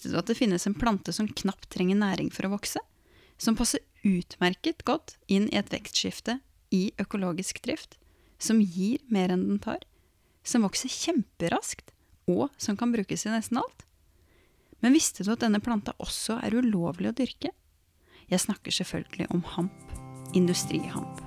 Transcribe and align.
Visste 0.00 0.14
du 0.14 0.16
at 0.16 0.30
det 0.30 0.38
finnes 0.38 0.64
en 0.64 0.72
plante 0.72 1.12
som 1.12 1.26
knapt 1.28 1.66
trenger 1.68 1.98
næring 2.00 2.30
for 2.32 2.48
å 2.48 2.54
vokse? 2.54 2.80
Som 3.36 3.52
passer 3.52 3.82
utmerket 4.00 4.80
godt 4.88 5.18
inn 5.28 5.50
i 5.52 5.58
et 5.60 5.68
vekstskifte 5.68 6.38
i 6.72 6.86
økologisk 6.96 7.60
drift? 7.60 7.98
Som 8.40 8.62
gir 8.64 9.04
mer 9.12 9.28
enn 9.28 9.44
den 9.44 9.60
tar? 9.60 9.84
Som 10.40 10.64
vokser 10.64 10.88
kjemperaskt? 10.88 11.92
Og 12.32 12.48
som 12.56 12.80
kan 12.80 12.96
brukes 12.96 13.26
i 13.28 13.34
nesten 13.34 13.60
alt? 13.60 13.84
Men 14.80 14.96
visste 14.96 15.20
du 15.20 15.34
at 15.34 15.44
denne 15.44 15.60
planta 15.60 15.92
også 16.00 16.38
er 16.40 16.56
ulovlig 16.56 17.12
å 17.12 17.16
dyrke? 17.20 17.52
Jeg 18.32 18.40
snakker 18.40 18.72
selvfølgelig 18.72 19.28
om 19.36 19.44
hamp. 19.52 19.96
Industrihamp. 20.32 21.20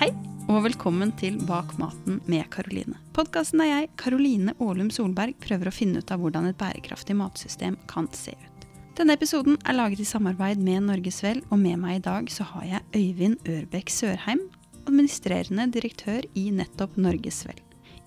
Hei, 0.00 0.14
og 0.44 0.60
velkommen 0.66 1.08
til 1.16 1.38
Bak 1.48 1.70
maten 1.80 2.18
med 2.28 2.44
Karoline. 2.52 2.98
Podkasten 3.16 3.62
der 3.62 3.70
jeg, 3.70 3.88
Karoline 4.00 4.52
Aalum 4.60 4.90
Solberg, 4.92 5.38
prøver 5.40 5.70
å 5.70 5.72
finne 5.72 6.02
ut 6.02 6.12
av 6.12 6.20
hvordan 6.20 6.50
et 6.50 6.58
bærekraftig 6.60 7.16
matsystem 7.16 7.78
kan 7.88 8.10
se 8.12 8.34
ut. 8.36 8.66
Denne 8.98 9.16
episoden 9.16 9.56
er 9.64 9.78
laget 9.78 10.02
i 10.04 10.08
samarbeid 10.08 10.60
med 10.60 10.84
Norges 10.84 11.22
Vel, 11.24 11.40
og 11.48 11.62
med 11.62 11.80
meg 11.80 11.96
i 11.96 12.04
dag 12.04 12.28
så 12.30 12.44
har 12.50 12.66
jeg 12.68 12.84
Øyvind 13.00 13.48
Ørbekk 13.56 13.90
Sørheim, 13.90 14.44
administrerende 14.84 15.66
direktør 15.72 16.28
i 16.36 16.50
nettopp 16.52 16.98
Norges 17.00 17.40
Vel. 17.48 17.58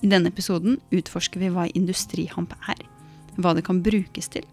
I 0.05 0.11
denne 0.13 0.30
episoden 0.30 0.77
utforsker 0.94 1.41
vi 1.41 1.49
hva 1.55 1.66
industrihamp 1.73 2.53
er, 2.69 2.85
hva 3.41 3.55
det 3.58 3.66
kan 3.66 3.81
brukes 3.81 4.30
til, 4.38 4.45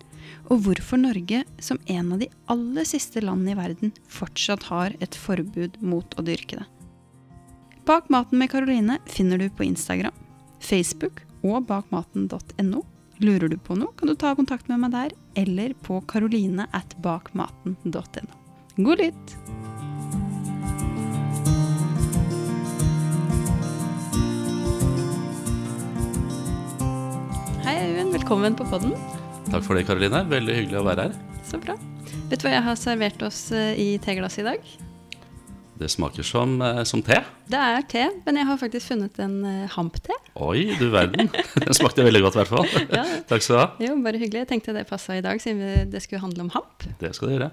og 0.49 0.65
hvorfor 0.65 1.01
Norge, 1.05 1.45
som 1.61 1.79
en 1.85 2.15
av 2.17 2.25
de 2.25 2.33
aller 2.51 2.89
siste 2.89 3.21
landene 3.21 3.53
i 3.53 3.61
verden, 3.61 3.93
fortsatt 4.09 4.71
har 4.73 4.97
et 5.05 5.21
forbud 5.21 5.83
mot 5.85 6.17
å 6.17 6.25
dyrke 6.25 6.63
det. 6.63 6.71
Bak 7.85 8.09
maten 8.09 8.39
med 8.39 8.51
Karoline 8.51 8.99
finner 9.07 9.39
du 9.39 9.51
på 9.51 9.65
Instagram, 9.65 10.13
Facebook 10.61 11.21
og 11.45 11.67
bakmaten.no. 11.69 12.81
Lurer 13.21 13.51
du 13.53 13.59
på 13.61 13.77
noe, 13.77 13.93
kan 13.99 14.09
du 14.09 14.15
ta 14.17 14.31
kontakt 14.35 14.71
med 14.73 14.81
meg 14.81 14.95
der, 14.95 15.13
eller 15.37 15.75
på 15.85 15.99
karoline 16.09 16.65
at 16.73 16.95
bakmaten.no. 17.05 18.39
God 18.81 19.03
lytt! 19.03 19.35
Hei, 27.69 27.77
Øyvind. 27.85 28.17
Velkommen 28.17 28.57
på 28.57 28.65
podden. 28.73 28.97
Takk 29.53 29.69
for 29.69 29.77
det, 29.77 29.85
Karoline. 29.85 30.25
Veldig 30.33 30.57
hyggelig 30.63 30.81
å 30.81 30.89
være 30.89 31.11
her. 31.11 31.21
Så 31.45 31.61
bra. 31.61 31.77
Vet 32.33 32.41
du 32.41 32.49
hva 32.49 32.57
jeg 32.57 32.67
har 32.71 32.81
servert 32.81 33.29
oss 33.29 33.45
eh, 33.53 33.77
i 33.77 33.89
teglass 34.01 34.41
i 34.41 34.49
dag? 34.49 34.75
Det 35.79 35.89
smaker 35.91 36.23
som, 36.23 36.55
eh, 36.63 36.83
som 36.87 37.03
te. 37.03 37.17
Det 37.51 37.59
er 37.59 37.83
te, 37.91 38.05
men 38.27 38.39
jeg 38.39 38.47
har 38.47 38.59
faktisk 38.61 38.93
funnet 38.93 39.19
en 39.23 39.41
uh, 39.43 39.65
hampte. 39.75 40.15
Oi, 40.39 40.69
du 40.79 40.87
verden. 40.93 41.31
Den 41.67 41.77
smakte 41.77 42.07
veldig 42.07 42.23
godt, 42.23 42.39
i 42.39 42.43
hvert 42.43 42.53
fall. 42.53 42.69
Ja. 42.99 43.05
Takk 43.31 43.43
skal 43.43 43.57
du 43.57 43.61
ha. 43.61 43.67
Jo, 43.89 43.97
bare 44.05 44.21
hyggelig. 44.23 44.45
Jeg 44.45 44.53
tenkte 44.53 44.77
det 44.77 44.87
passa 44.89 45.19
i 45.19 45.25
dag, 45.25 45.43
siden 45.43 45.91
det 45.91 46.03
skulle 46.05 46.23
handle 46.23 46.47
om 46.47 46.53
hamp. 46.55 46.87
Det 47.01 47.11
skal 47.17 47.31
du 47.31 47.37
gjøre. 47.37 47.51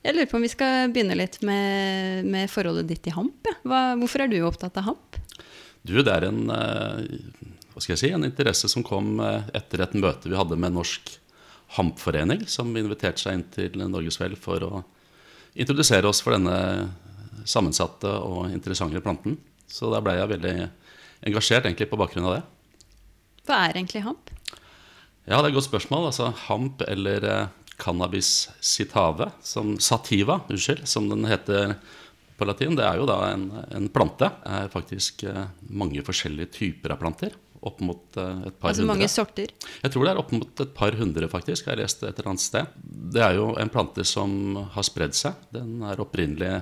Jeg 0.00 0.16
lurer 0.16 0.30
på 0.30 0.38
om 0.38 0.44
vi 0.46 0.52
skal 0.52 0.92
begynne 0.94 1.16
litt 1.18 1.40
med, 1.44 2.28
med 2.30 2.48
forholdet 2.52 2.88
ditt 2.88 3.02
til 3.04 3.18
hamp. 3.18 3.50
ja. 3.50 3.56
Hva, 3.68 3.80
hvorfor 4.00 4.24
er 4.24 4.30
du 4.32 4.38
opptatt 4.46 4.78
av 4.80 4.86
hamp? 4.92 5.18
Du, 5.82 5.96
det 6.04 6.12
er 6.12 6.28
en, 6.28 6.44
eh, 6.52 7.50
hva 7.72 7.82
skal 7.82 7.94
jeg 7.94 8.02
si, 8.02 8.12
en 8.14 8.26
interesse 8.26 8.68
som 8.70 8.84
kom 8.86 9.18
eh, 9.24 9.50
etter 9.56 9.84
et 9.84 9.96
møte 9.98 10.30
vi 10.30 10.38
hadde 10.38 10.58
med 10.60 10.76
Norsk 10.76 11.16
Hampforening, 11.76 12.46
som 12.50 12.72
inviterte 12.76 13.22
seg 13.22 13.36
inn 13.36 13.46
til 13.54 13.76
Norges 13.80 14.18
Vel 14.20 14.34
for 14.40 14.64
å 14.66 14.82
introdusere 15.54 16.08
oss 16.08 16.22
for 16.24 16.36
denne 16.36 16.56
sammensatte 17.48 18.10
og 18.24 18.50
interessante 18.52 19.00
planten. 19.04 19.38
Så 19.70 19.90
da 19.92 20.00
ble 20.02 20.16
jeg 20.18 20.30
veldig 20.34 20.54
engasjert 21.30 21.66
egentlig 21.68 21.88
på 21.90 21.98
bakgrunn 22.00 22.26
av 22.30 22.36
det. 22.38 22.42
Hva 23.48 23.62
er 23.68 23.76
egentlig 23.80 24.02
hamp? 24.04 24.30
Ja, 25.28 25.38
det 25.38 25.44
er 25.44 25.52
et 25.52 25.58
godt 25.60 25.68
spørsmål. 25.68 26.08
Altså 26.10 26.30
hamp 26.48 26.82
eller 26.88 27.26
eh, 27.28 27.48
cannabis 27.80 28.48
citave, 28.64 29.30
som 29.46 29.76
sativa, 29.80 30.40
unnskyld, 30.50 30.86
som 30.90 31.08
den 31.12 31.24
heter 31.30 31.76
på 32.40 32.46
latin, 32.48 32.72
det 32.78 32.86
er 32.88 32.96
jo 32.96 33.04
da 33.08 33.18
en, 33.34 33.46
en 33.76 33.86
plante. 33.92 34.30
Det 34.40 34.56
er 34.64 34.72
faktisk 34.72 35.24
eh, 35.28 35.46
mange 35.68 36.02
forskjellige 36.06 36.52
typer 36.56 36.94
av 36.96 37.00
planter. 37.02 37.36
Opp 37.60 37.82
mot 37.84 38.16
eh, 38.16 38.46
et 38.48 38.56
par 38.56 38.70
Altså 38.72 38.82
hundre. 38.86 38.94
mange 38.94 39.08
sorter. 39.12 39.52
Jeg 39.84 39.92
tror 39.92 40.06
det 40.08 40.12
er 40.14 40.20
opp 40.22 40.30
mot 40.32 40.62
et 40.64 40.74
par 40.76 40.96
hundre, 40.96 41.28
faktisk. 41.28 41.66
Jeg 41.68 41.74
har 41.74 41.82
lest 41.82 42.02
et 42.02 42.14
eller 42.16 42.32
annet 42.32 42.44
sted. 42.46 42.70
Det 43.12 43.20
er 43.26 43.36
jo 43.36 43.50
en 43.60 43.72
plante 43.72 44.06
som 44.08 44.32
har 44.72 44.86
spredd 44.88 45.16
seg. 45.18 45.36
Den 45.52 45.82
er 45.84 46.00
opprinnelig 46.00 46.54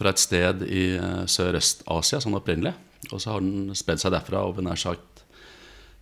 fra 0.00 0.14
et 0.14 0.22
sted 0.22 0.64
i 0.64 0.94
eh, 0.96 1.24
Sørøst-Asia, 1.28 2.22
sånn 2.22 2.38
opprinnelig. 2.38 2.72
Og 3.10 3.20
så 3.20 3.34
har 3.34 3.44
den 3.44 3.76
spredd 3.76 4.00
seg 4.00 4.14
derfra 4.14 4.46
over 4.48 4.64
nær 4.64 4.80
sagt 4.80 5.24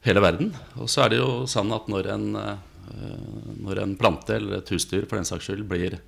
hele 0.06 0.22
verden. 0.22 0.52
Og 0.78 0.90
så 0.90 1.04
er 1.04 1.12
det 1.12 1.20
jo 1.20 1.42
sånn 1.50 1.74
at 1.74 1.90
når 1.90 2.10
en, 2.14 2.28
eh, 2.38 3.58
når 3.58 3.82
en 3.82 3.96
plante 3.98 4.38
eller 4.38 4.60
et 4.60 4.72
husdyr 4.74 5.08
for 5.08 5.18
den 5.18 5.28
saks 5.28 5.50
skyld 5.50 5.66
blir 5.68 5.98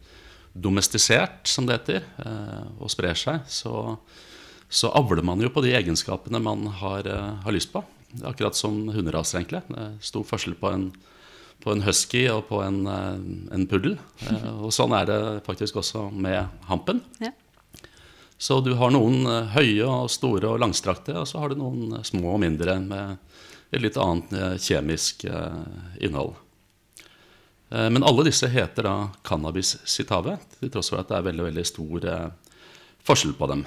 domestisert, 0.54 1.42
som 1.50 1.66
det 1.66 1.80
heter, 1.80 2.06
eh, 2.22 2.64
og 2.78 2.94
sprer 2.94 3.18
seg, 3.18 3.42
så, 3.50 3.96
så 4.70 4.92
avler 4.98 5.26
man 5.26 5.42
jo 5.42 5.50
på 5.50 5.66
de 5.66 5.74
egenskapene 5.78 6.42
man 6.42 6.66
har, 6.82 7.10
har 7.42 7.54
lyst 7.54 7.74
på. 7.74 7.82
Akkurat 8.26 8.58
som 8.58 8.84
hunderaser, 8.90 9.42
egentlig. 9.42 9.62
Stor 10.02 10.26
forskjell 10.26 10.56
på 10.58 10.70
en, 10.70 10.88
på 11.62 11.74
en 11.74 11.84
husky 11.86 12.24
og 12.30 12.48
på 12.48 12.58
en, 12.64 12.82
en 12.90 13.68
puddel. 13.70 13.94
Og 14.58 14.74
sånn 14.74 14.94
er 14.98 15.06
det 15.06 15.20
faktisk 15.46 15.78
også 15.78 16.08
med 16.10 16.50
hampen. 16.66 17.04
Ja. 17.22 17.30
Så 18.40 18.60
du 18.64 18.72
har 18.80 18.92
noen 18.94 19.26
eh, 19.28 19.50
høye 19.52 19.84
og 19.84 20.06
store 20.08 20.54
og 20.54 20.62
langstrakte, 20.62 21.12
og 21.20 21.26
så 21.28 21.42
har 21.42 21.52
du 21.52 21.60
noen 21.60 21.98
eh, 21.98 22.06
små 22.08 22.38
og 22.38 22.40
mindre 22.40 22.78
med 22.80 23.18
et 23.68 23.82
litt 23.84 23.98
annet 24.00 24.32
eh, 24.32 24.54
kjemisk 24.56 25.26
innhold. 26.00 26.38
Men 27.70 28.02
alle 28.02 28.24
disse 28.26 28.48
heter 28.50 28.82
da 28.82 28.94
cannabis 29.22 29.76
citave, 29.86 30.32
til 30.58 30.72
tross 30.74 30.88
for 30.90 30.98
at 30.98 31.06
det 31.06 31.20
er 31.20 31.26
veldig, 31.28 31.44
veldig 31.44 31.62
stor 31.68 32.06
forskjell 33.06 33.36
på 33.38 33.46
dem. 33.46 33.62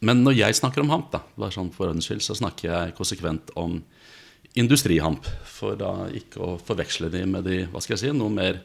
Men 0.00 0.22
når 0.24 0.38
jeg 0.38 0.56
snakker 0.56 0.80
om 0.80 0.94
hamp, 0.94 1.10
da, 1.12 1.20
bare 1.36 1.52
sånn 1.52 1.68
for 1.74 1.90
ordens 1.90 2.08
skyld, 2.08 2.22
så 2.24 2.38
snakker 2.38 2.70
jeg 2.70 2.94
konsekvent 2.96 3.52
om 3.60 3.82
industrihamp. 4.56 5.28
For 5.44 5.76
da 5.76 6.06
ikke 6.16 6.40
å 6.40 6.54
forveksle 6.56 7.12
de 7.12 7.26
med 7.28 7.44
de 7.44 7.58
hva 7.68 7.84
skal 7.84 7.98
jeg 7.98 8.06
si, 8.06 8.14
noe 8.16 8.32
mer 8.32 8.62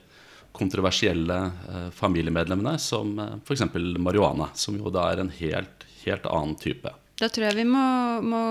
kontroversielle 0.55 1.39
eh, 1.47 1.89
familiemedlemmene, 1.95 2.77
som 2.81 3.13
eh, 3.19 3.35
f.eks. 3.43 3.67
marihuana, 3.97 4.49
som 4.53 4.77
jo 4.79 4.91
da 4.93 5.09
er 5.11 5.23
en 5.23 5.31
helt, 5.39 5.85
helt 6.05 6.25
annen 6.29 6.57
type. 6.59 6.93
Da 7.19 7.27
tror 7.27 7.49
jeg 7.49 7.59
vi 7.59 7.67
må, 7.67 7.85
må 8.23 8.41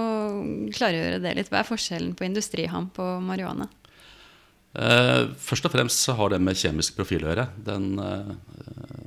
klargjøre 0.76 1.22
det 1.25 1.34
litt. 1.38 1.50
Hva 1.53 1.62
er 1.62 1.70
forskjellen 1.70 2.12
på 2.19 2.26
industrihamp 2.28 3.00
og 3.00 3.22
marihuana? 3.25 3.69
Eh, 4.78 5.25
først 5.41 5.66
og 5.66 5.72
fremst 5.72 6.04
så 6.04 6.14
har 6.19 6.34
det 6.34 6.42
med 6.44 6.59
kjemisk 6.59 6.98
profil 6.98 7.25
å 7.25 7.32
gjøre. 7.32 7.47
Den 7.64 7.94
eh, 8.03 8.32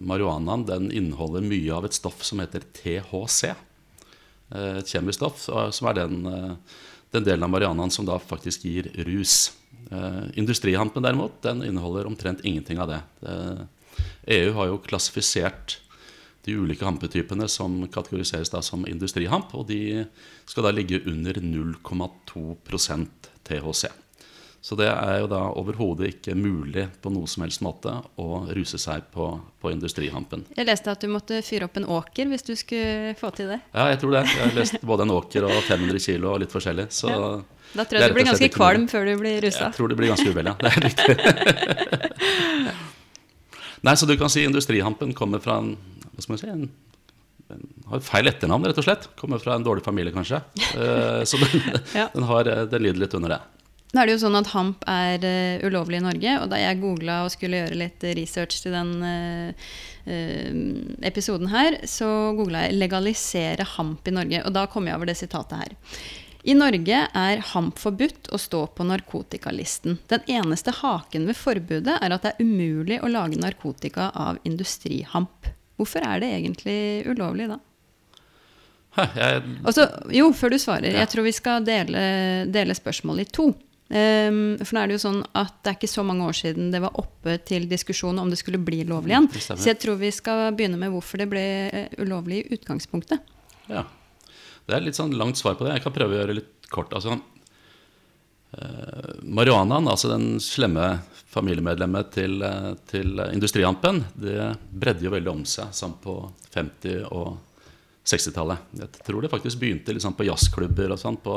Marihuanaen 0.02 0.66
den 0.66 0.90
inneholder 0.90 1.46
mye 1.46 1.76
av 1.76 1.86
et 1.86 1.96
stoff 1.96 2.26
som 2.26 2.42
heter 2.42 2.66
THC. 2.80 3.52
Eh, 3.52 4.80
et 4.82 4.90
kjemisk 4.90 5.20
stoff 5.20 5.46
som 5.46 5.92
er 5.92 6.00
den, 6.02 6.26
den 7.14 7.28
delen 7.28 7.46
av 7.46 7.54
marihuanaen 7.54 7.94
som 7.94 8.08
da 8.10 8.18
faktisk 8.20 8.66
gir 8.66 8.90
rus. 9.08 9.52
Eh, 9.92 10.24
industrihampen 10.40 11.04
derimot, 11.04 11.42
den 11.44 11.64
inneholder 11.68 12.08
omtrent 12.08 12.46
ingenting 12.48 12.80
av 12.80 12.88
det. 12.88 13.02
Eh, 13.28 13.64
EU 14.38 14.54
har 14.54 14.70
jo 14.72 14.78
klassifisert 14.86 15.80
de 16.46 16.56
ulike 16.58 16.86
hampetypene 16.86 17.48
som 17.52 17.76
kategoriseres 17.92 18.50
da 18.50 18.62
som 18.66 18.86
industrihamp, 18.88 19.52
og 19.54 19.68
de 19.68 20.06
skal 20.50 20.64
da 20.66 20.72
ligge 20.74 21.02
under 21.06 21.34
0,2% 21.44 23.08
THC. 23.44 23.86
Så 24.62 24.76
det 24.78 24.88
er 24.92 25.24
jo 25.24 25.28
da 25.30 25.40
overhodet 25.58 26.12
ikke 26.12 26.36
mulig 26.38 26.84
på 27.02 27.10
noe 27.10 27.26
som 27.30 27.42
helst 27.42 27.64
måte 27.66 27.96
å 28.22 28.28
ruse 28.54 28.78
seg 28.78 29.08
på, 29.14 29.32
på 29.58 29.72
industrihampen. 29.74 30.44
Jeg 30.54 30.68
leste 30.70 30.94
at 30.94 31.02
du 31.02 31.10
måtte 31.10 31.40
fyre 31.42 31.66
opp 31.66 31.80
en 31.82 31.88
åker 31.90 32.30
hvis 32.30 32.46
du 32.46 32.54
skulle 32.56 33.16
få 33.18 33.32
til 33.34 33.50
det. 33.56 33.58
Ja, 33.74 33.88
jeg 33.90 34.04
tror 34.04 34.14
det. 34.20 34.22
Jeg 34.30 34.44
har 34.46 34.54
lest 34.60 34.78
både 34.86 35.08
en 35.08 35.16
åker 35.18 35.48
og 35.50 35.58
500 35.66 36.04
kilo 36.06 36.36
og 36.36 36.44
litt 36.46 36.54
forskjellig. 36.54 36.88
Så 36.94 37.10
Ja. 37.10 37.32
Da 37.72 37.86
tror 37.88 38.02
jeg 38.02 38.12
du 38.12 38.16
blir 38.18 38.28
ganske 38.28 38.50
kvalm 38.52 38.88
før 38.92 39.08
du 39.08 39.14
blir 39.22 39.42
rusa. 39.46 39.70
jeg 39.70 39.78
tror 39.78 39.92
det 39.92 39.98
blir 40.00 40.12
ganske 40.12 40.28
uvel, 40.28 40.52
ja. 40.52 40.56
Det 40.60 40.72
er 40.72 40.82
riktig. 40.88 41.16
Nei, 43.88 43.96
så 43.98 44.06
du 44.06 44.16
kan 44.20 44.30
si 44.30 44.44
industrihampen 44.46 45.14
kommer 45.18 45.42
fra 45.42 45.58
en 45.62 45.74
Hva 46.12 46.22
skal 46.22 46.34
man 46.34 46.42
si? 46.42 46.50
En, 46.52 46.68
en 47.56 47.64
har 47.94 48.04
feil 48.06 48.30
etternavn, 48.30 48.68
rett 48.68 48.82
og 48.82 48.86
slett. 48.86 49.08
Kommer 49.20 49.42
fra 49.42 49.56
en 49.56 49.66
dårlig 49.66 49.84
familie, 49.86 50.14
kanskje. 50.14 50.42
Eh, 50.76 51.24
så 51.26 51.40
den, 51.42 51.64
Ja. 52.00 52.10
den, 52.14 52.28
har, 52.28 52.52
den 52.70 52.84
lider 52.84 53.02
litt 53.06 53.16
under 53.18 53.38
det. 53.38 53.42
Nå 53.92 54.00
er 54.00 54.08
det 54.08 54.14
jo 54.16 54.22
sånn 54.22 54.38
at 54.40 54.52
hamp 54.54 54.86
er 54.88 55.24
uh, 55.26 55.64
ulovlig 55.68 56.00
i 56.00 56.04
Norge, 56.06 56.36
og 56.40 56.52
da 56.54 56.60
jeg 56.62 56.80
googla 56.80 57.18
og 57.26 57.34
skulle 57.34 57.60
gjøre 57.60 57.80
litt 57.80 58.06
research 58.16 58.62
til 58.64 58.72
den 58.72 58.94
uh, 59.04 59.74
uh, 60.08 60.62
episoden 61.10 61.52
her, 61.52 61.82
så 61.84 62.08
googla 62.38 62.70
jeg 62.70 62.78
'legalisere 62.78 63.68
hamp 63.74 64.08
i 64.08 64.14
Norge', 64.16 64.46
og 64.48 64.56
da 64.56 64.64
kom 64.72 64.88
jeg 64.88 64.96
over 64.96 65.12
det 65.12 65.18
sitatet 65.20 65.60
her. 65.60 65.76
I 66.44 66.56
Norge 66.58 67.02
er 67.14 67.42
hamp 67.52 67.80
forbudt 67.82 68.32
å 68.34 68.40
stå 68.42 68.64
på 68.76 68.86
narkotikalisten. 68.90 70.00
Den 70.10 70.24
eneste 70.40 70.74
haken 70.74 71.28
ved 71.30 71.38
forbudet 71.38 71.98
er 72.02 72.16
at 72.16 72.26
det 72.26 72.34
er 72.34 72.46
umulig 72.46 72.98
å 73.02 73.12
lage 73.12 73.38
narkotika 73.42 74.10
av 74.18 74.40
industrihamp. 74.48 75.52
Hvorfor 75.78 76.06
er 76.06 76.24
det 76.24 76.32
egentlig 76.40 76.80
ulovlig 77.10 77.50
da? 77.52 77.60
Jeg, 78.92 79.44
Også, 79.64 79.86
jo, 80.12 80.32
før 80.36 80.52
du 80.52 80.60
svarer. 80.60 80.90
Ja. 80.92 81.04
Jeg 81.06 81.12
tror 81.14 81.30
vi 81.30 81.36
skal 81.36 81.68
dele, 81.68 82.02
dele 82.52 82.76
spørsmålet 82.76 83.30
i 83.30 83.36
to. 83.38 83.52
Um, 83.92 84.56
for 84.62 84.76
nå 84.76 84.82
er 84.82 84.90
det 84.90 84.96
jo 84.96 85.04
sånn 85.04 85.22
at 85.36 85.56
det 85.60 85.72
er 85.72 85.76
ikke 85.76 85.92
så 85.92 86.04
mange 86.08 86.24
år 86.24 86.36
siden 86.38 86.70
det 86.72 86.80
var 86.80 86.96
oppe 87.00 87.36
til 87.44 87.66
diskusjon 87.72 88.20
om 88.22 88.30
det 88.32 88.40
skulle 88.40 88.60
bli 88.64 88.86
lovlig 88.88 89.14
igjen. 89.14 89.28
Så 89.36 89.68
jeg 89.68 89.80
tror 89.84 90.00
vi 90.00 90.12
skal 90.16 90.52
begynne 90.56 90.80
med 90.80 90.94
hvorfor 90.94 91.20
det 91.20 91.28
ble 91.32 91.44
eh, 91.68 91.98
ulovlig 92.00 92.40
i 92.42 92.56
utgangspunktet. 92.56 93.34
Ja. 93.72 93.84
Det 94.72 94.78
er 94.78 94.86
litt 94.86 94.96
sånn 94.96 95.18
langt 95.20 95.36
svar 95.36 95.58
på 95.60 95.68
det. 95.68 95.76
Jeg 95.76 95.84
kan 95.84 95.96
prøve 95.96 96.16
å 96.16 96.20
gjøre 96.22 96.32
det 96.32 96.38
litt 96.38 96.70
kort. 96.72 96.94
Altså, 96.96 97.18
eh, 98.56 99.10
marihuanaen, 99.28 99.90
altså 99.92 100.14
den 100.14 100.40
slemme 100.40 101.02
familiemedlemmet 101.32 102.12
til, 102.16 102.42
eh, 102.44 102.74
til 102.88 103.20
industriampen, 103.28 104.06
det 104.16 104.56
bredde 104.72 105.04
jo 105.04 105.12
veldig 105.12 105.32
om 105.32 105.44
seg 105.44 105.76
sånn 105.76 105.98
på 106.00 106.16
50- 106.56 107.04
og 107.12 107.38
60-tallet. 108.08 108.58
Jeg 108.80 109.04
tror 109.06 109.22
det 109.22 109.32
faktisk 109.32 109.60
begynte 109.60 109.94
liksom 109.94 110.16
på 110.16 110.26
jazzklubber 110.26 110.96
og 110.96 111.00
sånn 111.00 111.20
på, 111.22 111.36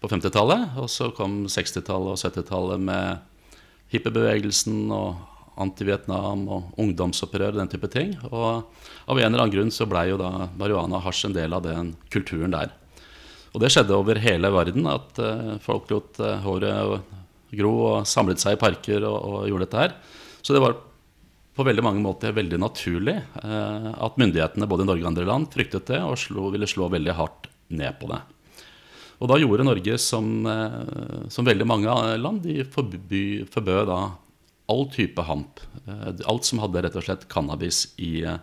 på 0.00 0.08
50-tallet. 0.08 0.78
Og 0.78 0.88
så 0.90 1.10
kom 1.18 1.44
60-tallet 1.50 2.14
og 2.14 2.20
70-tallet 2.22 2.80
med 2.80 3.18
hippiebevegelsen 3.92 4.86
og 4.94 5.35
anti-Vietnam 5.62 6.46
og 6.52 6.80
ungdomsopprør 6.82 7.54
og 7.54 7.60
den 7.60 7.70
type 7.72 7.90
ting. 7.92 8.14
Og 8.30 8.66
av 9.06 9.20
en 9.20 9.28
eller 9.28 9.44
annen 9.44 9.54
grunn 9.54 9.72
så 9.74 9.88
blei 9.88 10.08
jo 10.10 10.18
da 10.20 10.48
marihuana 10.58 11.00
og 11.00 11.06
hasj 11.08 11.28
en 11.28 11.36
del 11.36 11.56
av 11.56 11.64
den 11.66 11.94
kulturen 12.12 12.54
der. 12.54 12.74
Og 13.54 13.62
det 13.62 13.70
skjedde 13.72 13.96
over 13.96 14.20
hele 14.20 14.50
verden, 14.52 14.88
at 14.90 15.20
eh, 15.22 15.54
folk 15.64 15.88
lot 15.92 16.20
eh, 16.20 16.42
håret 16.44 17.14
gro 17.56 17.72
og 17.86 18.08
samlet 18.08 18.42
seg 18.42 18.56
i 18.56 18.60
parker 18.60 19.06
og, 19.08 19.16
og 19.16 19.48
gjorde 19.48 19.68
dette 19.68 19.84
her. 19.84 19.96
Så 20.44 20.52
det 20.52 20.60
var 20.62 20.76
på 21.56 21.64
veldig 21.64 21.84
mange 21.84 22.02
måter 22.04 22.34
veldig 22.36 22.58
naturlig 22.60 23.16
eh, 23.16 23.90
at 23.96 24.18
myndighetene 24.20 24.68
både 24.68 24.84
i 24.84 24.90
Norge 24.90 25.06
og 25.06 25.10
andre 25.14 25.28
land 25.28 25.48
fryktet 25.54 25.88
det 25.88 26.02
og 26.04 26.18
slo, 26.20 26.50
ville 26.52 26.68
slå 26.68 26.90
veldig 26.92 27.14
hardt 27.16 27.48
ned 27.72 27.96
på 28.00 28.10
det. 28.12 28.20
Og 29.16 29.30
da 29.30 29.38
gjorde 29.40 29.64
Norge 29.64 29.96
som, 30.02 30.28
eh, 30.46 31.26
som 31.32 31.48
veldig 31.48 31.66
mange 31.68 31.96
land, 32.20 32.42
de 32.44 32.60
forby, 32.68 33.46
forbød 33.52 33.88
da 33.88 34.00
all 34.66 34.90
type 34.90 35.22
hamp. 35.22 35.60
Eh, 35.86 36.26
alt 36.26 36.44
som 36.44 36.60
hadde 36.62 36.82
rett 36.82 36.98
og 36.98 37.06
slett 37.06 37.28
cannabis 37.28 37.86
i, 37.96 38.24
eh, 38.24 38.38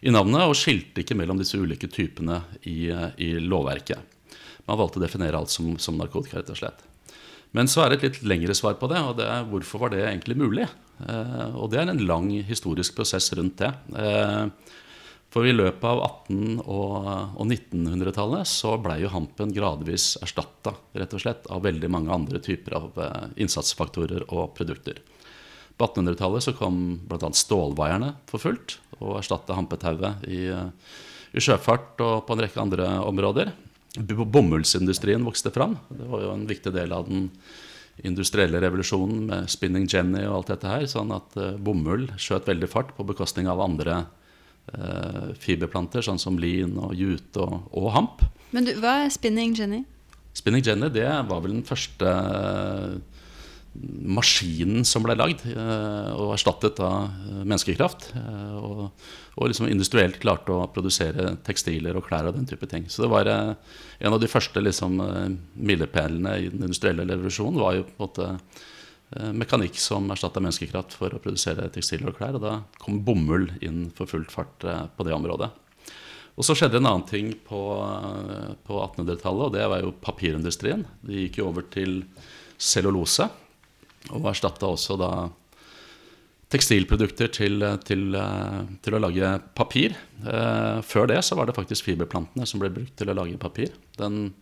i 0.00 0.10
navnet, 0.10 0.48
og 0.48 0.56
skilte 0.58 1.02
ikke 1.02 1.16
mellom 1.18 1.38
disse 1.38 1.58
ulike 1.58 1.90
typene 1.90 2.42
i, 2.62 2.90
eh, 2.90 3.10
i 3.18 3.32
lovverket. 3.38 3.98
Man 4.66 4.78
valgte 4.78 4.98
å 4.98 5.06
definere 5.06 5.38
alt 5.38 5.50
som, 5.50 5.76
som 5.78 5.98
narkotika, 5.98 6.38
rett 6.38 6.50
og 6.50 6.56
slett. 6.56 6.86
Men 7.52 7.66
så 7.66 7.82
er 7.82 7.90
det 7.90 7.96
et 7.98 8.02
litt 8.02 8.22
lengre 8.22 8.54
svar 8.54 8.74
på 8.78 8.88
det, 8.88 8.98
og 9.02 9.16
det 9.18 9.26
er 9.26 9.48
hvorfor 9.50 9.80
var 9.80 9.90
det 9.90 10.04
egentlig 10.06 10.36
mulig? 10.38 10.68
Og 11.00 11.70
det 11.72 11.80
er 11.80 11.88
en 11.88 12.06
lang 12.06 12.28
historisk 12.44 12.94
prosess 12.94 13.32
rundt 13.32 13.56
det. 13.56 13.72
For 15.32 15.46
i 15.48 15.54
løpet 15.54 15.82
av 15.82 15.98
1800- 16.28 16.60
og, 16.60 17.08
og 17.40 17.46
1900-tallet 17.48 18.46
så 18.46 18.76
blei 18.78 19.00
jo 19.00 19.10
hampen 19.10 19.50
gradvis 19.50 20.12
erstatta 20.22 20.76
rett 20.92 21.16
og 21.16 21.24
slett, 21.24 21.48
av 21.50 21.64
veldig 21.64 21.90
mange 21.90 22.12
andre 22.14 22.38
typer 22.38 22.76
av 22.78 23.00
innsatsfaktorer 23.34 24.28
og 24.28 24.52
produkter. 24.54 25.00
På 25.80 25.86
1800-tallet 25.88 26.44
så 26.44 26.52
kom 26.52 26.80
bl.a. 27.08 27.30
stålvaierne 27.32 28.12
for 28.28 28.42
fullt 28.42 28.76
og 28.98 29.16
erstatta 29.22 29.56
hampetauet 29.56 30.26
i, 30.28 30.42
eh, 30.52 30.68
i 31.32 31.40
sjøfart 31.40 32.02
og 32.04 32.26
på 32.28 32.36
en 32.36 32.42
rekke 32.44 32.60
andre 32.60 32.88
områder. 33.00 33.54
Bomullsindustrien 33.96 35.24
vokste 35.24 35.50
fram. 35.54 35.78
Det 35.88 36.04
var 36.10 36.26
jo 36.26 36.34
en 36.34 36.44
viktig 36.50 36.74
del 36.74 36.92
av 36.92 37.08
den 37.08 37.30
industrielle 38.04 38.60
revolusjonen 38.60 39.24
med 39.30 39.50
spinning 39.50 39.86
jenny 39.90 40.22
og 40.26 40.40
alt 40.40 40.52
dette 40.52 40.68
her. 40.68 40.84
Sånn 40.90 41.14
at 41.16 41.36
eh, 41.40 41.56
bomull 41.56 42.10
skjøt 42.20 42.50
veldig 42.50 42.68
fart 42.70 42.92
på 42.96 43.06
bekostning 43.08 43.48
av 43.50 43.62
andre 43.64 44.02
eh, 44.74 45.32
fiberplanter, 45.40 46.04
sånn 46.04 46.20
som 46.20 46.38
lin 46.40 46.76
og 46.76 46.92
jute 46.96 47.40
og, 47.40 47.70
og 47.72 47.88
hamp. 47.96 48.26
Men 48.52 48.68
du, 48.68 48.74
hva 48.82 49.00
er 49.06 49.14
spinning 49.14 49.56
jenny? 49.56 49.84
Spinning 50.36 50.64
jenny 50.66 50.92
det 50.92 51.08
var 51.08 51.40
vel 51.40 51.56
den 51.56 51.66
første 51.66 52.12
eh, 52.12 53.00
maskinen 53.72 54.82
som 54.84 55.04
ble 55.04 55.14
lagd 55.14 55.44
eh, 55.46 56.08
og 56.16 56.34
erstattet 56.34 56.80
av 56.82 57.04
eh, 57.06 57.42
menneskekraft. 57.44 58.08
eh, 58.18 58.56
Og, 58.58 58.80
og 59.36 59.50
liksom 59.50 59.68
industrielt 59.70 60.18
klarte 60.22 60.52
å 60.52 60.66
produsere 60.74 61.36
tekstiler 61.46 61.96
og 61.96 62.08
klær 62.08 62.28
og 62.28 62.36
den 62.36 62.48
type 62.50 62.66
ting. 62.70 62.88
Så 62.90 63.04
det 63.04 63.12
var 63.12 63.30
en 63.30 64.12
av 64.12 64.18
de 64.20 64.28
første 64.28 64.60
liksom, 64.60 64.98
milepælene 65.54 66.34
i 66.36 66.50
den 66.50 66.66
industrielle 66.66 67.06
revolusjonen 67.08 67.62
var 67.62 67.78
jo 67.78 67.86
på 67.86 67.94
en 67.94 68.04
måte 68.04 69.30
mekanikk 69.34 69.78
som 69.80 70.10
erstatta 70.12 70.42
menneskekraft 70.42 70.92
for 70.98 71.14
å 71.14 71.22
produsere 71.22 71.70
tekstiler 71.72 72.10
og 72.10 72.18
klær. 72.18 72.36
Og 72.36 72.44
da 72.44 72.52
kom 72.82 73.00
bomull 73.06 73.48
inn 73.64 73.86
for 73.96 74.10
fullt 74.10 74.34
fart 74.34 74.66
på 74.66 75.06
det 75.06 75.14
området. 75.16 75.48
Og 76.36 76.46
så 76.46 76.58
skjedde 76.58 76.82
en 76.82 76.90
annen 76.90 77.06
ting 77.08 77.32
på, 77.46 77.62
på 78.66 78.82
1800-tallet, 78.82 79.46
og 79.46 79.54
det 79.56 79.66
var 79.72 79.82
jo 79.82 79.96
papirindustrien. 80.04 80.84
De 81.06 81.24
gikk 81.24 81.40
jo 81.40 81.48
over 81.48 81.66
til 81.72 82.02
cellulose, 82.60 83.30
og 84.08 84.30
erstatta 84.32 84.70
også 84.70 84.96
da 85.00 85.10
tekstilprodukter 86.50 87.30
til, 87.30 87.62
til, 87.86 88.16
til 88.82 88.96
å 88.96 89.00
lage 89.02 89.34
papir. 89.54 89.94
Eh, 90.24 90.80
før 90.82 91.10
det 91.12 91.20
så 91.26 91.38
var 91.38 91.46
det 91.46 91.54
faktisk 91.54 91.86
fiberplantene 91.86 92.48
som 92.48 92.62
ble 92.62 92.72
brukt 92.74 92.96
til 92.98 93.12
å 93.12 93.16
lage 93.16 93.38
papir. 93.40 93.70
Den 94.00 94.32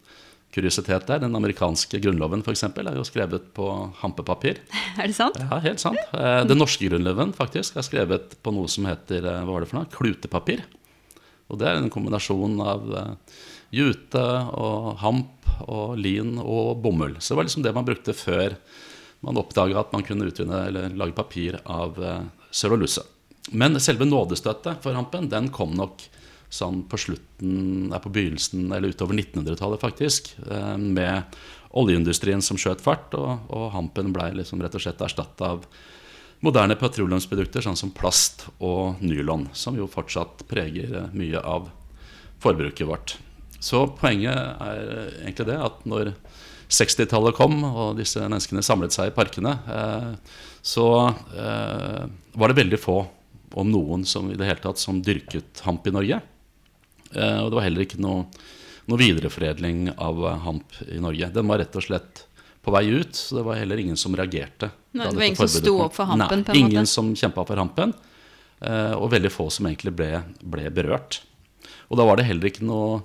kuriositet 0.55 1.05
der, 1.11 1.21
Den 1.21 1.37
amerikanske 1.37 2.01
grunnloven 2.01 2.41
for 2.47 2.57
eksempel, 2.57 2.89
er 2.89 2.97
jo 2.97 3.05
skrevet 3.05 3.51
på 3.53 3.69
hampepapir. 4.01 4.63
Er 5.03 5.11
det 5.11 5.19
sant? 5.19 5.37
Ja, 5.37 5.61
helt 5.61 5.85
sant. 5.85 6.01
Eh, 6.17 6.41
Den 6.49 6.63
norske 6.63 6.89
grunnloven 6.89 7.37
faktisk 7.37 7.77
er 7.77 7.85
skrevet 7.85 8.39
på 8.41 8.57
noe 8.57 8.71
som 8.73 8.89
heter 8.89 9.21
eh, 9.29 9.45
hva 9.45 9.59
var 9.59 9.67
det 9.67 9.73
for 9.75 9.83
noe? 9.83 9.93
klutepapir. 9.93 10.65
Og 11.53 11.61
det 11.61 11.69
er 11.69 11.77
en 11.83 11.93
kombinasjon 11.93 12.57
av 12.61 12.89
jute 13.73 14.25
og 14.57 14.99
hamp 15.01 15.49
og 15.65 15.97
lin 16.01 16.37
og 16.41 16.81
bomull. 16.85 17.17
Så 17.21 17.33
det 17.33 17.39
var 17.39 17.49
liksom 17.49 17.65
det 17.65 17.73
man 17.77 17.87
brukte 17.89 18.17
før 18.17 18.57
man 19.25 19.41
oppdaga 19.41 19.81
at 19.81 19.93
man 19.95 20.05
kunne 20.07 20.29
utvinne 20.31 20.67
eller 20.69 20.95
lage 20.99 21.17
papir 21.17 21.59
av 21.65 21.99
eh, 22.05 22.23
cellulose. 22.55 23.03
Men 23.51 23.81
selve 23.81 24.07
nådestøtet 24.09 24.83
for 24.85 24.97
hampen 24.97 25.31
den 25.33 25.49
kom 25.55 25.73
nok 25.77 26.05
sånn 26.53 26.83
på 26.89 26.97
slutten, 27.01 27.93
på 27.93 28.13
begynnelsen 28.13 28.71
eller 28.73 28.95
utover 28.95 29.19
1900-tallet, 29.19 29.83
faktisk. 29.83 30.33
eh, 30.49 30.77
Med 30.77 31.39
oljeindustrien 31.77 32.43
som 32.43 32.57
skjøt 32.61 32.81
fart, 32.81 33.13
og, 33.19 33.45
og 33.53 33.71
hampen 33.75 34.13
blei 34.15 34.31
liksom 34.37 34.63
rett 34.65 34.77
og 34.79 34.85
slett 34.85 35.03
erstatta 35.05 35.53
av 35.57 35.67
moderne 36.45 36.79
petroleumsprodukter 36.79 37.65
sånn 37.65 37.77
som 37.77 37.91
plast 37.93 38.47
og 38.63 39.03
nylon, 39.03 39.49
som 39.53 39.77
jo 39.77 39.89
fortsatt 39.91 40.47
preger 40.49 40.95
eh, 41.03 41.11
mye 41.13 41.43
av 41.43 41.69
forbruket 42.43 42.87
vårt. 42.89 43.17
Så 43.59 43.89
poenget 43.99 44.39
er 44.63 44.83
egentlig 45.25 45.49
det 45.49 45.57
at 45.59 45.81
når 45.89 46.13
60-tallet 46.69 47.37
kom, 47.37 47.63
og 47.65 47.97
disse 47.99 48.21
menneskene 48.21 48.63
samlet 48.65 48.93
seg 48.93 49.11
i 49.11 49.17
parkene, 49.17 49.55
eh, 49.73 50.39
så 50.65 50.89
eh, 51.09 52.05
var 52.37 52.53
det 52.53 52.59
veldig 52.61 52.81
få, 52.81 52.99
om 53.59 53.71
noen, 53.73 54.05
som 54.07 54.29
i 54.31 54.37
det 54.37 54.47
hele 54.47 54.61
tatt 54.63 54.79
som 54.79 55.01
dyrket 55.03 55.63
hamp 55.65 55.87
i 55.89 55.95
Norge. 55.95 56.21
Eh, 57.15 57.39
og 57.41 57.49
det 57.49 57.59
var 57.59 57.65
heller 57.65 57.87
ikke 57.87 58.01
noe, 58.05 58.27
noe 58.91 59.01
videreforedling 59.01 59.95
av 59.97 60.21
hamp 60.45 60.77
i 60.87 61.01
Norge. 61.01 61.31
Den 61.33 61.49
var 61.49 61.63
rett 61.65 61.79
og 61.81 61.87
slett 61.89 62.27
på 62.63 62.75
vei 62.75 62.85
ut, 62.93 63.17
så 63.17 63.41
det 63.41 63.47
var 63.49 63.63
heller 63.63 63.81
ingen 63.81 63.97
som 63.97 64.17
reagerte. 64.19 64.69
Nei, 64.93 65.09
det 65.09 65.17
var 65.17 65.29
ingen 65.31 65.41
som 65.41 65.55
sto 65.55 65.79
opp 65.87 65.97
for 65.97 66.11
hampen, 66.11 66.45
Nei, 66.51 66.59
ingen 66.61 66.83
måte. 66.83 66.93
som 66.93 67.15
kjempa 67.17 67.47
for 67.49 67.61
hampen, 67.61 67.95
og 68.59 69.05
veldig 69.13 69.31
få 69.31 69.47
som 69.55 69.69
egentlig 69.71 69.93
ble, 69.95 70.09
ble 70.43 70.67
berørt. 70.75 71.21
Og 71.89 71.97
da 72.01 72.05
var 72.05 72.19
det 72.19 72.27
heller 72.29 72.51
ikke 72.51 72.67
noe 72.67 72.99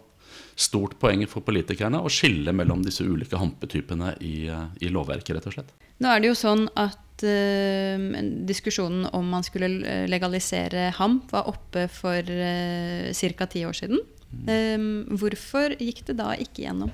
stort 0.55 0.97
poeng 1.01 1.23
for 1.29 1.45
politikerne 1.45 2.01
å 2.01 2.11
skille 2.11 2.53
mellom 2.55 2.83
disse 2.85 3.05
ulike 3.05 3.39
hampetypene 3.39 4.13
i, 4.21 4.47
eh, 4.51 4.65
i 4.85 4.91
lovverket, 4.93 5.35
rett 5.37 5.47
og 5.49 5.55
slett. 5.55 5.73
Nå 6.01 6.09
er 6.09 6.21
det 6.21 6.31
jo 6.31 6.37
sånn 6.37 6.65
at 6.79 7.23
eh, 7.27 8.01
diskusjonen 8.47 9.07
om 9.15 9.29
man 9.33 9.45
skulle 9.45 9.69
eh, 9.87 10.03
legalisere 10.11 10.89
hamp, 10.97 11.31
var 11.33 11.49
oppe 11.51 11.87
for 11.91 12.19
uh, 12.19 13.13
ca. 13.13 13.47
ti 13.47 13.63
år 13.67 13.77
siden. 13.77 14.03
Eh, 14.49 14.89
hvorfor 15.13 15.77
gikk 15.77 16.03
det 16.09 16.17
da 16.19 16.33
ikke 16.35 16.65
gjennom? 16.65 16.91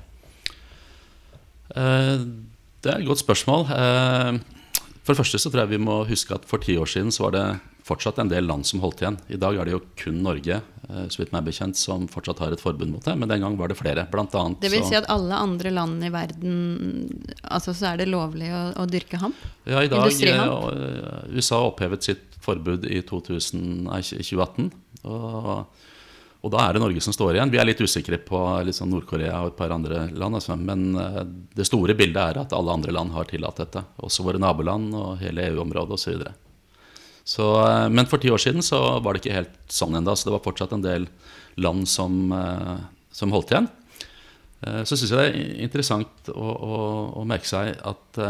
Det 1.70 2.89
er 2.89 2.96
et 2.98 3.06
godt 3.06 3.22
spørsmål. 3.22 3.68
For 3.70 5.13
det 5.13 5.20
første 5.20 5.38
så 5.38 5.51
tror 5.51 5.62
jeg 5.62 5.75
vi 5.75 5.84
må 5.86 6.00
huske 6.10 6.34
at 6.34 6.48
for 6.50 6.58
ti 6.63 6.74
år 6.82 6.89
siden 6.89 7.13
så 7.13 7.28
var 7.28 7.36
det 7.36 7.44
fortsatt 7.86 8.18
en 8.22 8.32
del 8.32 8.48
land 8.50 8.66
som 8.66 8.82
holdt 8.82 9.04
igjen. 9.04 9.20
I 9.30 9.38
dag 9.38 9.54
er 9.54 9.70
det 9.70 9.75
jo 9.75 9.84
kun 10.00 10.18
Norge 10.25 10.58
så 10.89 11.22
vidt 11.22 11.34
meg 11.36 11.46
bekjent, 11.46 11.77
som 11.77 12.08
fortsatt 12.10 12.39
har 12.41 12.53
et 12.55 12.62
forbund 12.62 12.96
mot 12.96 13.05
det. 13.05 13.13
Men 13.19 13.29
den 13.29 13.43
gang 13.46 13.58
var 13.60 13.69
det 13.69 13.77
flere. 13.77 14.08
Blant 14.12 14.34
annet 14.38 14.63
Det 14.63 14.72
vil 14.74 14.86
si 14.88 14.98
at 14.98 15.10
alle 15.13 15.38
andre 15.38 15.74
land 15.74 16.01
i 16.05 16.10
verden 16.13 16.55
Altså 17.43 17.75
så 17.77 17.91
er 17.91 18.01
det 18.01 18.10
lovlig 18.10 18.50
å, 18.53 18.63
å 18.81 18.88
dyrke 18.89 19.19
hamp? 19.22 19.38
Ja, 19.69 19.84
i 19.84 19.91
dag 19.91 20.10
eh, 20.10 21.36
USA 21.36 21.62
opphevet 21.67 22.10
sitt 22.10 22.39
forbud 22.41 22.88
i 22.89 23.03
2000, 23.05 23.62
nei, 23.86 24.01
2018. 24.01 24.72
Og, 25.03 25.51
og 26.39 26.53
da 26.53 26.65
er 26.65 26.75
det 26.75 26.84
Norge 26.84 27.03
som 27.03 27.15
står 27.15 27.36
igjen. 27.38 27.53
Vi 27.53 27.62
er 27.62 27.67
litt 27.67 27.81
usikre 27.84 28.19
på 28.24 28.41
sånn 28.75 28.93
Nord-Korea 28.93 29.43
og 29.43 29.53
et 29.53 29.60
par 29.60 29.74
andre 29.75 30.08
land. 30.10 30.39
Altså. 30.39 30.58
Men 30.58 30.89
eh, 30.98 31.24
det 31.55 31.67
store 31.69 31.98
bildet 32.00 32.22
er 32.24 32.43
at 32.46 32.55
alle 32.58 32.79
andre 32.79 32.96
land 32.96 33.13
har 33.13 33.29
tillatt 33.29 33.62
dette. 33.62 33.86
Også 34.01 34.25
våre 34.25 34.41
naboland 34.41 34.96
og 34.98 35.19
hele 35.24 35.50
EU-området 35.51 36.00
osv. 36.00 36.29
Så 37.30 37.46
eh, 37.62 37.88
men 37.94 38.10
for 38.10 38.22
ti 38.22 38.32
år 38.34 38.42
siden 38.42 38.66
så 38.66 38.80
var 39.04 39.14
det 39.14 39.24
ikke 39.24 39.40
helt 39.42 39.58
sånn 39.74 39.98
ennå. 40.00 40.16
Så 40.18 40.30
det 40.30 40.36
var 40.38 40.46
fortsatt 40.46 40.74
en 40.76 40.86
del 40.86 41.10
land 41.62 41.90
som, 41.90 42.32
eh, 42.34 42.78
som 43.14 43.34
holdt 43.36 43.54
igjen. 43.54 43.70
Eh, 44.66 44.82
så 44.88 44.98
syns 44.98 45.14
jeg 45.14 45.20
det 45.20 45.28
er 45.28 45.68
interessant 45.68 46.32
å, 46.34 46.48
å, 46.48 46.80
å 47.22 47.28
merke 47.30 47.50
seg 47.50 47.76
at 47.78 48.24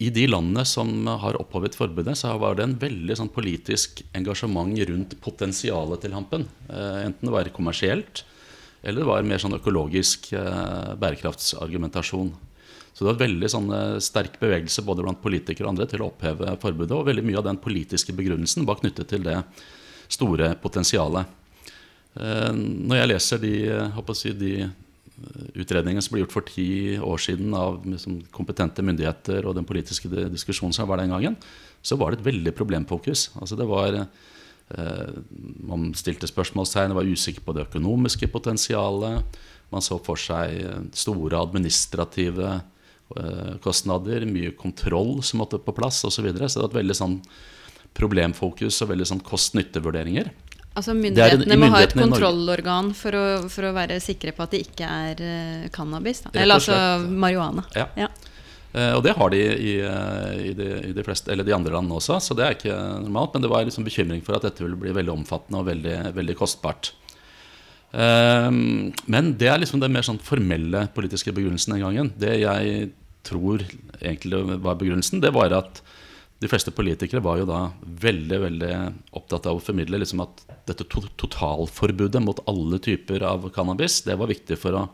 i 0.00 0.08
de 0.08 0.22
landene 0.30 0.64
som 0.64 0.88
har 1.20 1.36
opphovet 1.36 1.76
forbudet, 1.76 2.14
så 2.16 2.32
var 2.40 2.56
det 2.56 2.64
en 2.64 2.78
veldig 2.80 3.18
sånn, 3.18 3.34
politisk 3.34 4.00
engasjement 4.16 4.72
rundt 4.88 5.12
potensialet 5.20 6.00
til 6.00 6.14
hampen. 6.16 6.46
Enten 6.72 7.28
det 7.28 7.34
var 7.34 7.50
kommersielt, 7.52 8.22
eller 8.80 9.02
det 9.02 9.10
var 9.10 9.28
mer 9.28 9.42
sånn 9.42 9.58
økologisk 9.58 10.30
bærekraftsargumentasjon. 11.02 12.32
Så 12.92 13.04
det 13.04 13.12
var 13.12 13.20
veldig 13.22 13.48
sånn, 13.48 13.68
sterk 14.02 14.38
bevegelse 14.40 14.84
både 14.84 15.04
blant 15.06 15.22
politikere 15.22 15.68
og 15.68 15.74
andre 15.74 15.86
til 15.88 16.02
å 16.04 16.10
oppheve 16.10 16.56
forbudet. 16.60 16.92
Og 16.96 17.06
veldig 17.08 17.24
mye 17.24 17.38
av 17.40 17.46
den 17.46 17.60
politiske 17.62 18.12
begrunnelsen 18.16 18.66
var 18.68 18.80
knyttet 18.82 19.08
til 19.12 19.24
det 19.24 19.38
store 20.10 20.54
potensialet. 20.60 21.36
Eh, 22.18 22.50
når 22.54 22.98
jeg 22.98 23.10
leser 23.12 23.42
de, 23.42 23.54
si, 24.18 24.32
de, 24.38 24.54
eh, 24.66 25.44
utredningene 25.62 26.02
som 26.02 26.16
ble 26.16 26.24
gjort 26.24 26.34
for 26.34 26.48
ti 26.48 26.70
år 26.98 27.22
siden 27.22 27.54
av 27.54 27.84
liksom, 27.86 28.20
kompetente 28.34 28.84
myndigheter 28.86 29.46
og 29.46 29.56
den 29.58 29.68
politiske 29.68 30.10
diskusjonen 30.32 30.74
som 30.74 30.90
var 30.90 31.02
den 31.02 31.14
gangen, 31.14 31.38
så 31.82 31.96
var 32.00 32.10
det 32.10 32.20
et 32.20 32.28
veldig 32.32 32.54
problemfokus. 32.58 33.28
Altså 33.38 33.56
det 33.56 33.68
var, 33.70 34.00
eh, 34.02 35.14
man 35.70 35.92
stilte 35.94 36.28
spørsmålstegn, 36.30 36.96
var 36.96 37.08
usikker 37.08 37.46
på 37.46 37.54
det 37.54 37.68
økonomiske 37.68 38.28
potensialet. 38.32 39.40
Man 39.70 39.86
så 39.86 40.00
for 40.02 40.18
seg 40.18 40.90
store 40.98 41.38
administrative 41.38 42.58
kostnader, 43.64 44.22
mye 44.28 44.52
kontroll 44.54 45.16
som 45.26 45.40
måtte 45.42 45.58
på 45.58 45.74
plass 45.74 46.04
osv. 46.06 46.14
Så, 46.14 46.22
videre. 46.22 46.48
så 46.48 46.60
det 46.60 46.66
var 46.66 46.70
et 46.70 46.78
veldig 46.78 46.96
sånn 46.96 47.16
problemfokus 47.96 48.78
og 48.84 48.92
veldig 48.92 49.08
sånn 49.10 49.22
kost-nytte-vurderinger. 49.26 50.30
Altså 50.78 50.94
Myndighetene 50.94 51.58
må 51.58 51.68
ha 51.72 51.82
et 51.82 51.94
kontrollorgan 51.98 52.92
for 52.94 53.16
å, 53.18 53.24
for 53.50 53.66
å, 53.66 53.74
være 53.74 53.98
sikre 54.02 54.32
på 54.36 54.44
at 54.44 54.52
det 54.54 54.62
ikke 54.68 54.86
er 54.86 55.22
uh, 55.22 55.70
cannabis? 55.74 56.22
Da. 56.24 56.34
Eller 56.38 56.60
altså 56.60 56.76
marihuana. 57.10 57.64
Ja. 57.74 57.88
ja. 57.98 58.10
Uh, 58.70 58.92
og 58.94 59.02
det 59.02 59.16
har 59.18 59.34
de 59.34 59.40
i, 59.42 59.72
uh, 59.82 60.30
i, 60.38 60.52
de, 60.54 60.68
i, 60.92 60.94
de, 60.94 61.04
fleste, 61.04 61.32
eller 61.34 61.46
de 61.46 61.56
andre 61.56 61.74
landene 61.74 61.98
også, 61.98 62.20
så 62.22 62.38
det 62.38 62.46
er 62.46 62.56
ikke 62.56 62.78
normalt. 63.02 63.34
Men 63.34 63.44
det 63.44 63.50
var 63.50 63.66
liksom 63.66 63.88
bekymring 63.88 64.22
for 64.26 64.38
at 64.38 64.46
dette 64.46 64.62
ville 64.62 64.78
bli 64.78 64.94
veldig 64.94 65.16
omfattende 65.16 65.64
og 65.64 65.68
veldig, 65.72 65.98
veldig 66.16 66.38
kostbart. 66.38 66.94
men 67.90 69.32
det 69.34 69.48
er 69.50 69.58
liksom 69.58 69.80
den 69.82 69.90
mer 69.90 70.04
sånn 70.06 70.20
formelle 70.22 70.84
politiske 70.94 71.32
begrunnelsen 71.34 71.74
den 71.74 71.82
gangen. 71.82 72.12
Det 72.14 72.36
jeg 72.38 72.92
tror 73.26 73.64
egentlig 74.00 74.42
var 74.64 74.78
begrunnelsen, 74.80 75.20
det 75.22 75.32
var 75.36 75.52
at 75.56 75.82
de 76.40 76.48
fleste 76.48 76.72
politikere 76.72 77.20
var 77.20 77.40
jo 77.42 77.46
da 77.48 77.66
veldig 78.00 78.36
veldig 78.46 78.74
opptatt 79.18 79.48
av 79.50 79.58
å 79.58 79.62
formidle 79.62 80.00
liksom 80.00 80.22
at 80.24 80.40
dette 80.70 80.86
totalforbudet 80.88 82.22
mot 82.24 82.40
alle 82.48 82.80
typer 82.80 83.26
av 83.28 83.44
cannabis 83.52 83.98
det 84.06 84.16
var 84.16 84.30
viktig 84.30 84.56
for 84.60 84.78
å 84.78 84.86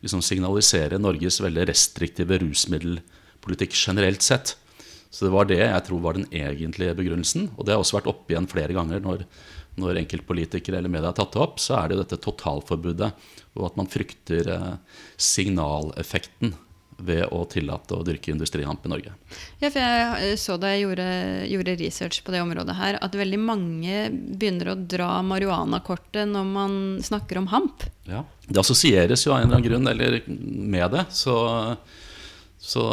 liksom 0.00 0.22
signalisere 0.24 1.00
Norges 1.00 1.40
veldig 1.44 1.66
restriktive 1.68 2.38
rusmiddelpolitikk 2.40 3.76
generelt 3.76 4.24
sett. 4.24 4.54
Så 5.10 5.26
det 5.26 5.34
var 5.34 5.48
det 5.48 5.60
jeg 5.60 5.84
tror 5.86 6.02
var 6.04 6.16
den 6.16 6.28
egentlige 6.34 6.96
begrunnelsen. 6.98 7.50
Og 7.56 7.64
det 7.64 7.74
har 7.74 7.80
også 7.82 8.00
vært 8.00 8.10
oppe 8.10 8.34
igjen 8.34 8.48
flere 8.50 8.76
ganger 8.76 9.00
når, 9.04 9.24
når 9.80 10.02
enkeltpolitikere 10.02 10.80
eller 10.80 10.92
media 10.92 11.12
har 11.12 11.16
tatt 11.16 11.32
det 11.36 11.42
opp. 11.44 11.60
Så 11.62 11.76
er 11.78 11.88
det 11.88 11.96
jo 11.96 12.02
dette 12.02 12.20
totalforbudet, 12.24 13.10
og 13.56 13.68
at 13.70 13.78
man 13.80 13.88
frykter 13.88 14.50
eh, 14.52 14.72
signaleffekten 15.16 16.52
ved 16.96 17.26
å 17.34 17.42
tillate 17.50 17.96
å 17.96 18.04
dyrke 18.06 18.32
industrihamp 18.32 18.86
i 18.86 18.90
Norge. 18.92 19.12
Ja, 19.60 19.68
for 19.68 19.80
Jeg 19.80 20.38
så 20.40 20.56
da 20.60 20.72
jeg 20.72 20.86
gjorde, 20.86 21.08
gjorde, 21.50 21.76
research 21.80 22.22
på 22.24 22.32
det 22.32 22.40
området 22.44 22.76
her, 22.78 22.98
at 23.04 23.18
veldig 23.18 23.40
mange 23.42 24.06
begynner 24.12 24.72
å 24.72 24.78
dra 24.78 25.10
marihuanakortet 25.26 26.28
når 26.30 26.48
man 26.48 26.78
snakker 27.04 27.42
om 27.42 27.50
hamp. 27.52 27.86
Ja, 28.08 28.24
Det 28.48 28.62
assosieres 28.62 29.26
jo 29.26 29.34
av 29.34 29.40
en 29.40 29.48
eller 29.48 29.58
annen 29.58 29.68
grunn 29.68 29.92
eller 29.92 30.20
med 30.26 30.96
det. 30.96 31.04
Så, 31.10 31.36
så 32.58 32.86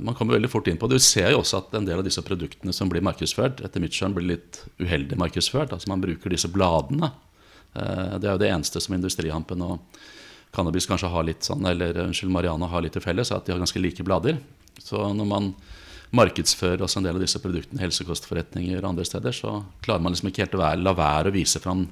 man 0.00 0.16
kommer 0.18 0.38
veldig 0.38 0.50
fort 0.50 0.66
inn 0.68 0.80
på 0.80 0.90
det. 0.90 0.98
Du 0.98 1.06
ser 1.06 1.30
jo 1.30 1.44
også 1.44 1.62
at 1.62 1.78
en 1.78 1.86
del 1.86 2.02
av 2.02 2.06
disse 2.06 2.24
produktene 2.26 2.74
som 2.74 2.90
blir 2.90 3.04
markedsført, 3.06 3.62
etter 3.62 3.84
mitt 3.84 3.94
skjønn 3.94 4.16
blir 4.16 4.32
litt 4.34 4.64
uheldig 4.82 5.20
markedsført. 5.22 5.76
Altså 5.76 5.92
Man 5.92 6.02
bruker 6.02 6.34
disse 6.34 6.50
bladene. 6.50 7.12
Eh, 7.76 8.18
det 8.18 8.26
er 8.26 8.34
jo 8.34 8.42
det 8.42 8.50
eneste 8.50 8.82
som 8.82 8.96
industrihampen 8.98 9.62
og 9.62 10.02
cannabis 10.56 10.88
kanskje 10.88 11.10
har 11.12 11.26
litt 11.28 11.46
sånn, 11.46 11.66
eller 11.68 12.00
unnskyld, 12.06 12.32
mariana 12.32 12.68
har 12.72 12.84
litt 12.84 12.96
til 12.96 13.04
felles, 13.04 13.32
at 13.34 13.46
de 13.46 13.54
har 13.54 13.60
ganske 13.62 13.82
like 13.82 14.06
blader. 14.06 14.40
Så 14.80 15.00
når 15.16 15.28
man 15.28 15.52
markedsfører 16.16 16.84
også 16.84 17.00
en 17.00 17.06
del 17.08 17.18
av 17.18 17.22
disse 17.24 17.40
produktene, 17.42 17.82
helsekostforretninger 17.82 18.78
og 18.80 18.90
andre 18.92 19.06
steder, 19.06 19.34
så 19.34 19.58
klarer 19.84 20.04
man 20.04 20.14
liksom 20.14 20.30
ikke 20.30 20.44
helt 20.44 20.56
å 20.56 20.62
være, 20.62 20.82
la 20.82 20.94
være 20.96 21.32
å 21.32 21.34
vise 21.34 21.60
fram, 21.62 21.86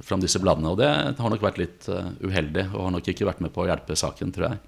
fram 0.00 0.22
disse 0.22 0.40
bladene. 0.42 0.72
Og 0.72 0.78
det 0.80 0.90
har 1.18 1.34
nok 1.34 1.44
vært 1.44 1.60
litt 1.60 1.88
uh, 1.90 2.12
uheldig, 2.22 2.68
og 2.70 2.86
har 2.86 2.94
nok 2.96 3.10
ikke 3.12 3.28
vært 3.28 3.42
med 3.44 3.54
på 3.54 3.64
å 3.64 3.70
hjelpe 3.70 3.98
saken, 3.98 4.34
tror 4.36 4.50
jeg. 4.50 4.60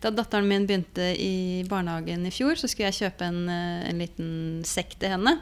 Da 0.00 0.08
datteren 0.08 0.46
min 0.48 0.64
begynte 0.64 1.10
i 1.20 1.60
barnehagen 1.68 2.22
i 2.24 2.30
fjor, 2.32 2.56
så 2.56 2.68
skulle 2.70 2.88
jeg 2.88 3.02
kjøpe 3.02 3.26
en, 3.26 3.40
eh, 3.52 3.82
en 3.90 3.98
liten 4.00 4.30
sekk 4.64 4.94
til 4.96 5.12
henne. 5.12 5.34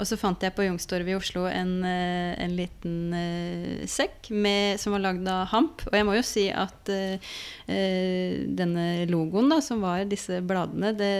Og 0.00 0.08
så 0.08 0.16
fant 0.16 0.40
jeg 0.40 0.54
på 0.56 0.64
Youngstorget 0.64 1.12
i 1.12 1.16
Oslo 1.18 1.44
en, 1.50 1.84
eh, 1.84 2.32
en 2.40 2.54
liten 2.56 3.12
uh, 3.12 3.84
sekk 3.84 4.30
med, 4.32 4.80
som 4.80 4.96
var 4.96 5.04
lagd 5.04 5.28
av 5.28 5.46
hamp. 5.52 5.84
Og 5.90 5.98
jeg 5.98 6.06
må 6.08 6.16
jo 6.16 6.24
si 6.24 6.46
at 6.48 6.88
uh, 6.88 7.36
denne 7.68 9.04
logoen, 9.10 9.50
da, 9.52 9.60
som 9.60 9.84
var 9.84 10.06
disse 10.08 10.40
bladene 10.40 10.94
det, 10.96 11.12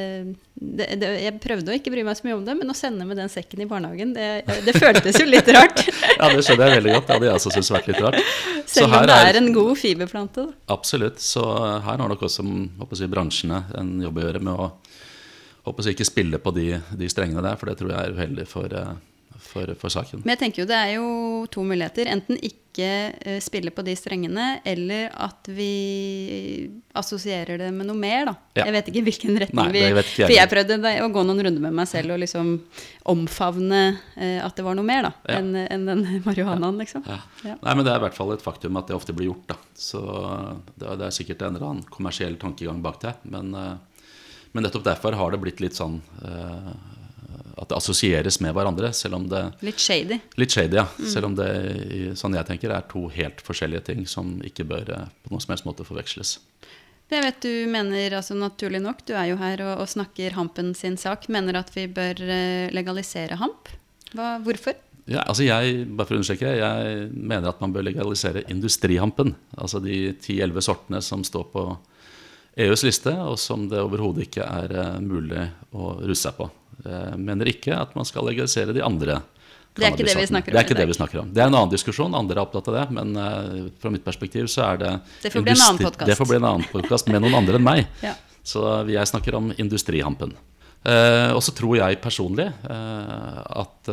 det, 0.56 0.86
det, 0.96 1.10
Jeg 1.20 1.36
prøvde 1.42 1.72
å 1.72 1.76
ikke 1.76 1.92
bry 1.92 2.04
meg 2.06 2.16
så 2.16 2.24
mye 2.24 2.38
om 2.38 2.44
det, 2.46 2.56
men 2.56 2.72
å 2.72 2.76
sende 2.76 3.04
med 3.04 3.20
den 3.20 3.28
sekken 3.28 3.60
i 3.60 3.68
barnehagen, 3.68 4.14
det, 4.16 4.46
det 4.64 4.76
føltes 4.76 5.20
jo 5.20 5.28
litt 5.28 5.48
rart. 5.52 5.84
ja, 6.16 6.30
det 6.32 6.46
skjønner 6.46 6.72
jeg 6.72 6.80
veldig 6.80 6.96
godt. 6.96 7.08
Det 7.10 7.18
hadde 7.18 7.28
jeg 7.28 7.40
også 7.42 7.54
syntes 7.58 7.72
vært 7.76 7.90
litt 7.92 8.02
rart. 8.06 8.20
Selv 8.64 8.88
om 8.88 9.04
det 9.04 9.20
er, 9.20 9.30
er 9.34 9.40
en 9.42 9.52
god 9.52 9.74
fiberplante. 9.78 10.46
Da. 10.48 10.72
Absolutt. 10.78 11.20
Så 11.20 11.44
her 11.44 12.00
har 12.00 12.08
nok 12.08 12.24
også 12.24 12.46
håper 12.86 13.02
si, 13.02 13.10
bransjene 13.10 13.64
en 13.74 13.96
jobb 14.06 14.22
å 14.22 14.26
gjøre 14.28 14.42
med 14.46 14.54
å 14.54 14.70
håper 15.66 15.82
si, 15.82 15.96
ikke 15.96 16.06
spille 16.06 16.38
på 16.38 16.54
de, 16.54 16.68
de, 16.94 17.10
strengene 17.10 17.42
der, 17.42 17.58
for 17.58 17.68
det 17.68 17.80
tror 17.80 17.90
jeg 17.90 17.98
er 17.98 18.14
uheldig 18.14 18.46
for, 18.46 18.70
eh, 18.70 18.92
for, 19.42 19.72
for, 19.80 19.92
saken. 19.92 20.22
Men 20.24 20.34
jeg 20.34 20.44
tenker 20.44 20.62
jo 20.62 20.68
det 20.70 20.78
er 20.78 20.92
jo 20.96 21.08
to 21.52 21.64
muligheter. 21.66 22.08
Enten 22.12 22.38
ikke 22.38 22.86
uh, 23.14 23.38
spille 23.44 23.72
på 23.74 23.84
de 23.86 23.94
strengene, 23.98 24.46
eller 24.66 25.10
at 25.12 25.48
vi 25.52 26.68
assosierer 26.96 27.60
det 27.60 27.70
med 27.74 27.88
noe 27.88 27.98
mer. 27.98 28.28
da. 28.28 28.34
Ja. 28.58 28.66
Jeg 28.66 28.76
vet 28.76 28.90
ikke 28.92 29.04
hvilken 29.08 29.40
retning 29.42 29.72
Nei, 29.72 29.86
vi 29.94 30.04
For 30.18 30.34
jeg 30.34 30.52
prøvde 30.52 30.94
å 31.04 31.08
gå 31.12 31.24
noen 31.28 31.42
runder 31.48 31.66
med 31.68 31.78
meg 31.80 31.90
selv 31.90 32.16
og 32.16 32.22
liksom 32.22 32.54
omfavne 33.12 33.82
uh, 33.96 34.38
at 34.44 34.56
det 34.56 34.66
var 34.66 34.78
noe 34.78 34.86
mer 34.86 35.10
da, 35.10 35.12
ja. 35.26 35.40
enn 35.40 35.52
en 35.64 35.90
den 35.90 36.06
marihuanaen. 36.26 36.80
liksom. 36.82 37.04
Ja. 37.08 37.20
Nei, 37.56 37.74
men 37.74 37.84
Det 37.84 37.92
er 37.92 38.00
i 38.00 38.06
hvert 38.06 38.18
fall 38.18 38.36
et 38.36 38.44
faktum 38.44 38.80
at 38.80 38.88
det 38.90 38.98
ofte 38.98 39.16
blir 39.16 39.32
gjort. 39.32 39.52
da. 39.52 39.60
Så 39.76 40.00
det 40.74 40.86
er, 40.86 40.96
det 41.00 41.10
er 41.10 41.18
sikkert 41.18 41.44
en 41.44 41.54
eller 41.56 41.70
annen 41.72 41.90
kommersiell 41.90 42.40
tankegang 42.40 42.82
bak 42.84 43.02
det. 43.04 43.18
men... 43.28 43.52
Uh, 43.54 43.76
men 44.56 44.64
nettopp 44.64 44.86
derfor 44.86 45.12
har 45.12 45.34
det 45.34 45.38
blitt 45.42 45.58
litt 45.60 45.76
sånn 45.76 45.98
uh, 46.24 46.70
at 47.56 47.70
det 47.70 47.76
assosieres 47.78 48.38
med 48.44 48.52
hverandre. 48.56 48.92
selv 48.92 49.16
om 49.16 49.28
det 49.28 49.42
Litt 49.64 49.80
shady. 49.80 50.18
Litt 50.36 50.52
shady, 50.52 50.76
ja. 50.76 50.86
Mm. 50.98 51.08
Selv 51.08 51.30
om 51.30 51.36
det 51.38 51.50
sånn 52.20 52.36
jeg 52.36 52.48
tenker, 52.50 52.74
er 52.74 52.84
to 52.90 53.06
helt 53.12 53.40
forskjellige 53.44 53.86
ting 53.88 54.06
som 54.06 54.36
ikke 54.44 54.66
bør 54.68 54.92
uh, 54.92 55.06
på 55.24 55.32
noen 55.32 55.44
som 55.44 55.54
helst 55.54 55.68
måte 55.68 55.86
forveksles. 55.88 56.36
Jeg 57.08 57.22
vet 57.22 57.38
du 57.44 57.70
mener, 57.70 58.18
altså 58.18 58.34
naturlig 58.34 58.82
nok, 58.82 59.04
du 59.06 59.14
er 59.14 59.30
jo 59.30 59.38
her 59.40 59.62
og, 59.62 59.84
og 59.84 59.88
snakker 59.88 60.34
Hampen 60.34 60.74
sin 60.74 60.98
sak, 60.98 61.28
mener 61.32 61.60
at 61.62 61.70
vi 61.76 61.86
bør 61.88 62.20
uh, 62.20 62.68
legalisere 62.76 63.40
hamp. 63.40 63.72
Hva, 64.12 64.36
hvorfor? 64.44 64.76
Ja, 65.06 65.22
altså 65.22 65.46
jeg, 65.46 65.84
bare 65.94 66.08
for 66.08 66.16
å 66.16 66.20
understreke, 66.20 66.56
jeg 66.58 67.10
mener 67.14 67.52
at 67.52 67.60
man 67.62 67.72
bør 67.72 67.86
legalisere 67.86 68.42
industrihampen. 68.50 69.36
Altså 69.54 69.78
de 69.80 70.10
10-11 70.18 70.66
sortene 70.66 71.00
som 71.04 71.22
står 71.24 71.46
på 71.52 71.68
EUs 72.66 72.82
liste, 72.84 73.12
og 73.12 73.38
som 73.38 73.68
det 73.70 73.80
overhodet 73.84 74.26
ikke 74.26 74.44
er 74.44 74.76
uh, 74.76 75.00
mulig 75.00 75.46
å 75.76 75.94
ruse 76.02 76.26
seg 76.26 76.36
på. 76.36 76.50
Jeg 76.86 77.18
mener 77.20 77.50
ikke 77.50 77.74
at 77.76 77.94
man 77.96 78.08
skal 78.08 78.26
legalisere 78.28 78.74
de 78.76 78.84
andre. 78.84 79.20
Det 79.76 79.84
er 79.84 79.92
ikke 79.92 80.06
det 80.08 80.16
vi 80.16 80.26
snakker 80.30 80.50
om. 80.50 80.54
Det 80.54 80.60
er 80.60 80.66
ikke 80.66 80.78
det 80.78 80.88
vi 80.88 80.96
snakker 80.96 81.20
om. 81.20 81.32
Det 81.36 81.42
er 81.42 81.50
en 81.50 81.58
annen 81.58 81.72
diskusjon, 81.72 82.16
andre 82.16 82.38
er 82.38 82.42
opptatt 82.46 82.70
av 82.72 82.78
det. 82.78 82.84
Men 82.96 83.12
uh, 83.20 83.68
fra 83.82 83.92
mitt 83.92 84.04
perspektiv 84.06 84.48
så 84.52 84.64
er 84.70 84.82
det 84.82 84.92
Det 85.26 85.32
får 85.34 85.44
bli 85.44 85.52
en 85.52 85.64
annen 85.66 85.82
podkast. 85.82 86.10
Det 86.10 86.16
får 86.16 86.30
bli 86.30 86.38
en 86.40 86.48
annen 86.50 86.68
podkast 86.72 87.10
med 87.12 87.24
noen 87.24 87.36
andre 87.42 87.60
enn 87.60 87.66
meg. 87.66 87.88
ja. 88.06 88.16
Så 88.46 88.62
jeg 88.86 89.10
snakker 89.10 89.34
om 89.34 89.50
industrihampen. 89.58 90.36
Uh, 90.86 91.34
og 91.34 91.40
så 91.42 91.50
tror 91.50 91.80
jeg 91.80 91.98
personlig 91.98 92.46
uh, 92.70 93.40
at 93.58 93.90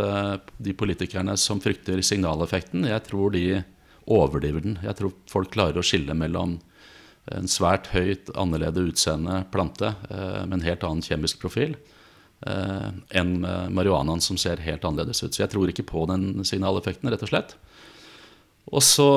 de 0.61 0.75
politikerne 0.77 1.33
som 1.41 1.57
frykter 1.63 2.03
signaleffekten, 2.05 2.85
jeg 2.85 3.05
tror 3.07 3.33
de 3.33 3.47
overdriver 4.13 4.63
den. 4.63 4.77
Jeg 4.83 4.99
tror 4.99 5.15
folk 5.31 5.51
klarer 5.53 5.81
å 5.81 5.85
skille 5.85 6.15
mellom 6.17 6.59
en 7.31 7.47
svært 7.47 7.89
høyt 7.93 8.31
annerledes 8.35 8.93
utseende 8.93 9.43
plante 9.53 9.93
eh, 10.09 10.41
med 10.43 10.57
en 10.57 10.65
helt 10.65 10.83
annen 10.83 11.05
kjemisk 11.05 11.39
profil 11.43 11.77
eh, 12.47 12.89
enn 13.19 13.35
marihuanaen 13.73 14.21
som 14.23 14.39
ser 14.39 14.63
helt 14.65 14.85
annerledes 14.85 15.23
ut. 15.23 15.33
Så 15.33 15.43
jeg 15.43 15.53
tror 15.53 15.71
ikke 15.71 15.87
på 15.87 16.05
den 16.11 16.45
signaleffekten, 16.47 17.11
rett 17.11 17.25
og 17.25 17.31
slett. 17.31 17.55
Og 18.71 18.83
så 18.85 19.09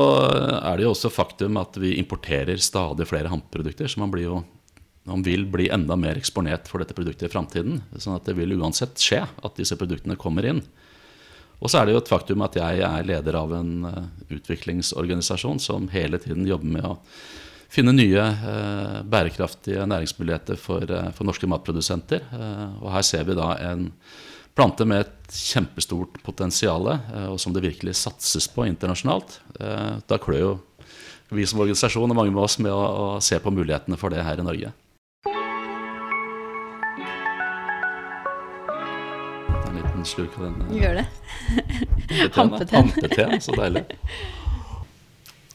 er 0.59 0.76
det 0.76 0.87
jo 0.87 0.92
også 0.92 1.12
faktum 1.12 1.59
at 1.61 1.78
vi 1.78 1.95
importerer 2.00 2.59
stadig 2.62 3.06
flere 3.09 3.30
hampprodukter, 3.30 3.87
så 3.88 4.02
man, 4.02 4.14
jo, 4.18 4.40
man 5.06 5.23
vil 5.26 5.47
bli 5.50 5.68
enda 5.73 5.95
mer 5.99 6.18
eksponert 6.18 6.66
for 6.71 6.83
dette 6.83 6.97
produktet 6.99 7.28
i 7.28 7.33
framtiden. 7.33 7.78
Sånn 7.95 8.18
at 8.18 8.26
det 8.26 8.35
vil 8.38 8.56
uansett 8.59 8.99
skje 9.02 9.23
at 9.23 9.61
disse 9.61 9.78
produktene 9.78 10.18
kommer 10.18 10.49
inn. 10.50 10.64
Og 11.56 11.71
så 11.71 11.80
er 11.80 11.87
det 11.87 11.95
jo 11.95 12.02
et 12.02 12.11
faktum 12.11 12.42
at 12.45 12.59
jeg 12.59 12.83
er 12.85 13.09
leder 13.09 13.38
av 13.38 13.54
en 13.56 13.73
eh, 13.88 14.06
utviklingsorganisasjon 14.37 15.62
som 15.62 15.88
hele 15.95 16.21
tiden 16.21 16.45
jobber 16.49 16.75
med 16.75 16.85
å 16.85 16.97
finne 17.73 17.94
nye 17.94 18.23
eh, 18.23 19.02
bærekraftige 19.06 19.87
næringsmuligheter 19.88 20.58
for, 20.61 20.87
eh, 20.87 21.11
for, 21.16 21.26
norske 21.28 21.49
matprodusenter. 21.50 22.25
Eh, 22.32 22.82
og 22.82 22.92
her 22.94 23.04
ser 23.06 23.26
vi 23.28 23.37
da 23.38 23.52
en 23.70 23.90
plante 24.56 24.87
med 24.88 25.04
et 25.04 25.37
kjempestort 25.37 26.20
potensial, 26.25 26.88
eh, 26.94 27.28
og 27.28 27.40
som 27.42 27.54
det 27.54 27.64
virkelig 27.66 27.96
satses 27.99 28.49
på 28.49 28.66
internasjonalt. 28.70 29.40
Eh, 29.61 30.00
da 30.08 30.18
klør 30.23 30.40
jo 30.40 30.54
vi 31.35 31.46
som 31.46 31.61
organisasjon 31.61 32.11
og 32.11 32.16
mange 32.16 32.32
med 32.32 32.44
oss 32.44 32.58
med 32.62 32.73
å, 32.73 32.82
å 32.87 33.06
se 33.20 33.38
på 33.42 33.52
mulighetene 33.52 33.99
for 33.99 34.14
det 34.14 34.23
her 34.25 34.40
i 34.40 34.46
Norge. 34.46 34.73
En 39.66 39.75
liten 39.75 40.06
slurk 40.06 40.38
av 40.38 40.46
den. 40.46 40.78
Gjør 40.78 41.02
det. 41.02 41.06
Hampeteen. 42.38 42.94
Hampeteen, 42.94 43.40
så 43.42 43.58
deilig. 43.58 43.88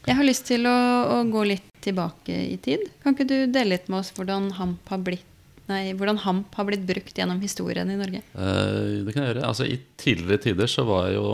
Jeg 0.02 0.18
har 0.18 0.26
lyst 0.26 0.48
til 0.48 0.66
å, 0.66 0.78
å, 1.14 1.18
gå 1.30 1.44
litt 1.46 1.68
tilbake 1.82 2.34
i 2.34 2.56
tid. 2.62 2.88
Kan 3.02 3.14
ikke 3.14 3.28
du 3.28 3.36
dele 3.46 3.76
litt 3.76 3.86
med 3.92 4.00
oss 4.00 4.10
hvordan 4.16 4.50
hamp 4.58 4.90
har 4.90 5.02
blitt, 5.06 5.28
nei, 5.70 5.92
hvordan 5.98 6.18
hamp 6.24 6.58
har 6.58 6.66
blitt 6.66 6.82
brukt 6.88 7.18
gjennom 7.18 7.42
historien 7.42 7.90
i 7.90 7.98
Norge? 8.00 8.22
Eh, 8.34 9.02
det 9.06 9.14
kan 9.14 9.22
jeg 9.22 9.32
gjøre. 9.34 9.46
Altså, 9.46 9.68
I 9.70 9.78
tidligere 10.00 10.42
tider 10.48 10.70
så 10.70 10.86
var 10.88 11.12
jo 11.14 11.26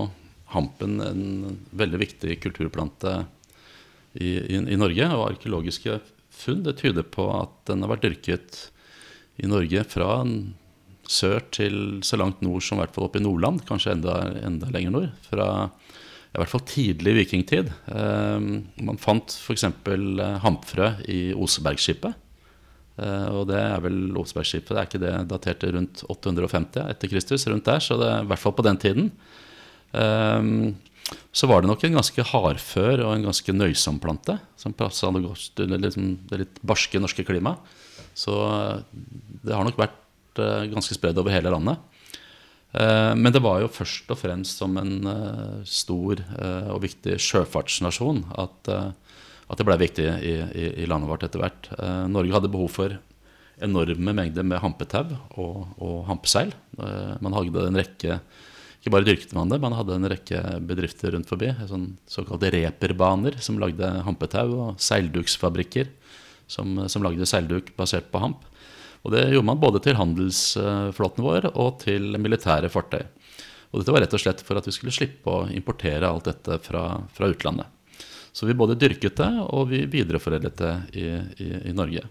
hampen 0.52 1.00
en 1.04 1.24
veldig 1.76 2.00
viktig 2.04 2.38
kulturplante 2.44 3.14
i, 4.20 4.36
i, 4.36 4.60
i 4.60 4.80
Norge. 4.80 5.08
Og 5.16 5.26
arkeologiske 5.30 5.98
funn 6.38 6.64
det 6.66 6.76
tyder 6.82 7.08
på 7.08 7.28
at 7.34 7.56
den 7.70 7.84
har 7.84 7.92
vært 7.94 8.04
dyrket 8.04 8.66
i 9.40 9.48
Norge 9.48 9.84
fra 9.88 10.18
sør 11.08 11.40
til 11.54 11.76
så 12.04 12.18
langt 12.20 12.42
nord 12.44 12.60
som 12.64 12.76
i 12.76 12.82
hvert 12.82 12.92
fall 12.92 13.06
oppe 13.08 13.20
i 13.20 13.24
Nordland, 13.24 13.62
kanskje 13.68 13.94
enda, 13.96 14.18
enda 14.44 14.68
lenger 14.74 14.92
nord. 14.92 15.08
Fra 15.24 15.48
i 16.28 16.40
hvert 16.42 16.50
fall 16.52 16.64
tidlig 16.68 17.14
vikingtid. 17.22 17.70
Eh, 17.88 18.48
man 18.84 19.00
fant 19.00 19.32
f.eks. 19.32 19.64
Eh, 19.64 20.34
hampfrø 20.44 20.90
i 21.08 21.20
Osebergskipet. 21.32 22.18
Eh, 22.98 23.28
og 23.32 23.48
det 23.48 23.60
er 23.62 23.80
vel 23.84 24.12
Osebergskipet, 24.20 24.74
det 24.74 24.82
er 24.82 24.90
ikke 24.90 25.02
det 25.02 25.14
datert 25.30 25.62
til 25.62 25.72
rundt 25.78 26.04
850 26.04 26.84
etter 26.84 27.12
Kristus? 27.14 27.48
Rundt 27.48 27.66
der, 27.70 27.80
så 27.84 27.96
det 28.00 28.10
er 28.12 28.26
i 28.26 28.30
hvert 28.32 28.44
fall 28.44 28.56
på 28.58 28.66
den 28.66 28.80
tiden. 28.82 29.10
Så 31.32 31.48
var 31.48 31.62
det 31.64 31.70
nok 31.70 31.86
en 31.86 31.94
ganske 31.96 32.24
hardfør 32.30 33.06
og 33.06 33.14
en 33.14 33.24
ganske 33.30 33.54
nøysom 33.54 33.96
plante. 34.02 34.36
Som 34.60 34.74
passa 34.76 35.08
godt 35.08 35.62
under 35.64 35.80
liksom 35.80 36.10
det 36.28 36.42
litt 36.42 36.58
barske 36.60 37.00
norske 37.00 37.24
klimaet. 37.24 37.56
Så 38.12 38.34
det 39.40 39.54
har 39.56 39.64
nok 39.64 39.80
vært 39.80 39.96
ganske 40.68 40.92
spredd 40.98 41.16
over 41.18 41.32
hele 41.32 41.54
landet. 41.54 41.80
Eh, 42.72 43.14
men 43.16 43.32
det 43.32 43.40
var 43.40 43.62
jo 43.62 43.70
først 43.72 44.10
og 44.12 44.20
fremst 44.20 44.60
som 44.60 44.76
en 44.80 44.96
eh, 45.08 45.60
stor 45.64 46.20
eh, 46.20 46.68
og 46.74 46.82
viktig 46.84 47.16
sjøfartsnasjon 47.24 48.26
at, 48.36 48.72
at 49.48 49.60
det 49.60 49.66
ble 49.68 49.78
viktig 49.80 50.04
i, 50.04 50.34
i, 50.36 50.66
i, 50.84 50.88
landet 50.90 51.08
vårt 51.08 51.24
etter 51.24 51.40
hvert. 51.40 51.70
Norge 52.12 52.34
hadde 52.36 52.52
behov 52.52 52.74
for 52.74 52.98
enorme 53.64 54.12
mengder 54.14 54.44
med 54.46 54.60
hampetau 54.62 55.16
og, 55.40 55.64
og 55.82 56.04
hampeseil. 56.10 56.52
Man 56.76 57.34
hadde 57.34 57.64
en 57.70 57.80
rekke 57.80 58.20
ikke 58.78 58.92
bare 58.94 59.08
dyrket 59.08 59.32
man 59.34 59.50
det, 59.50 59.56
man 59.58 59.74
hadde 59.74 59.96
en 59.96 60.06
rekke 60.06 60.40
bedrifter 60.62 61.10
rundt 61.16 61.26
forbi. 61.26 61.48
Sånn, 61.66 61.88
såkalte 62.06 62.52
reperbaner 62.54 63.40
som 63.42 63.58
lagde 63.58 63.88
hampetau, 64.06 64.52
og 64.54 64.78
seilduksfabrikker 64.78 65.90
som, 66.46 66.84
som 66.86 67.02
lagde 67.02 67.26
seilduk 67.26 67.72
basert 67.76 68.06
på 68.12 68.22
hamp. 68.22 68.44
Og 69.06 69.14
det 69.14 69.28
gjorde 69.30 69.46
man 69.46 69.62
både 69.62 69.80
til 69.84 69.98
handelsflåten 69.98 71.24
vår 71.24 71.50
og 71.54 71.78
til 71.84 72.18
militære 72.18 72.70
fartøy. 72.72 73.04
Og 73.70 73.80
dette 73.82 73.94
var 73.94 74.04
rett 74.04 74.14
og 74.16 74.22
slett 74.22 74.42
for 74.44 74.58
at 74.58 74.68
vi 74.68 74.74
skulle 74.74 74.94
slippe 74.94 75.32
å 75.32 75.48
importere 75.52 76.08
alt 76.08 76.28
dette 76.30 76.56
fra, 76.64 76.84
fra 77.14 77.28
utlandet. 77.28 77.68
Så 78.32 78.46
vi 78.46 78.56
både 78.56 78.76
dyrket 78.78 79.18
det, 79.18 79.28
og 79.50 79.70
vi 79.72 79.82
videreforedlet 79.90 80.60
det 80.60 80.74
i, 81.00 81.06
i, 81.42 81.48
i, 81.70 81.74
Norge. 81.74 82.04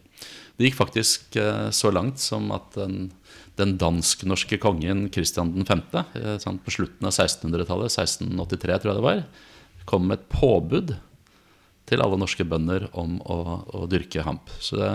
Det 0.58 0.67
gikk 0.67 0.77
faktisk 0.79 1.38
eh, 1.39 1.70
så 1.72 1.91
langt 1.94 2.20
som 2.20 2.50
at 2.51 2.74
den, 2.75 3.12
den 3.56 3.77
dansk-norske 3.79 4.60
kongen 4.62 5.06
Kristian 5.13 5.53
5. 5.56 5.84
Eh, 6.17 6.34
sånn 6.44 6.60
på 6.65 6.74
slutten 6.74 7.08
av 7.08 7.13
1600-tallet, 7.13 7.94
1683 7.94 8.80
tror 8.82 8.91
jeg 8.91 9.00
det 9.00 9.06
var, 9.06 9.23
kom 9.88 10.10
med 10.10 10.19
et 10.19 10.28
påbud 10.34 10.97
til 11.88 12.04
alle 12.04 12.19
norske 12.19 12.45
bønder 12.47 12.89
om 13.00 13.17
å, 13.23 13.39
å 13.80 13.86
dyrke 13.89 14.26
hamp. 14.26 14.52
Så 14.63 14.80
det, 14.80 14.91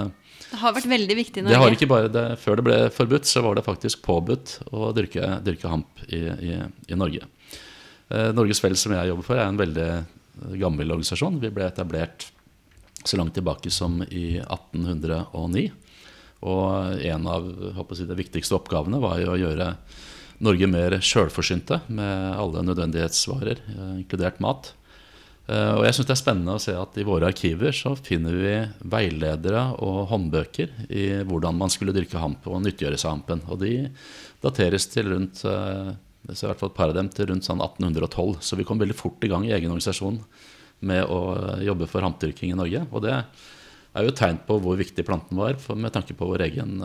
det 0.52 0.60
har 0.60 0.74
vært 0.76 0.90
veldig 0.90 1.16
viktig 1.16 1.40
i 1.40 1.44
Norge. 1.46 1.54
Det 1.54 1.62
har 1.62 1.76
ikke 1.76 1.90
bare 1.90 2.10
det, 2.12 2.24
Før 2.42 2.58
det 2.60 2.66
ble 2.66 2.78
forbudt, 2.92 3.28
så 3.28 3.44
var 3.44 3.56
det 3.56 3.64
faktisk 3.64 4.02
påbudt 4.04 4.58
å 4.70 4.90
dyrke, 4.96 5.38
dyrke 5.46 5.72
hamp 5.72 6.02
i, 6.08 6.20
i, 6.20 6.58
i 6.92 6.98
Norge. 6.98 7.24
Eh, 8.12 8.28
Norges 8.36 8.60
Vel, 8.64 8.76
som 8.76 8.94
jeg 8.96 9.08
jobber 9.12 9.28
for, 9.28 9.40
er 9.40 9.48
en 9.48 9.60
veldig 9.60 9.90
gammel 10.60 10.92
organisasjon. 10.92 11.40
Vi 11.40 11.52
ble 11.54 11.68
etablert 11.68 12.28
så 13.04 13.18
langt 13.18 13.34
tilbake 13.36 13.72
som 13.72 14.00
i 14.08 14.38
1809. 14.42 15.70
Og 16.42 17.02
en 17.06 17.28
av 17.30 17.48
si, 17.94 18.06
de 18.06 18.18
viktigste 18.18 18.56
oppgavene 18.58 19.00
var 19.02 19.20
jo 19.22 19.32
å 19.32 19.40
gjøre 19.40 19.72
Norge 20.42 20.66
mer 20.66 20.96
sjølforsynte 20.98 21.84
med 21.94 22.32
alle 22.34 22.64
nødvendighetsvarer, 22.66 23.62
eh, 23.72 23.90
inkludert 24.02 24.40
mat. 24.42 24.72
Eh, 25.50 25.72
og 25.74 25.82
jeg 25.86 25.96
syns 25.96 26.08
det 26.08 26.14
er 26.14 26.20
spennende 26.20 26.54
å 26.54 26.62
se 26.62 26.74
at 26.78 26.98
i 27.00 27.06
våre 27.06 27.28
arkiver 27.32 27.74
så 27.74 27.96
finner 27.98 28.36
vi 28.38 28.54
veiledere 28.92 29.64
og 29.82 30.04
håndbøker 30.12 30.86
i 30.94 31.06
hvordan 31.26 31.58
man 31.58 31.72
skulle 31.72 31.94
dyrke 31.96 32.20
hamp 32.22 32.46
og 32.46 32.62
nyttiggjøre 32.62 33.00
seg 33.00 33.10
hampen. 33.10 33.42
Og 33.50 33.58
de 33.64 33.74
dateres 34.44 34.86
til 34.92 35.10
rundt 35.10 35.42
eh, 35.48 35.92
i 36.30 36.36
hvert 36.36 36.60
fall 36.60 36.70
et 36.70 36.76
par 36.76 36.92
av 36.92 36.98
dem 36.98 37.10
til 37.10 37.32
rundt 37.32 37.48
sånn 37.48 37.62
1812. 37.64 38.38
Så 38.46 38.58
vi 38.58 38.66
kom 38.68 38.78
veldig 38.82 38.98
fort 38.98 39.24
i 39.26 39.32
gang 39.32 39.48
i 39.48 39.54
egen 39.54 39.72
organisasjon 39.72 40.20
med 40.86 41.02
å 41.10 41.18
jobbe 41.62 41.88
for 41.90 42.06
hampdyrking 42.06 42.54
i 42.54 42.58
Norge. 42.58 42.84
Og 42.90 43.02
det 43.02 43.16
er 43.16 44.06
jo 44.06 44.12
et 44.12 44.18
tegn 44.18 44.38
på 44.46 44.60
hvor 44.62 44.78
viktig 44.78 45.06
planten 45.06 45.38
var 45.38 45.58
med 45.74 45.94
tanke 45.94 46.14
på 46.18 46.26
vår 46.30 46.46
egen 46.46 46.78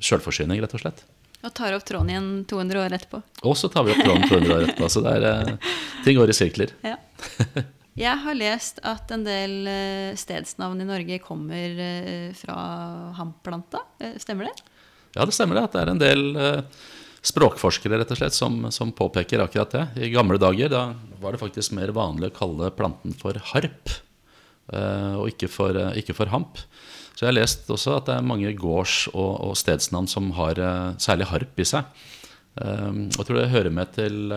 sjølforsyning, 0.00 0.60
rett 0.60 0.76
og 0.76 0.84
slett. 0.84 1.02
Og 1.40 1.52
tar 1.56 1.72
opp 1.72 1.84
tråden 1.88 2.12
igjen 2.12 2.30
200 2.48 2.80
år 2.82 2.94
etterpå. 2.98 3.22
Og 3.48 3.56
så 3.56 3.70
tar 3.72 3.86
vi 3.86 3.94
opp 3.94 4.02
tråden 4.04 4.26
200 4.28 4.54
år 4.56 4.64
etterpå. 4.66 4.88
Så 4.92 5.02
det 5.04 5.14
er, 5.16 5.26
eh, 5.30 5.74
ting 6.04 6.18
går 6.18 6.32
i 6.32 6.36
sirkler. 6.36 6.74
Ja. 6.84 6.96
Jeg 8.00 8.16
har 8.22 8.36
lest 8.36 8.78
at 8.86 9.10
en 9.12 9.24
del 9.26 9.66
eh, 9.68 10.12
stedsnavn 10.16 10.80
i 10.80 10.88
Norge 10.88 11.18
kommer 11.24 11.80
eh, 11.84 12.30
fra 12.36 12.56
hamplanta. 13.16 13.82
Stemmer 14.20 14.48
det? 14.48 14.54
Ja, 15.16 15.24
det 15.24 15.34
stemmer 15.36 15.58
det. 15.58 15.64
At 15.68 15.76
det 15.76 15.82
er 15.82 15.92
en 15.94 16.04
del 16.04 16.26
språkforskere 17.26 17.98
rett 18.00 18.12
og 18.14 18.20
slett, 18.20 18.36
som, 18.36 18.62
som, 18.72 18.92
påpeker 18.96 19.42
akkurat 19.44 19.74
det. 19.74 19.86
I 20.06 20.12
gamle 20.12 20.38
dager 20.40 20.70
da 20.72 20.84
var 21.20 21.34
det 21.34 21.42
faktisk 21.42 21.74
mer 21.76 21.92
vanlig 21.96 22.30
å 22.30 22.36
kalle 22.36 22.70
planten 22.76 23.16
for 23.16 23.36
harp, 23.52 23.92
og 24.70 25.26
ikke 25.30 25.48
for, 25.50 25.76
ikke 25.98 26.14
for 26.14 26.30
hamp. 26.32 26.60
Så 27.14 27.26
jeg 27.26 27.32
har 27.32 27.38
lest 27.40 27.70
også 27.70 27.96
at 27.98 28.06
det 28.08 28.14
er 28.16 28.24
mange 28.24 28.52
gårds- 28.56 29.08
og, 29.12 29.32
og 29.50 29.56
stedsnavn 29.58 30.06
som 30.08 30.30
har 30.38 30.60
uh, 30.62 30.92
særlig 31.00 31.26
harp 31.28 31.58
i 31.60 31.66
seg. 31.68 32.06
Jeg 32.60 33.24
tror 33.24 33.36
det 33.38 33.52
hører 33.52 33.72
med 33.72 33.92
til, 33.94 34.32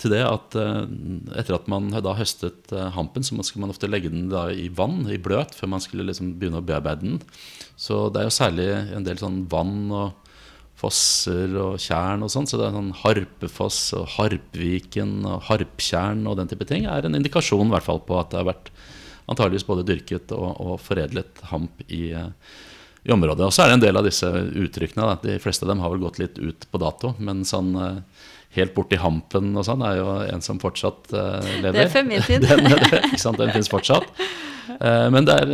til 0.00 0.10
det 0.10 0.22
at 0.24 0.56
etter 0.56 1.54
at 1.54 1.68
man 1.70 1.90
da 1.92 2.14
høstet 2.16 2.72
hampen, 2.96 3.22
så 3.22 3.36
skulle 3.44 3.66
man 3.66 3.74
ofte 3.74 3.86
legge 3.86 4.10
den 4.10 4.32
i 4.56 4.66
vann, 4.72 5.04
i 5.12 5.20
bløt, 5.22 5.52
før 5.54 5.70
man 5.74 5.84
skulle 5.84 6.06
liksom 6.08 6.32
begynne 6.40 6.62
å 6.62 6.66
bearbeide 6.66 7.04
den. 7.04 7.20
Så 7.76 8.08
det 8.10 8.22
er 8.22 8.30
jo 8.30 8.34
særlig 8.34 8.68
en 8.96 9.06
del 9.06 9.20
sånn 9.20 9.42
vann 9.52 9.92
og 9.92 10.27
fosser 10.78 11.56
og 11.58 11.80
tjern 11.82 12.22
og 12.22 12.30
sånn. 12.32 12.46
Så 12.48 12.58
det 12.60 12.68
er 12.68 12.76
sånn 12.76 12.94
Harpefoss 13.00 13.80
og 13.98 14.06
Harpviken 14.14 15.20
og 15.26 15.48
Harptjern 15.48 16.24
og 16.30 16.38
den 16.38 16.50
type 16.50 16.68
ting 16.68 16.86
er 16.86 17.06
en 17.06 17.18
indikasjon 17.18 17.66
i 17.66 17.74
hvert 17.74 17.88
fall 17.88 18.02
på 18.06 18.18
at 18.20 18.30
det 18.32 18.42
har 18.42 18.50
vært 18.52 18.72
antageligvis 19.28 19.66
både 19.68 19.86
dyrket 19.88 20.32
og, 20.36 20.50
og 20.62 20.78
foredlet 20.80 21.42
hamp 21.50 21.82
i, 21.88 22.12
i, 22.14 23.12
området. 23.12 23.44
Og 23.44 23.52
så 23.52 23.64
er 23.64 23.72
det 23.72 23.78
en 23.78 23.86
del 23.88 24.00
av 24.00 24.06
disse 24.06 24.28
uttrykkene. 24.30 25.04
Da. 25.10 25.18
De 25.24 25.38
fleste 25.42 25.66
av 25.66 25.74
dem 25.74 25.82
har 25.84 25.92
vel 25.92 26.04
gått 26.06 26.20
litt 26.22 26.38
ut 26.38 26.68
på 26.70 26.80
dato. 26.80 27.12
Men 27.18 27.42
sånn 27.48 27.74
eh, 27.76 27.98
helt 28.56 28.72
borti 28.76 29.00
hampen 29.02 29.50
og 29.58 29.66
sånn 29.66 29.82
er 29.84 29.98
jo 29.98 30.14
en 30.24 30.44
som 30.44 30.60
fortsatt 30.62 31.10
uh, 31.12 31.42
lever. 31.58 31.74
Det 31.74 31.82
er 31.82 31.92
før 31.92 32.06
min 32.08 32.24
tid. 32.24 32.46
den, 32.48 32.70
ikke 33.10 33.20
sant, 33.20 33.42
den 33.42 33.52
finnes 33.52 33.68
fortsatt. 33.72 34.08
Men 34.78 35.24
det 35.26 35.34
er 35.34 35.52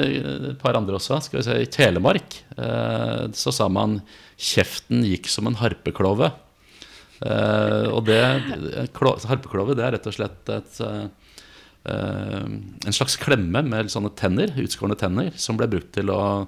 et 0.53 0.59
par 0.61 0.77
andre 0.77 0.99
også. 0.99 1.17
Skal 1.25 1.39
vi 1.39 1.45
se, 1.47 1.55
I 1.63 1.69
Telemark 1.71 2.35
så 3.39 3.53
sa 3.55 3.69
man 3.73 4.01
'kjeften 4.37 5.05
gikk 5.07 5.29
som 5.31 5.47
en 5.47 5.61
harpeklove'. 5.61 6.33
og 7.25 8.01
det, 8.05 8.21
harpeklove 8.93 9.77
det 9.79 9.85
er 9.85 9.95
rett 9.95 10.07
og 10.11 10.17
slett 10.17 10.51
et 10.51 10.81
Eh, 11.85 12.45
en 12.87 12.97
slags 12.97 13.19
klemme 13.21 13.61
med 13.67 13.91
sånne 13.93 14.13
tenner, 14.17 14.55
utskårne 14.61 14.97
tenner, 14.97 15.35
som 15.37 15.59
ble 15.61 15.69
brukt 15.69 15.91
til 15.93 16.09
å, 16.13 16.47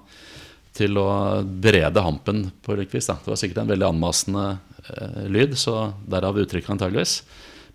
til 0.76 0.96
å 0.96 1.08
berede 1.44 2.04
hampen 2.04 2.46
på 2.64 2.76
et 2.76 2.94
vis. 2.94 3.10
Det 3.10 3.28
var 3.28 3.40
sikkert 3.40 3.64
en 3.64 3.74
veldig 3.74 3.90
anmasende 3.90 4.46
eh, 4.88 5.26
lyd, 5.28 5.58
så 5.60 5.90
derav 6.08 6.40
uttrykket 6.40 6.78
antageligvis. 6.78 7.20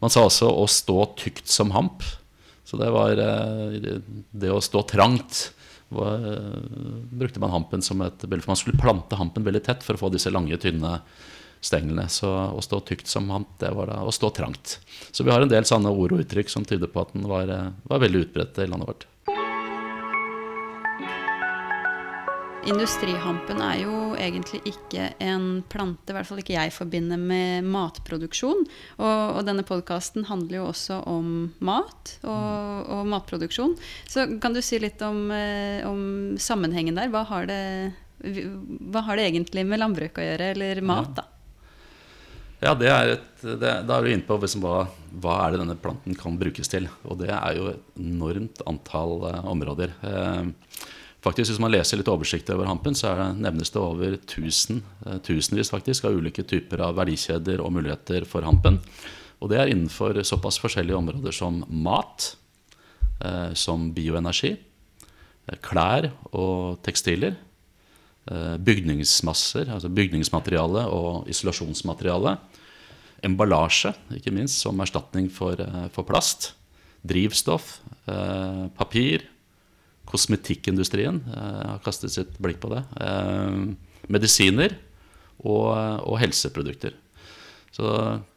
Man 0.01 0.09
sa 0.09 0.25
også 0.25 0.49
'å 0.49 0.65
stå 0.65 0.97
tykt 1.21 1.47
som 1.47 1.71
hamp'. 1.75 2.07
Så 2.65 2.77
det 2.81 2.89
var 2.89 3.11
eh, 3.11 4.01
det 4.31 4.49
å 4.49 4.61
stå 4.61 4.81
trangt. 4.89 5.51
Var, 5.91 6.25
brukte 7.11 7.41
man 7.43 7.51
hampen 7.51 7.83
som 7.83 8.01
et 8.05 8.23
bilde. 8.23 8.45
For 8.45 8.53
man 8.53 8.59
skulle 8.59 8.81
plante 8.81 9.19
hampen 9.19 9.45
veldig 9.47 9.63
tett 9.65 9.85
for 9.85 9.97
å 9.97 10.05
få 10.05 10.11
disse 10.13 10.31
lange, 10.31 10.59
tynne 10.61 10.99
stenglene. 11.61 12.07
Så 12.09 12.29
å 12.31 12.61
stå 12.63 12.81
tykt 12.87 13.11
som 13.11 13.29
hamp, 13.33 13.53
det 13.61 13.71
var 13.75 13.91
da 13.91 14.01
å 14.07 14.13
stå 14.15 14.31
trangt. 14.35 14.79
Så 15.11 15.25
vi 15.27 15.33
har 15.33 15.43
en 15.43 15.51
del 15.51 15.67
sånne 15.67 15.93
ord 15.93 16.15
og 16.15 16.23
uttrykk 16.25 16.51
som 16.51 16.65
tyder 16.67 16.91
på 16.91 17.03
at 17.03 17.13
den 17.15 17.27
var, 17.29 17.49
eh, 17.49 17.71
var 17.83 18.03
veldig 18.03 18.25
utbredt 18.27 18.59
i 18.63 18.69
landet 18.71 18.87
vårt. 18.87 19.07
Industrihampen 22.61 23.57
er 23.65 23.79
jo 23.81 23.93
egentlig 24.13 24.59
ikke 24.69 25.07
en 25.23 25.63
plante, 25.71 26.11
i 26.11 26.13
hvert 26.13 26.27
fall 26.29 26.41
ikke 26.43 26.53
jeg 26.53 26.73
forbinder 26.75 27.17
med 27.17 27.65
matproduksjon. 27.65 28.67
Og, 28.99 29.21
og 29.39 29.47
denne 29.47 29.65
podkasten 29.65 30.27
handler 30.29 30.59
jo 30.59 30.67
også 30.69 30.99
om 31.09 31.31
mat 31.65 32.13
og, 32.21 32.85
og, 32.85 33.01
matproduksjon. 33.09 33.73
Så 34.05 34.27
kan 34.43 34.53
du 34.53 34.61
si 34.61 34.77
litt 34.81 35.01
om, 35.05 35.23
eh, 35.33 35.81
om 35.89 36.37
sammenhengen 36.37 37.01
der? 37.01 37.09
Hva 37.09 37.25
har, 37.31 37.49
det, 37.49 37.63
hva 38.21 39.07
har, 39.09 39.17
det, 39.17 39.31
egentlig 39.31 39.65
med 39.65 39.81
landbruk 39.81 40.21
å 40.21 40.29
gjøre, 40.29 40.53
eller 40.53 40.85
mat, 40.85 41.17
da? 41.17 41.27
Ja, 42.61 42.77
det 42.77 42.93
er 42.93 43.15
et, 43.15 43.27
det, 43.41 43.75
Da 43.89 43.97
er 43.97 44.05
du 44.05 44.13
inne 44.13 44.27
på 44.27 44.37
liksom 44.37 44.61
hva, 44.61 44.85
hva, 45.17 45.41
er 45.47 45.55
det 45.55 45.63
denne 45.63 45.81
planten 45.81 46.13
kan 46.13 46.37
brukes 46.37 46.69
til. 46.69 46.85
Og 47.09 47.23
det 47.23 47.33
er 47.33 47.57
jo 47.57 47.71
et 47.73 48.01
enormt 48.05 48.61
antall 48.69 49.17
uh, 49.25 49.39
områder. 49.49 49.97
Uh, 50.05 50.51
Faktisk, 51.21 51.51
Hvis 51.51 51.61
man 51.61 51.69
leser 51.69 51.99
litt 51.99 52.09
oversikt 52.09 52.49
over 52.49 52.65
hampen, 52.65 52.95
så 52.97 53.11
det, 53.13 53.27
nevnes 53.43 53.69
det 53.69 53.77
over 53.77 54.15
tusen, 54.25 54.81
eh, 55.05 55.19
tusenvis 55.21 55.69
faktisk, 55.69 56.07
av 56.09 56.17
ulike 56.17 56.41
typer 56.41 56.81
av 56.81 56.95
verdikjeder 56.97 57.61
og 57.61 57.75
muligheter 57.75 58.25
for 58.25 58.41
hampen. 58.41 58.79
Og 59.41 59.51
det 59.51 59.59
er 59.61 59.69
innenfor 59.69 60.17
såpass 60.25 60.57
forskjellige 60.57 60.97
områder 60.97 61.31
som 61.31 61.61
mat, 61.69 62.35
eh, 63.21 63.53
som 63.53 63.91
bioenergi, 63.93 64.57
eh, 64.57 65.57
klær 65.61 66.11
og 66.33 66.81
tekstiler, 66.81 67.37
bygningsmasser, 68.31 69.65
altså 69.73 69.89
bygningsmateriale 69.89 70.85
og 70.93 71.27
isolasjonsmateriale, 71.27 72.37
emballasje, 73.25 73.95
ikke 74.13 74.31
minst, 74.31 74.61
som 74.61 74.77
erstatning 74.79 75.27
for, 75.27 75.57
for 75.91 76.03
plast, 76.03 76.53
drivstoff, 77.03 77.79
papir, 78.77 79.25
Kosmetikkindustrien 80.11 81.21
jeg 81.23 81.67
har 81.69 81.83
kastet 81.85 82.13
sitt 82.13 82.33
blikk 82.43 82.59
på 82.63 82.71
det. 82.73 82.83
Eh, 82.99 83.61
medisiner 84.11 84.75
og, 85.41 85.71
og, 85.71 86.17
helseprodukter. 86.21 86.97
Så 87.71 87.87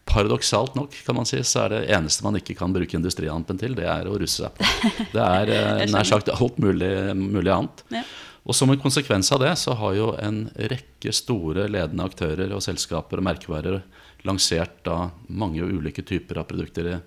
paradoksalt 0.06 0.76
nok 0.78 0.94
kan 1.06 1.16
man 1.18 1.26
si, 1.26 1.40
så 1.42 1.64
er 1.64 1.72
det 1.72 1.80
eneste 1.96 2.24
man 2.24 2.38
ikke 2.38 2.54
kan 2.58 2.72
bruke 2.74 2.96
industrihampen 2.96 3.58
til, 3.60 3.74
det 3.74 3.88
er 3.90 4.06
å 4.06 4.18
russe 4.20 4.44
seg 4.44 4.54
på. 4.54 4.92
Det 5.12 5.24
er 5.24 5.54
eh, 5.56 5.88
nær 5.94 6.06
sagt 6.08 6.30
alt 6.32 6.60
mulig, 6.62 6.94
mulig 7.18 7.50
annet. 7.52 7.84
Ja. 7.94 8.04
Og 8.44 8.56
som 8.56 8.70
en 8.70 8.80
konsekvens 8.80 9.30
av 9.32 9.40
det 9.40 9.54
så 9.56 9.72
har 9.80 9.94
jo 9.96 10.10
en 10.20 10.44
rekke 10.54 11.12
store 11.16 11.64
ledende 11.72 12.04
aktører 12.04 12.52
og 12.52 12.62
selskaper 12.64 13.20
og 13.20 13.26
merkevarer 13.30 13.80
lansert 14.28 14.82
da 14.84 15.08
mange 15.32 15.64
ulike 15.64 16.04
typer 16.04 16.42
av 16.42 16.48
produkter 16.48 16.98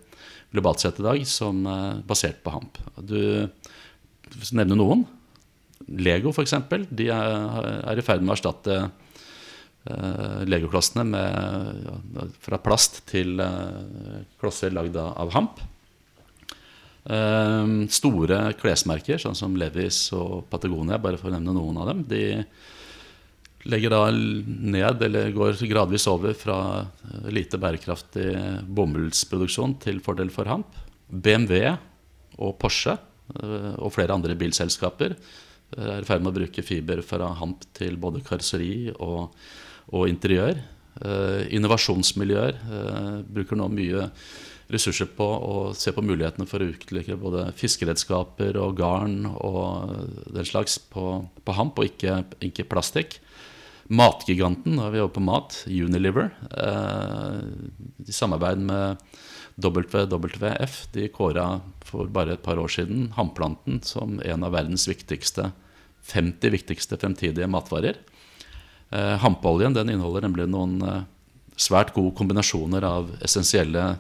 globalt 0.53 0.81
sett 0.81 0.99
i 0.99 1.05
dag 1.05 1.25
som 1.29 1.65
er 1.69 2.01
basert 2.07 2.41
på 2.43 2.53
hamp. 2.55 2.79
Du 2.97 3.19
nevne 4.55 4.77
noen. 4.77 5.05
Lego, 5.87 6.33
f.eks. 6.33 6.55
De 6.89 7.09
er, 7.13 7.37
er, 7.83 7.99
i 7.99 8.05
ferd 8.05 8.23
med 8.23 8.33
å 8.33 8.35
erstatte 8.35 8.77
uh, 8.87 10.43
legoklossene 10.49 11.05
med, 11.07 11.81
ja, 11.85 12.27
fra 12.43 12.59
plast 12.63 13.03
til 13.09 13.39
uh, 13.39 14.23
klosser 14.41 14.73
lagd 14.75 14.97
av 14.99 15.31
hamp. 15.35 15.61
Uh, 17.07 17.87
store 17.93 18.41
klesmerker, 18.59 19.21
sånn 19.21 19.37
som 19.37 19.55
Levis 19.59 20.07
og 20.17 20.49
Patagonia, 20.51 20.99
bare 20.99 21.19
for 21.19 21.31
å 21.31 21.37
nevne 21.37 21.55
noen 21.55 21.79
av 21.79 21.93
dem, 21.93 22.03
de 22.09 22.23
legger 23.67 23.91
da 23.91 24.03
ned, 24.11 25.01
eller 25.03 25.33
går 25.35 25.59
gradvis 25.67 26.05
over 26.07 26.35
fra 26.37 26.57
lite 27.31 27.59
bærekraftig 27.59 28.29
bomullsproduksjon 28.63 29.75
til 29.83 29.99
fordel 30.03 30.31
for 30.31 30.47
hamp. 30.47 30.75
BMW 31.07 31.73
og 32.43 32.55
Porsche 32.61 32.95
Eh, 32.95 33.16
og 33.35 33.93
flere 33.95 34.15
andre 34.15 34.37
bilselskaper 34.39 35.15
eh, 35.15 35.91
er 35.97 36.01
i 36.01 36.07
ferd 36.07 36.23
med 36.23 36.33
å 36.33 36.39
bruke 36.39 36.65
fiber 36.65 37.03
fra 37.05 37.31
hamp 37.39 37.67
til 37.77 37.99
både 38.01 38.23
karosseri 38.27 38.91
og, 38.95 39.33
og 39.93 40.09
interiør. 40.11 40.59
Eh, 40.97 41.41
innovasjonsmiljøer 41.57 42.61
bruker 43.27 43.59
nå 43.59 43.69
mye 43.73 44.07
ressurser 44.71 45.07
på 45.15 45.25
å 45.25 45.59
se 45.77 45.93
på 45.95 46.03
mulighetene 46.03 46.47
for 46.49 46.63
å 46.63 46.67
utvikle 46.67 47.15
både 47.19 47.45
fiskeredskaper 47.55 48.57
og 48.59 48.75
garn 48.79 49.21
og 49.29 49.93
den 50.35 50.47
slags 50.47 50.75
på, 50.91 51.21
på 51.43 51.55
hamp, 51.55 51.79
og 51.79 51.87
ikke, 51.87 52.19
ikke 52.49 52.67
plastikk. 52.67 53.19
Matgiganten, 53.87 54.75
da 54.75 54.89
er 54.89 54.97
vi 54.97 54.99
over 54.99 55.13
på 55.15 55.23
mat, 55.23 55.61
Unilever, 55.71 56.33
eh, 56.59 57.39
i 58.03 58.15
samarbeid 58.15 58.59
med 58.67 59.05
WWF 59.57 60.75
de 60.93 61.07
kåra 61.09 61.47
for 61.85 62.09
bare 62.13 62.35
et 62.35 62.43
par 62.45 62.59
år 62.61 62.69
siden 62.69 63.11
hamplanten 63.17 63.81
som 63.85 64.19
en 64.21 64.45
av 64.45 64.53
verdens 64.53 64.85
viktigste 64.89 65.51
50 66.07 66.53
viktigste 66.53 66.97
fremtidige 66.97 67.47
matvarer. 67.51 67.97
Eh, 68.89 69.15
Hampeoljen 69.19 69.75
inneholder 69.75 70.23
nemlig 70.27 70.47
noen 70.51 70.77
eh, 70.85 71.01
svært 71.57 71.93
gode 71.95 72.15
kombinasjoner 72.15 72.85
av 72.85 73.09
essensielle 73.25 73.97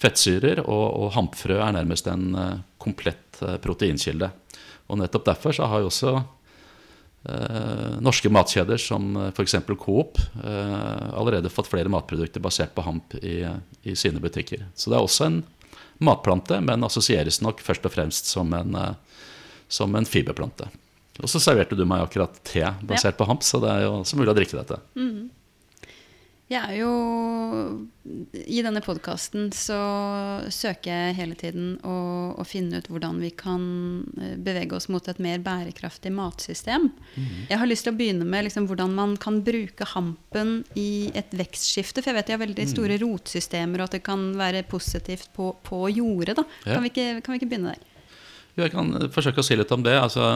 fettsyrer, 0.00 0.62
og, 0.64 0.86
og 1.00 1.12
hampfrø 1.16 1.58
er 1.60 1.76
nærmest 1.76 2.08
en 2.12 2.30
eh, 2.36 2.56
komplett 2.80 3.42
eh, 3.42 3.58
proteinkilde. 3.62 4.30
Og 4.86 5.00
nettopp 5.00 5.26
derfor 5.28 5.56
så 5.56 5.68
har 5.68 5.82
jo 5.82 5.90
også 5.90 6.14
norske 8.00 8.30
matkjeder 8.32 8.80
som 8.80 9.16
eh, 9.16 9.28
f.eks. 9.34 9.56
Coop 9.78 10.20
eh, 10.44 11.14
allerede 11.16 11.52
fått 11.52 11.70
flere 11.72 11.90
matprodukter 11.92 12.40
basert 12.40 12.74
på 12.74 12.84
hamp 12.86 13.14
i, 13.22 13.40
i, 13.82 13.96
sine 13.96 14.22
butikker. 14.22 14.66
Så 14.74 14.90
det 14.90 14.98
er 14.98 15.06
også 15.06 15.28
en 15.28 15.42
matplante, 15.98 16.60
men 16.60 16.84
assosieres 16.84 17.40
nok 17.42 17.62
først 17.64 17.86
og 17.88 17.94
fremst 17.94 18.28
som 18.28 18.52
en, 18.54 18.76
som 19.72 19.94
en 19.96 20.06
fiberplante. 20.06 20.68
Og 21.22 21.30
så 21.32 21.40
serverte 21.40 21.78
du 21.78 21.86
meg 21.88 22.04
akkurat 22.04 22.34
te 22.44 22.60
basert 22.84 23.14
ja. 23.14 23.18
på 23.18 23.28
hamp, 23.30 23.44
så 23.46 23.62
det 23.62 23.70
er 23.72 23.86
jo 23.86 23.94
også 24.02 24.18
mulig 24.20 24.34
å 24.34 24.36
drikke 24.36 24.58
dette. 24.58 24.76
Mm 24.98 25.08
-hmm. 25.08 25.28
Jeg 26.46 26.62
er 26.62 26.76
jo 26.78 26.90
I 28.46 28.60
denne 28.62 28.78
podkasten 28.84 29.48
så 29.54 29.78
søker 30.54 30.92
jeg 30.92 31.16
hele 31.18 31.34
tiden 31.38 31.72
å, 31.82 31.94
å, 32.38 32.44
finne 32.46 32.78
ut 32.78 32.86
hvordan 32.86 33.18
vi 33.18 33.32
kan 33.34 33.64
eh, 34.22 34.36
bevege 34.38 34.76
oss 34.78 34.86
mot 34.92 35.02
et 35.10 35.18
mer 35.22 35.42
bærekraftig 35.42 36.12
matsystem. 36.14 36.86
Mm. 37.16 37.32
Jeg 37.50 37.58
har 37.58 37.70
lyst 37.70 37.88
til 37.88 37.96
å 37.96 37.98
begynne 37.98 38.28
med 38.30 38.46
liksom, 38.46 38.68
hvordan 38.70 38.94
man 38.94 39.16
kan 39.18 39.40
bruke 39.46 39.90
hampen 39.96 40.60
i 40.78 41.10
et 41.18 41.34
vekstskifte. 41.34 41.98
For 41.98 42.12
jeg 42.12 42.20
vet 42.20 42.30
de 42.30 42.36
har 42.36 42.44
veldig 42.44 42.68
store 42.70 42.94
mm. 42.94 43.02
rotsystemer, 43.02 43.82
og 43.82 43.90
at 43.90 43.98
det 43.98 44.04
kan 44.06 44.28
være 44.38 44.62
positivt 44.70 45.32
på, 45.34 45.50
på 45.66 45.82
jordet. 45.96 46.38
Ja. 46.62 46.76
Kan, 46.76 46.86
vi 46.86 46.94
ikke, 46.94 47.08
kan 47.26 47.34
vi 47.34 47.42
ikke 47.42 47.50
begynne 47.56 47.74
der? 47.74 47.92
Jo, 48.54 48.64
Jeg 48.64 48.72
kan 48.72 49.10
forsøke 49.12 49.42
å 49.42 49.50
si 49.50 49.58
litt 49.58 49.74
om 49.74 49.82
det. 49.82 49.98
Altså, 49.98 50.30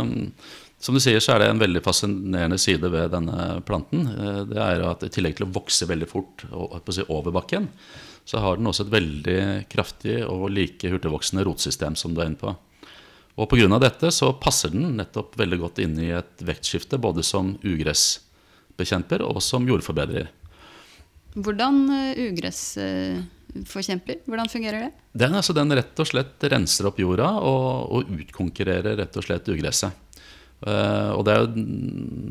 som 0.81 0.97
du 0.97 1.01
sier, 1.03 1.21
så 1.21 1.35
er 1.35 1.43
det 1.43 1.51
en 1.53 1.61
veldig 1.61 1.83
fascinerende 1.85 2.57
side 2.61 2.89
ved 2.89 3.13
denne 3.13 3.61
planten. 3.69 4.07
Eh, 4.09 4.41
det 4.49 4.61
er 4.65 4.81
at 4.89 5.05
I 5.05 5.13
tillegg 5.13 5.37
til 5.37 5.47
å 5.47 5.53
vokse 5.53 5.89
veldig 5.89 6.09
fort 6.09 6.47
si, 6.89 7.05
over 7.13 7.35
bakken, 7.37 7.69
så 8.25 8.41
har 8.41 8.57
den 8.57 8.69
også 8.71 8.87
et 8.87 8.95
veldig 8.95 9.41
kraftig 9.73 10.17
og 10.25 10.49
like 10.55 10.89
hurtigvoksende 10.89 11.45
rotsystem, 11.45 11.95
som 12.01 12.15
du 12.15 12.21
er 12.23 12.29
inne 12.31 12.41
på. 12.41 12.55
Og 13.41 13.49
Pga. 13.49 13.79
dette 13.81 14.11
så 14.13 14.33
passer 14.41 14.69
den 14.73 14.97
nettopp 14.99 15.37
veldig 15.41 15.59
godt 15.61 15.79
inn 15.85 15.99
i 16.01 16.11
et 16.17 16.43
vektskifte, 16.45 16.99
både 17.01 17.23
som 17.25 17.59
ugressbekjemper 17.61 19.23
og 19.25 19.43
som 19.45 19.69
jordforbedrer. 19.69 20.29
Hvordan 21.37 21.91
eh, 21.95 22.19
ugressforkjemper? 22.31 24.17
Hvordan 24.27 24.49
fungerer 24.51 24.79
det? 24.87 24.93
Den, 25.13 25.35
altså, 25.37 25.53
den 25.57 25.73
rett 25.77 26.01
og 26.01 26.07
slett 26.09 26.43
renser 26.51 26.87
opp 26.89 26.99
jorda 27.01 27.29
og, 27.39 27.93
og 28.01 28.09
utkonkurrerer 28.17 28.97
rett 29.05 29.17
og 29.21 29.25
slett 29.29 29.49
ugresset. 29.53 29.93
Eh, 30.67 31.11
og 31.15 31.25
det 31.25 31.35
er 31.35 31.45
jo 31.45 31.65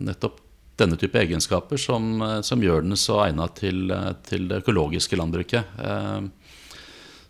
nettopp 0.10 0.42
denne 0.80 0.98
type 1.00 1.18
egenskaper 1.20 1.82
som, 1.82 2.22
eh, 2.22 2.42
som 2.46 2.62
gjør 2.62 2.86
den 2.86 2.98
så 2.98 3.24
egnet 3.26 3.56
til, 3.56 3.90
eh, 3.92 4.14
til, 4.24 4.48
det 4.48 4.62
økologiske 4.64 5.18
landbruket. 5.18 5.66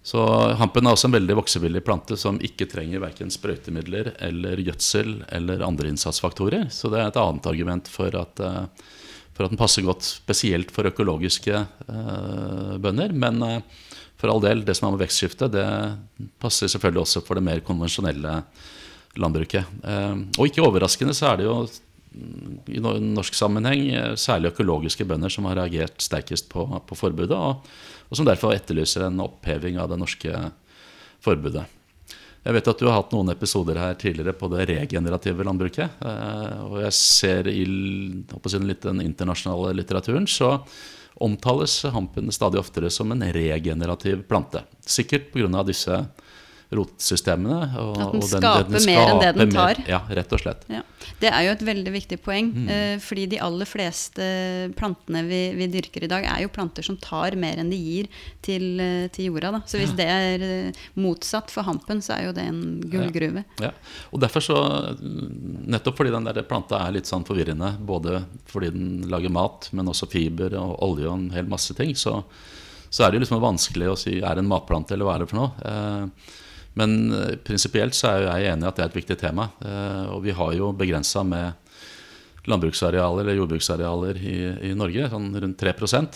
Så 0.09 0.21
Hampen 0.57 0.88
er 0.88 0.95
også 0.95 1.05
en 1.05 1.13
veldig 1.13 1.35
voksevillig 1.38 1.83
plante 1.85 2.15
som 2.17 2.39
ikke 2.39 2.69
trenger 2.71 3.01
verken 3.03 3.29
sprøytemidler 3.29 4.15
eller 4.25 4.57
gjødsel 4.57 5.25
eller 5.29 5.62
andre 5.62 5.91
innsatsfaktorer. 5.91 6.71
Så 6.71 6.89
det 6.89 7.01
er 7.01 7.12
et 7.12 7.19
annet 7.19 7.45
argument 7.45 7.88
for 7.88 8.07
at, 8.07 8.39
for 9.35 9.43
at 9.43 9.51
den 9.51 9.59
passer 9.59 9.83
godt 9.83 10.01
spesielt 10.01 10.71
for 10.71 10.88
økologiske 10.88 11.67
bønder. 12.79 13.13
Men 13.13 13.62
for 14.17 14.31
all 14.31 14.41
del, 14.41 14.63
det 14.65 14.77
som 14.79 14.88
har 14.88 14.97
med 14.97 15.03
vekstskifte, 15.03 15.51
det 15.51 15.67
passer 16.39 16.71
selvfølgelig 16.71 17.03
også 17.03 17.21
for 17.27 17.35
det 17.35 17.45
mer 17.45 17.59
konvensjonelle 17.59 18.39
landbruket. 19.21 19.77
Eh, 19.84 20.17
og 20.38 20.49
ikke 20.49 20.65
overraskende 20.65 21.15
så 21.17 21.32
er 21.32 21.39
det 21.39 21.47
jo 21.49 21.62
i 22.69 22.79
norsk 22.82 23.36
sammenheng 23.38 23.89
eh, 23.93 24.13
særlig 24.19 24.53
økologiske 24.53 25.05
bønder 25.08 25.32
som 25.34 25.47
har 25.49 25.60
reagert 25.62 26.01
sterkest 26.01 26.49
på, 26.51 26.65
på 26.65 26.97
forbudet, 26.97 27.38
og, 27.38 27.65
og, 28.08 28.15
som 28.17 28.27
derfor 28.27 28.55
etterlyser 28.55 29.08
en 29.08 29.21
oppheving 29.25 29.79
av 29.79 29.91
det 29.91 29.99
norske 30.01 30.45
forbudet. 31.23 31.67
Jeg 32.39 32.55
vet 32.55 32.69
at 32.71 32.79
du 32.79 32.88
har 32.88 33.01
hatt 33.01 33.12
noen 33.13 33.34
episoder 33.34 33.77
her 33.77 33.97
tidligere 33.99 34.34
på 34.38 34.47
det 34.53 34.69
regenerative 34.69 35.43
landbruket. 35.45 35.99
Eh, 36.01 36.62
og 36.65 36.79
jeg 36.86 36.95
ser 36.97 37.49
i 37.51 37.65
litt 37.67 38.88
den 38.88 39.03
internasjonale 39.03 39.75
litteraturen 39.75 40.27
så 40.29 40.55
omtales 41.19 41.82
hampen 41.91 42.32
stadig 42.32 42.62
oftere 42.62 42.89
som 42.89 43.12
en 43.12 43.25
regenerativ 43.36 44.23
plante. 44.29 44.63
Sikkert 44.79 45.34
pga. 45.34 45.63
disse 45.67 45.99
rotsystemene. 46.71 47.60
Og, 47.82 47.95
At 47.97 48.12
den 48.13 48.21
og 48.21 48.27
skaper 48.29 48.84
mer 48.86 48.99
enn 49.10 49.21
det 49.23 49.29
den 49.39 49.51
tar. 49.55 49.79
mer- 49.79 49.89
Ja, 49.89 49.99
rett 50.19 50.34
og 50.36 50.39
slett. 50.43 50.65
Ja. 50.69 50.82
Det 51.19 51.32
er 51.32 51.41
jo 51.47 51.51
et 51.55 51.63
veldig 51.65 51.91
viktig 51.95 52.19
poeng. 52.21 52.51
Mm. 52.53 52.69
eh, 52.69 52.97
fordi 53.01 53.25
de 53.32 53.39
aller 53.41 53.65
fleste 53.65 54.27
plantene 54.77 55.23
vi, 55.27 55.39
vi 55.58 55.67
dyrker 55.67 56.03
i 56.03 56.08
dag, 56.12 56.23
er 56.29 56.43
jo 56.43 56.51
planter 56.53 56.84
som 56.86 56.97
tar 56.97 57.36
mer 57.36 57.58
enn 57.58 57.69
de 57.71 57.77
gir 57.79 58.08
til, 58.45 58.79
eh, 58.79 59.08
til 59.08 59.32
jorda. 59.32 59.51
Da. 59.51 59.62
Så 59.65 59.79
hvis 59.82 59.95
det 59.97 60.05
er 60.08 60.41
eh, 60.45 60.71
motsatt 60.95 61.49
for 61.49 61.63
hampen, 61.63 62.01
så 62.05 62.17
er 62.19 62.25
jo 62.27 62.34
det 62.38 62.45
en 62.51 62.62
gullgruve. 62.86 63.43
Ja. 63.60 63.71
Og 64.13 64.19
derfor 64.21 64.41
så, 64.45 64.60
Nettopp 64.99 65.97
fordi 65.97 66.12
den 66.13 66.23
der 66.29 66.43
planta 66.43 66.79
er 66.86 66.91
litt 66.95 67.05
sånn 67.10 67.25
forvirrende, 67.25 67.73
både 67.86 68.23
fordi 68.49 68.69
den 68.75 69.10
lager 69.10 69.29
mat, 69.34 69.69
men 69.73 69.88
også 69.89 70.08
fiber 70.10 70.53
og 70.60 70.77
olje 70.86 71.08
og 71.10 71.17
en 71.17 71.29
hel 71.32 71.45
masse 71.49 71.73
ting, 71.77 71.95
så, 71.97 72.23
så 72.89 73.05
er 73.05 73.12
det 73.12 73.19
jo 73.19 73.23
liksom 73.25 73.41
vanskelig 73.41 73.89
å 73.91 73.97
si 73.97 74.17
er 74.19 74.36
det 74.38 74.43
en 74.43 74.49
matplante 74.51 74.93
eller 74.93 75.05
hva 75.10 75.15
er 75.17 75.23
det 75.25 75.29
for 75.32 75.39
noe. 75.41 75.51
Eh, 75.65 76.36
men 76.79 77.13
eh, 77.13 77.35
prinsipielt 77.43 77.97
så 77.97 78.13
er 78.13 78.27
jeg 78.27 78.53
enig 78.53 78.65
i 78.65 78.69
at 78.69 78.77
det 78.77 78.85
er 78.85 78.91
et 78.91 78.99
viktig 79.01 79.17
tema. 79.19 79.49
Eh, 79.59 80.05
og 80.13 80.23
vi 80.25 80.35
har 80.35 80.53
jo 80.55 80.71
begrensa 80.75 81.25
med 81.27 81.67
landbruksarealer 82.49 83.25
eller 83.25 83.37
jordbruksarealer 83.37 84.19
i, 84.23 84.37
i 84.69 84.75
Norge, 84.77 85.09
sånn 85.11 85.33
rundt 85.43 85.59
3 85.59 85.73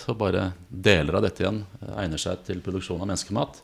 og 0.07 0.15
bare 0.17 0.47
deler 0.67 1.19
av 1.19 1.25
dette 1.27 1.43
igjen 1.43 1.63
eh, 1.81 1.97
egner 2.05 2.21
seg 2.21 2.45
til 2.47 2.63
produksjon 2.63 3.01
av 3.01 3.09
menneskemat. 3.09 3.59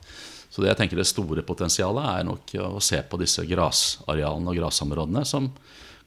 Så 0.50 0.64
det 0.64 0.72
jeg 0.72 0.82
tenker 0.82 1.00
det 1.00 1.08
store 1.08 1.46
potensialet 1.46 2.10
er 2.10 2.26
nok 2.26 2.56
å 2.66 2.82
se 2.82 3.00
på 3.06 3.20
disse 3.22 3.46
grasarealene 3.46 4.50
og 4.50 4.58
grasområdene, 4.58 5.22
som 5.26 5.52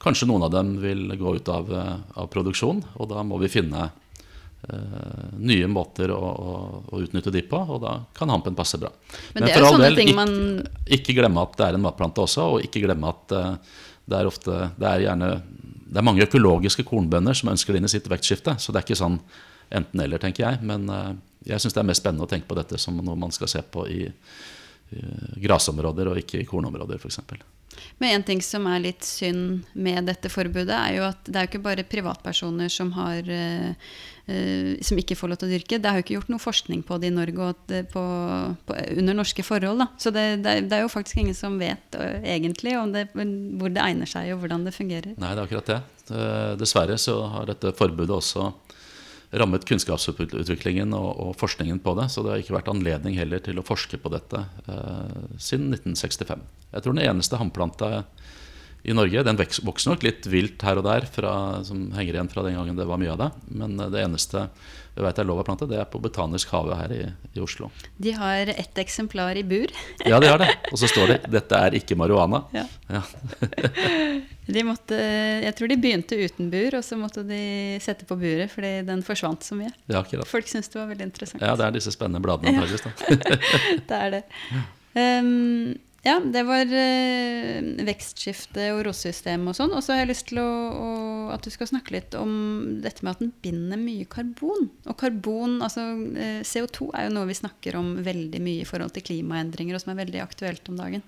kanskje 0.03 0.27
noen 0.27 0.43
av 0.45 0.51
dem 0.51 0.75
vil 0.83 1.13
gå 1.15 1.37
ut 1.39 1.49
av, 1.49 1.69
av 1.71 2.27
produksjon, 2.27 2.81
og 2.99 3.07
da 3.07 3.23
må 3.23 3.39
vi 3.39 3.47
finne 3.47 3.87
nye 5.43 5.67
måter 5.67 6.11
å, 6.15 6.19
å, 6.19 6.51
å 6.87 6.99
utnytte 7.03 7.31
de 7.33 7.41
på, 7.47 7.57
og 7.57 7.81
da 7.83 7.97
kan 8.15 8.31
hampen 8.31 8.55
passe 8.55 8.79
bra. 8.79 8.91
Men 9.33 9.43
det 9.43 9.51
er 9.51 9.59
for 9.59 9.73
all 9.73 9.83
del, 9.83 9.97
ting 9.99 10.13
ikke, 10.13 10.19
man 10.21 10.35
ikke 10.97 11.15
glemme 11.17 11.43
at 11.43 11.57
det 11.59 11.65
er 11.67 11.77
en 11.77 11.83
matplante 11.83 12.23
også, 12.23 12.45
og 12.55 12.67
ikke 12.67 12.83
glemme 12.85 13.11
at 13.11 13.35
eh, 13.35 13.73
det 14.03 14.19
er 14.19 14.27
ofte 14.27 14.55
Det 14.75 14.83
er 14.83 15.05
gjerne 15.05 15.27
Det 15.47 15.99
er 15.99 16.03
mange 16.03 16.25
økologiske 16.25 16.83
kornbønder 16.83 17.37
som 17.39 17.53
ønsker 17.53 17.71
det 17.71 17.79
inn 17.79 17.87
i 17.87 17.93
sitt 17.93 18.09
vektskifte, 18.11 18.57
så 18.59 18.71
det 18.71 18.81
er 18.81 18.87
ikke 18.87 18.99
sånn 18.99 19.19
enten-eller, 19.73 20.21
tenker 20.21 20.45
jeg. 20.47 20.61
Men 20.63 20.87
eh, 20.91 21.13
jeg 21.51 21.63
syns 21.63 21.75
det 21.75 21.83
er 21.83 21.89
mest 21.91 22.03
spennende 22.03 22.27
å 22.27 22.31
tenke 22.31 22.47
på 22.47 22.59
dette 22.59 22.79
som 22.79 22.99
noe 22.99 23.19
man 23.19 23.35
skal 23.35 23.51
se 23.51 23.63
på 23.63 23.87
i, 23.91 24.05
i 24.95 25.43
grasområder 25.43 26.11
og 26.11 26.23
ikke 26.23 26.39
i 26.39 26.47
kornområder, 26.47 27.03
f.eks. 27.03 27.19
Men 27.97 28.09
en 28.09 28.23
ting 28.23 28.41
som 28.43 28.65
er 28.69 28.81
litt 28.83 29.05
synd 29.05 29.63
med 29.73 30.07
dette 30.09 30.31
forbudet, 30.31 30.75
er 30.75 30.97
jo 30.97 31.05
at 31.07 31.25
det 31.27 31.37
er 31.37 31.45
jo 31.45 31.51
ikke 31.51 31.65
bare 31.65 31.87
privatpersoner 31.87 32.71
som, 32.71 32.91
har, 32.97 33.21
eh, 33.29 33.69
eh, 33.69 33.75
som 34.23 34.99
ikke 34.99 35.17
får 35.19 35.29
lov 35.29 35.39
til 35.41 35.49
å 35.49 35.51
dyrke. 35.51 35.77
Det 35.83 35.89
er 35.89 35.97
jo 35.97 36.03
ikke 36.05 36.15
gjort 36.15 36.29
noe 36.31 36.39
forskning 36.39 36.83
på 36.87 36.95
det 37.01 37.09
i 37.09 37.15
Norge 37.15 37.47
og 37.49 37.63
det 37.67 37.81
på, 37.91 38.03
på, 38.63 38.77
under 38.95 39.17
norske 39.17 39.43
forhold. 39.43 39.83
Da. 39.83 39.87
Så 39.99 40.13
det, 40.15 40.23
det, 40.45 40.53
er, 40.53 40.67
det 40.69 40.77
er 40.77 40.85
jo 40.85 40.91
faktisk 40.93 41.19
ingen 41.19 41.35
som 41.35 41.57
vet 41.59 41.97
eh, 41.99 42.23
egentlig 42.35 42.77
det, 42.93 43.09
hvor 43.11 43.73
det 43.73 43.83
egner 43.83 44.07
seg 44.07 44.31
og 44.31 44.45
hvordan 44.45 44.63
det 44.63 44.75
fungerer. 44.77 45.17
Nei, 45.17 45.33
det 45.33 45.41
er 45.41 45.43
akkurat 45.43 45.73
det. 45.73 45.79
Eh, 46.15 46.53
Dessverre 46.61 46.95
så 47.01 47.17
har 47.35 47.51
dette 47.51 47.75
forbudet 47.75 48.15
også 48.15 48.47
rammet 49.33 49.65
kunnskapsutviklingen 49.65 50.93
og, 50.95 51.09
og 51.19 51.35
forskningen 51.39 51.79
på 51.83 51.95
det. 51.97 52.09
Så 52.13 52.23
det 52.23 52.33
har 52.33 52.43
ikke 52.43 52.57
vært 52.57 52.71
anledning 52.71 53.17
heller 53.17 53.41
til 53.43 53.59
å 53.59 53.65
forske 53.65 53.99
på 54.01 54.11
dette 54.13 54.45
eh, 54.67 55.19
siden 55.41 55.73
1965. 55.73 56.47
Jeg 56.73 56.85
tror 56.85 56.95
den 56.95 57.05
eneste 57.07 57.39
hannplanta 57.41 58.05
i 58.83 58.93
Norge 58.95 59.23
Den 59.23 59.39
vokser 59.39 59.93
nok 59.93 60.03
litt 60.03 60.27
vilt 60.27 60.63
her 60.65 60.79
og 60.81 60.87
der, 60.87 61.07
fra, 61.07 61.33
som 61.63 61.85
henger 61.95 62.17
igjen 62.17 62.31
fra 62.31 62.43
den 62.43 62.57
gangen 62.59 62.79
det 62.79 62.87
var 62.87 62.99
mye 62.99 63.13
av 63.13 63.21
det. 63.21 63.29
Men 63.55 63.77
eh, 63.79 63.91
det 63.93 64.03
eneste 64.03 64.47
jeg 64.93 65.01
vet 65.07 65.19
er 65.19 65.25
lov 65.25 65.39
å 65.41 65.45
plante, 65.47 65.65
det 65.65 65.79
er 65.81 65.87
på 65.89 65.97
Botanisk 66.03 66.51
hage 66.53 66.75
her 66.77 66.91
i, 66.93 66.99
i 67.33 67.41
Oslo. 67.41 67.71
De 67.97 68.11
har 68.13 68.51
ett 68.51 68.77
eksemplar 68.77 69.39
i 69.39 69.45
bur. 69.47 69.71
Ja, 70.05 70.19
de 70.21 70.27
har 70.29 70.37
det. 70.41 70.51
Og 70.69 70.77
så 70.77 70.89
står 70.91 71.09
det 71.09 71.17
'Dette 71.33 71.57
er 71.65 71.77
ikke 71.79 71.97
marihuana'. 71.97 72.43
Ja. 72.53 72.67
Ja. 72.91 73.01
De 74.43 74.59
måtte, 74.67 74.97
jeg 74.99 75.55
tror 75.55 75.69
de 75.71 75.77
begynte 75.79 76.17
uten 76.19 76.49
bur, 76.51 76.75
og 76.75 76.83
så 76.83 76.97
måtte 76.99 77.21
de 77.23 77.79
sette 77.79 78.03
på 78.03 78.17
buret 78.19 78.51
fordi 78.51 78.73
den 78.83 78.99
forsvant 79.07 79.45
så 79.47 79.55
mye. 79.55 79.71
Ja. 79.87 80.01
Folk 80.27 80.49
syntes 80.51 80.67
det 80.73 80.81
var 80.81 80.89
veldig 80.89 81.07
interessant. 81.07 81.39
Ja, 81.39 81.53
det 81.55 81.63
er 81.63 81.77
disse 81.77 81.93
spennende 81.95 82.19
bladene. 82.19 82.51
antageligvis, 82.51 82.83
det 83.89 84.01
er 84.01 84.17
det. 84.17 84.23
Um, 84.99 85.79
ja, 86.03 86.17
det 86.19 86.41
var 86.43 86.67
uh, 86.67 87.67
vekstskifte 87.87 88.65
og 88.75 88.81
rotsystem 88.89 89.45
og 89.47 89.55
sånn. 89.55 89.71
Og 89.71 89.83
så 89.85 89.93
har 89.93 90.01
jeg 90.01 90.09
lyst 90.09 90.25
til 90.33 90.41
å, 90.43 90.49
å, 90.75 90.89
at 91.31 91.45
du 91.45 91.51
skal 91.53 91.69
snakke 91.69 91.95
litt 91.95 92.17
om 92.19 92.33
dette 92.83 93.05
med 93.05 93.15
at 93.15 93.21
den 93.23 93.31
binder 93.43 93.79
mye 93.79 94.07
karbon. 94.11 94.67
Og 94.83 94.97
karbon, 94.99 95.61
altså 95.63 95.85
uh, 95.95 96.41
CO2 96.43 96.89
er 96.91 97.07
jo 97.07 97.13
noe 97.15 97.29
vi 97.29 97.37
snakker 97.39 97.79
om 97.79 97.95
veldig 98.03 98.41
mye 98.43 98.65
i 98.65 98.67
forhold 98.67 98.91
til 98.97 99.05
klimaendringer, 99.07 99.77
og 99.77 99.85
som 99.85 99.93
er 99.93 100.01
veldig 100.01 100.23
aktuelt 100.25 100.67
om 100.73 100.81
dagen. 100.81 101.05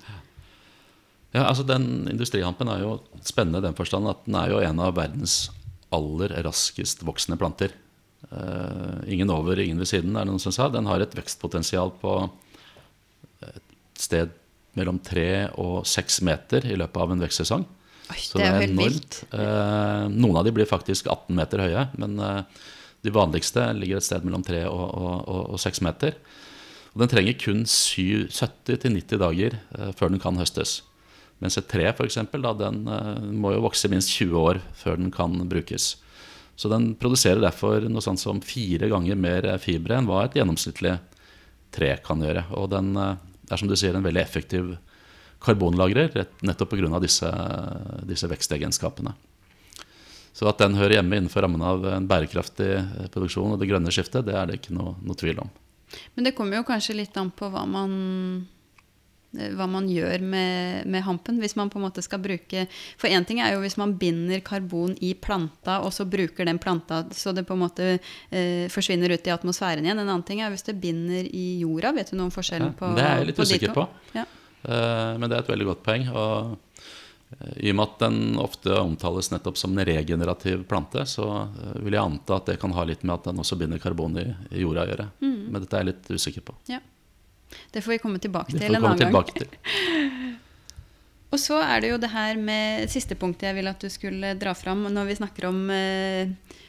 Ja, 1.35 1.43
altså 1.49 1.65
den 1.67 2.07
Industrihampen 2.07 2.71
er 2.71 2.85
jo 2.85 2.95
spennende 3.27 3.59
i 3.59 3.67
den 3.67 3.75
forstand 3.75 4.07
at 4.07 4.23
den 4.23 4.39
er 4.39 4.53
jo 4.53 4.63
en 4.63 4.79
av 4.79 4.95
verdens 4.95 5.49
aller 5.95 6.31
raskest 6.47 7.03
voksende 7.03 7.35
planter. 7.41 7.75
Eh, 8.31 9.11
ingen 9.11 9.29
over, 9.29 9.59
ingen 9.59 9.83
ved 9.83 9.91
siden, 9.91 10.15
er 10.15 10.23
det 10.23 10.31
noen 10.31 10.39
som 10.39 10.55
sa. 10.55 10.69
Den 10.71 10.87
har 10.87 11.03
et 11.03 11.19
vekstpotensial 11.19 11.91
på 11.99 12.15
et 13.43 13.99
sted 13.99 14.31
mellom 14.75 14.99
tre 15.03 15.47
og 15.61 15.85
seks 15.87 16.21
meter 16.25 16.67
i 16.67 16.77
løpet 16.79 17.01
av 17.01 17.13
en 17.13 17.23
vekstsesong. 17.23 17.65
Oi, 18.05 18.21
Så 18.21 18.37
det 18.37 18.45
er 18.45 18.59
det 18.59 18.67
er 18.67 18.71
enormt. 18.71 19.19
Eh, 19.33 20.07
noen 20.13 20.39
av 20.39 20.45
de 20.45 20.53
blir 20.53 20.69
faktisk 20.69 21.07
18 21.09 21.35
meter 21.37 21.63
høye, 21.63 21.87
men 21.97 22.19
eh, 22.21 22.65
de 23.05 23.13
vanligste 23.13 23.63
ligger 23.77 24.01
et 24.01 24.05
sted 24.05 24.25
mellom 24.25 24.43
3 24.45 24.65
og, 24.69 24.83
og, 24.85 25.15
og, 25.25 25.41
og 25.55 25.61
6 25.61 25.81
meter. 25.85 26.17
Og 26.93 27.03
den 27.03 27.11
trenger 27.11 27.37
kun 27.41 27.65
70-90 27.67 29.19
dager 29.21 29.57
eh, 29.57 29.91
før 29.97 30.13
den 30.13 30.21
kan 30.21 30.37
høstes. 30.39 30.79
Mens 31.43 31.57
et 31.59 31.67
tre 31.67 31.89
for 31.97 32.07
eksempel, 32.07 32.45
da, 32.45 32.53
den 32.55 32.85
eh, 32.87 33.25
må 33.35 33.55
jo 33.55 33.65
vokse 33.65 33.91
minst 33.91 34.13
20 34.15 34.37
år 34.39 34.61
før 34.77 35.01
den 35.01 35.11
kan 35.13 35.35
brukes. 35.51 35.95
Så 36.55 36.71
den 36.71 36.93
produserer 36.95 37.41
derfor 37.43 37.83
noe 37.91 38.03
sånt 38.03 38.21
som 38.21 38.39
fire 38.45 38.87
ganger 38.91 39.17
mer 39.19 39.49
fibre 39.59 39.97
enn 39.97 40.07
hva 40.07 40.23
et 40.23 40.37
gjennomsnittlig 40.37 40.93
tre 41.75 41.89
kan 42.05 42.21
gjøre. 42.23 42.45
Og 42.55 42.69
den 42.71 42.93
eh, 43.45 43.53
er 43.53 43.61
som 43.61 43.69
du 43.69 43.75
sier 43.77 43.95
en 43.95 44.05
veldig 44.05 44.21
effektiv 44.21 44.75
karbonlagrer, 45.45 46.25
nettopp 46.41 46.73
pga. 46.73 46.99
Disse, 47.03 47.29
disse 48.07 48.29
vekstegenskapene. 48.31 49.13
Så 50.35 50.47
at 50.49 50.59
den 50.59 50.75
hører 50.75 50.97
hjemme 50.97 51.15
innenfor 51.15 51.45
rammen 51.45 51.61
av 51.63 51.85
en 51.87 52.07
bærekraftig 52.09 52.71
eh, 52.75 53.05
produksjon 53.13 53.53
og 53.55 53.61
det 53.61 53.69
grønne 53.69 53.93
skiftet, 53.93 54.25
det 54.27 54.35
er 54.35 54.49
det 54.49 54.59
ikke 54.59 54.75
noe, 54.75 54.97
noe 55.05 55.15
tvil 55.19 55.39
om. 55.45 55.53
Men 56.17 56.27
det 56.27 56.33
kommer 56.35 56.59
jo 56.59 56.67
kanskje 56.67 56.97
litt 56.97 57.15
an 57.19 57.29
på 57.31 57.47
hva 57.53 57.63
man 57.69 57.93
hva 59.57 59.67
man 59.69 59.87
gjør 59.89 60.23
med, 60.23 60.85
med 60.91 61.05
hampen. 61.05 61.39
Hvis 61.41 61.55
man 61.59 61.71
på 61.71 61.79
en 61.79 61.85
måte 61.87 62.03
skal 62.05 62.21
bruke 62.23 62.65
For 62.99 63.11
én 63.11 63.25
ting 63.27 63.41
er 63.43 63.55
jo 63.55 63.61
hvis 63.63 63.77
man 63.81 63.95
binder 63.99 64.41
karbon 64.45 64.95
i 65.03 65.13
planta, 65.13 65.79
og 65.85 65.93
så 65.95 66.07
bruker 66.09 66.47
den 66.47 66.59
planta 66.61 67.03
så 67.15 67.33
det 67.35 67.45
på 67.47 67.55
en 67.55 67.63
måte 67.65 67.91
eh, 67.95 68.65
forsvinner 68.71 69.13
ut 69.13 69.27
i 69.27 69.33
atmosfæren 69.33 69.85
igjen. 69.85 69.99
En 69.99 70.07
annen 70.07 70.25
ting 70.27 70.41
er 70.43 70.53
hvis 70.53 70.65
det 70.67 70.77
binder 70.81 71.27
i 71.27 71.45
jorda. 71.61 71.93
Vet 71.95 72.11
du 72.11 72.17
noe 72.19 72.29
om 72.29 72.33
forskjellen 72.33 72.73
Ja, 72.73 72.79
på 72.79 72.95
det 72.95 73.05
er 73.05 73.21
jeg 73.21 73.31
litt 73.31 73.39
på 73.39 73.47
usikker 73.47 73.75
på. 73.75 73.87
Ja. 74.15 74.25
Uh, 74.65 75.17
Men 75.19 75.29
det 75.29 75.37
er 75.37 75.43
et 75.45 75.51
veldig 75.51 75.67
godt 75.69 75.83
poeng. 75.85 76.07
Og 76.09 76.55
eh, 77.35 77.53
i 77.67 77.73
og 77.73 77.77
med 77.77 77.85
at 77.85 78.01
den 78.05 78.39
ofte 78.41 78.79
omtales 78.79 79.31
nettopp 79.33 79.59
som 79.61 79.75
en 79.75 79.85
regenerativ 79.85 80.65
plante, 80.69 81.05
så 81.09 81.27
eh, 81.45 81.77
vil 81.85 81.97
jeg 81.97 82.01
anta 82.01 82.39
at 82.39 82.51
det 82.51 82.59
kan 82.61 82.73
ha 82.77 82.85
litt 82.87 83.05
med 83.05 83.17
at 83.19 83.29
den 83.29 83.43
også 83.43 83.59
binder 83.59 83.81
karbon 83.83 84.17
i, 84.21 84.27
i 84.51 84.65
jorda 84.65 84.85
å 84.85 84.91
gjøre. 84.91 85.07
Mm. 85.21 85.39
Men 85.51 85.61
dette 85.61 85.77
er 85.77 85.85
jeg 85.85 85.93
litt 85.93 86.13
usikker 86.15 86.45
på. 86.49 86.57
Ja. 86.71 86.81
Det 87.71 87.83
får 87.83 87.95
vi 87.95 88.01
komme 88.03 88.21
tilbake 88.23 88.55
til 88.55 88.75
en 88.75 88.83
annen 88.83 89.13
gang. 89.13 89.31
til. 89.35 89.49
Og 91.35 91.41
så 91.41 91.57
er 91.59 91.83
det 91.83 91.91
jo 91.91 91.99
det 91.99 92.11
her 92.13 92.37
med 92.39 92.91
siste 92.91 93.17
punktet 93.19 93.49
jeg 93.49 93.57
vil 93.57 93.67
at 93.67 93.81
du 93.81 93.91
skulle 93.91 94.35
dra 94.39 94.53
fram 94.55 94.85
når 94.93 95.09
vi 95.09 95.17
snakker 95.19 95.49
om 95.49 95.57
uh, 95.67 96.59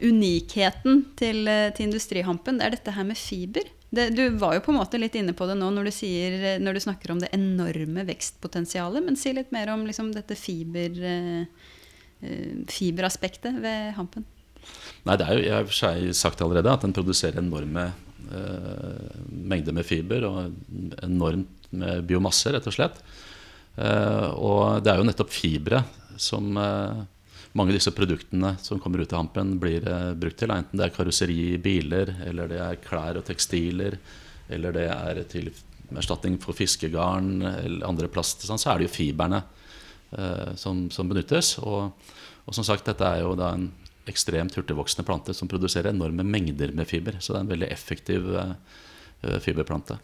unikheten 0.00 1.02
til, 1.20 1.42
uh, 1.44 1.68
til 1.76 1.90
industrihampen. 1.90 2.56
Det 2.56 2.66
er 2.66 2.76
dette 2.78 2.94
her 2.96 3.04
med 3.08 3.20
fiber. 3.20 3.68
Det, 3.92 4.08
du 4.16 4.24
var 4.40 4.56
jo 4.56 4.62
på 4.64 4.72
en 4.72 4.80
måte 4.80 5.00
litt 5.00 5.14
inne 5.18 5.34
på 5.36 5.46
det 5.48 5.58
nå 5.58 5.68
når 5.74 5.90
du, 5.90 5.92
sier, 5.94 6.38
når 6.62 6.78
du 6.78 6.84
snakker 6.86 7.12
om 7.12 7.20
det 7.22 7.30
enorme 7.36 8.06
vekstpotensialet. 8.08 9.04
Men 9.04 9.20
si 9.20 9.34
litt 9.36 9.52
mer 9.54 9.74
om 9.74 9.84
liksom, 9.88 10.14
dette 10.16 10.38
fiber, 10.38 10.96
uh, 10.96 11.68
fiberaspektet 12.72 13.60
ved 13.60 13.92
hampen. 14.00 14.24
Nei, 15.06 15.14
det 15.20 15.28
er 15.28 15.36
jo 15.36 15.44
jeg 15.44 15.54
har 15.60 16.16
sagt 16.16 16.40
allerede 16.42 16.72
at 16.72 16.82
den 16.82 16.96
produserer 16.96 17.38
enorme 17.42 17.90
mengder 18.26 19.74
med 19.76 19.86
fiber 19.86 20.24
og 20.26 20.54
enormt 21.04 21.56
med 21.70 22.06
biomasse, 22.08 22.52
rett 22.54 22.66
og 22.68 22.74
slett. 22.74 23.00
Eh, 23.76 24.28
og 24.32 24.82
det 24.84 24.92
er 24.92 25.00
jo 25.00 25.06
nettopp 25.08 25.32
fibre 25.34 25.82
som 26.20 26.56
eh, 26.56 27.02
mange 27.56 27.72
av 27.72 27.78
disse 27.78 27.92
produktene 27.96 28.54
som 28.62 28.80
kommer 28.80 29.02
ut 29.02 29.12
av 29.12 29.24
hampen, 29.24 29.56
blir 29.60 29.86
eh, 29.88 30.12
brukt 30.18 30.38
til. 30.40 30.52
Enten 30.52 30.80
det 30.80 30.88
er 30.88 30.94
karosseri 30.96 31.38
i 31.54 31.62
biler, 31.62 32.14
eller 32.26 32.52
det 32.52 32.60
er 32.62 32.82
klær 32.84 33.20
og 33.20 33.26
tekstiler, 33.28 33.98
eller 34.52 34.76
det 34.76 34.86
er 34.92 35.22
til 35.30 35.50
erstatning 35.96 36.38
for 36.42 36.56
fiskegarn 36.56 37.44
eller 37.46 37.86
andre 37.86 38.08
plast, 38.10 38.42
sånn, 38.42 38.58
så 38.58 38.72
er 38.72 38.80
det 38.80 38.88
jo 38.88 38.96
fiberne 38.96 39.42
eh, 40.16 40.54
som, 40.58 40.86
som 40.92 41.10
benyttes. 41.10 41.56
Og, 41.62 41.92
og 42.46 42.56
som 42.56 42.66
sagt, 42.66 42.88
dette 42.88 43.06
er 43.06 43.24
jo 43.24 43.36
da 43.38 43.52
en 43.56 43.68
ekstremt 44.10 44.56
hurtigvoksende 44.56 45.06
plante 45.06 45.34
som 45.34 45.48
produserer 45.50 45.90
enorme 45.90 46.24
mengder 46.26 46.72
med 46.76 46.88
fiber. 46.88 47.18
Så 47.20 47.32
det 47.32 47.40
er 47.40 47.46
en 47.46 47.54
veldig 47.54 47.70
effektiv 47.72 48.28
eh, 48.34 48.52
eh, 49.22 49.38
fiberplante. 49.42 49.98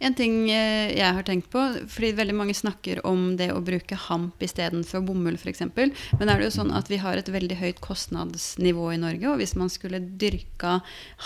En 0.00 0.16
ting 0.16 0.46
eh, 0.48 0.94
jeg 0.96 1.16
har 1.16 1.26
tenkt 1.28 1.50
på, 1.52 1.60
fordi 1.92 2.14
veldig 2.16 2.36
mange 2.38 2.56
snakker 2.56 3.02
om 3.06 3.34
det 3.36 3.50
å 3.52 3.60
bruke 3.64 3.98
hamp 4.06 4.40
istedenfor 4.42 5.04
bomull 5.04 5.36
f.eks. 5.36 5.66
Men 5.76 6.24
er 6.24 6.40
det 6.40 6.48
jo 6.48 6.54
sånn 6.56 6.72
at 6.72 6.88
vi 6.88 7.02
har 7.02 7.20
et 7.20 7.28
veldig 7.28 7.58
høyt 7.60 7.82
kostnadsnivå 7.84 8.94
i 8.94 9.02
Norge, 9.02 9.28
og 9.28 9.42
hvis 9.42 9.56
man 9.60 9.72
skulle 9.72 10.00
dyrka 10.00 10.78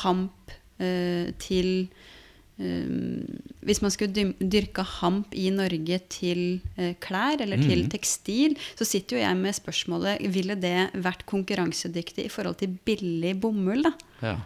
hamp 0.03 0.57
eh, 0.83 1.31
til 1.39 1.87
hvis 2.55 3.81
man 3.83 3.91
skulle 3.91 4.31
dyrka 4.39 4.85
hamp 5.01 5.33
i 5.35 5.49
Norge 5.51 5.99
til 6.13 6.43
uh, 6.79 6.93
klær 7.03 7.43
eller 7.43 7.59
til 7.59 7.83
mm. 7.83 7.91
tekstil, 7.91 8.55
så 8.79 8.87
sitter 8.87 9.19
jo 9.19 9.23
jeg 9.25 9.39
med 9.41 9.57
spørsmålet 9.57 10.23
ville 10.31 10.55
det 10.63 10.93
vært 10.95 11.25
konkurransedyktig 11.27 12.29
i 12.29 12.33
forhold 12.33 12.61
til 12.63 12.77
billig 12.87 13.35
bomull. 13.43 13.83
da? 13.89 13.93
Ja. 14.23 14.37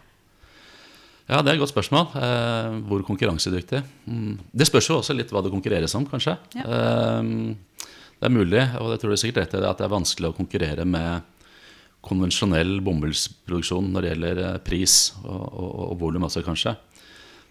ja 1.28 1.42
det 1.42 1.52
er 1.52 1.58
et 1.58 1.64
godt 1.66 1.74
spørsmål. 1.74 2.08
Uh, 2.16 2.80
hvor 2.88 3.04
konkurransedyktig? 3.10 3.84
Mm. 4.08 4.38
Det 4.56 4.70
spørs 4.70 4.88
jo 4.88 5.00
også 5.02 5.16
litt 5.16 5.34
hva 5.34 5.44
det 5.44 5.52
konkurreres 5.52 5.96
om, 5.98 6.08
kanskje. 6.08 6.38
Ja. 6.56 6.64
Uh, 6.64 7.84
det 8.18 8.26
er 8.26 8.34
mulig, 8.34 8.64
og 8.80 8.88
det 8.90 9.02
tror 9.02 9.12
er 9.14 9.20
sikkert 9.20 9.44
rett 9.44 9.60
at 9.68 9.78
det 9.78 9.84
er 9.84 9.92
vanskelig 9.92 10.32
å 10.32 10.38
konkurrere 10.38 10.88
med 10.88 11.34
konvensjonell 12.08 12.78
bomullsproduksjon 12.86 13.92
når 13.92 14.04
det 14.04 14.10
gjelder 14.12 14.40
pris 14.64 14.94
og, 15.20 15.44
og, 15.44 15.70
og 15.90 15.94
volum 16.00 16.26
også, 16.26 16.42
kanskje. 16.46 16.72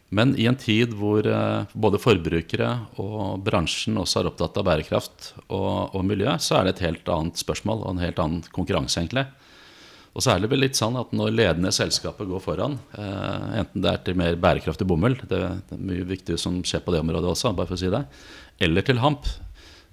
Men 0.10 0.36
i 0.40 0.46
en 0.48 0.56
tid 0.56 0.94
hvor 0.96 1.26
eh, 1.28 1.74
både 1.76 2.00
forbrukere 2.00 2.70
og 3.04 3.42
bransjen 3.44 3.98
også 4.00 4.22
er 4.22 4.30
opptatt 4.30 4.60
av 4.60 4.68
bærekraft 4.70 5.34
og, 5.50 5.92
og, 5.92 6.00
miljø, 6.08 6.32
så 6.40 6.60
er 6.60 6.68
det 6.68 6.78
et 6.78 6.86
helt 6.86 7.12
annet 7.12 7.42
spørsmål 7.42 7.84
og 7.84 7.92
en 7.92 8.06
helt 8.06 8.22
annen 8.24 8.46
konkurranse, 8.56 9.02
egentlig. 9.02 9.26
Og 10.16 10.24
så 10.24 10.32
er 10.34 10.42
det 10.42 10.50
vel 10.50 10.64
litt 10.64 10.80
sånn 10.80 10.96
at 10.98 11.12
når 11.14 11.36
ledende 11.36 11.74
selskaper 11.76 12.26
går 12.30 12.42
foran, 12.42 12.80
eh, 12.96 13.60
enten 13.60 13.84
det 13.84 13.92
er 13.92 14.06
til 14.06 14.18
mer 14.18 14.40
bærekraftig 14.40 14.88
bomull, 14.88 15.20
det, 15.28 15.42
det, 15.68 15.76
er 15.76 15.88
mye 15.92 16.08
viktig 16.08 16.40
som 16.42 16.62
skjer 16.66 16.86
på 16.86 16.96
det 16.96 17.04
området 17.04 17.34
også, 17.34 17.52
bare 17.58 17.70
for 17.70 17.78
å 17.78 17.84
si 17.84 17.92
det, 17.92 18.06
eller 18.64 18.88
til 18.88 19.04
hamp, 19.04 19.28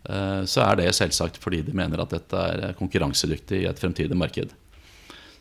eh, 0.07 0.45
så 0.47 0.63
er 0.69 0.79
det 0.79 0.93
selvsagt 0.95 1.43
fordi 1.43 1.65
de 1.67 1.75
mener 1.75 2.01
at 2.07 2.15
dette 2.15 2.47
er 2.55 2.79
konkurransedyktig 2.79 3.65
i 3.65 3.69
et 3.73 3.83
fremtidig 3.83 4.17
marked. 4.17 4.55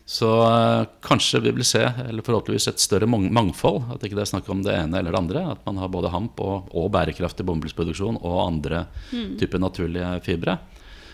Så 0.06 0.28
uh, 0.44 0.84
kanskje 1.02 1.40
vi 1.40 1.52
vil 1.52 1.66
se 1.66 1.82
eller 1.82 2.26
forhåpentligvis 2.26 2.68
et 2.68 2.84
større 2.84 3.08
mangfold. 3.08 3.86
At 3.94 4.04
ikke 4.04 4.18
det 4.20 4.26
er 4.26 4.34
snakk 4.34 4.50
om 4.52 4.64
det 4.66 4.76
ene 4.76 5.00
eller 5.00 5.16
det 5.16 5.22
andre. 5.22 5.46
At 5.56 5.64
man 5.68 5.80
har 5.80 5.92
både 5.94 6.12
hamp 6.12 6.42
og, 6.44 6.68
og 6.76 6.92
bærekraftig 6.94 7.46
bomullsproduksjon 7.48 8.20
og 8.20 8.42
andre 8.44 8.86
mm. 9.14 9.38
typer 9.40 9.64
naturlige 9.64 10.12
fibre. 10.28 10.58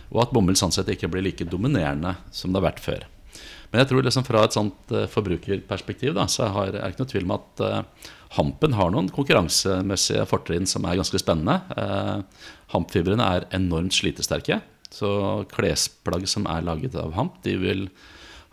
Og 0.10 0.24
at 0.26 0.34
bomull 0.34 0.58
sånn 0.58 0.74
sett 0.74 0.90
ikke 0.90 1.12
blir 1.12 1.28
like 1.28 1.46
dominerende 1.46 2.16
som 2.34 2.50
det 2.50 2.62
har 2.62 2.72
vært 2.72 2.84
før. 2.84 3.06
Men 3.70 3.84
jeg 3.84 3.92
tror 3.92 4.02
liksom 4.02 4.26
fra 4.26 4.44
et 4.48 4.58
sånt 4.58 4.96
uh, 4.98 5.06
forbrukerperspektiv 5.14 6.16
da, 6.18 6.26
så 6.26 6.50
har, 6.50 6.74
er 6.74 6.82
det 6.82 6.96
ikke 6.96 7.06
noe 7.06 7.14
tvil 7.14 7.28
om 7.28 7.36
at 7.38 7.62
uh, 7.62 8.08
hampen 8.40 8.74
har 8.74 8.90
noen 8.94 9.14
konkurransemessige 9.14 10.26
fortrinn 10.30 10.66
som 10.70 10.86
er 10.86 10.98
ganske 10.98 11.22
spennende. 11.22 11.62
hampfibrene 12.74 13.26
er 13.26 13.48
enormt 13.58 13.94
slitesterke. 13.98 14.60
Så 14.94 15.10
klesplagg 15.50 16.28
som 16.30 16.46
er 16.50 16.66
laget 16.66 16.98
av 16.98 17.16
hamp, 17.18 17.40
de 17.46 17.56
vil 17.58 17.88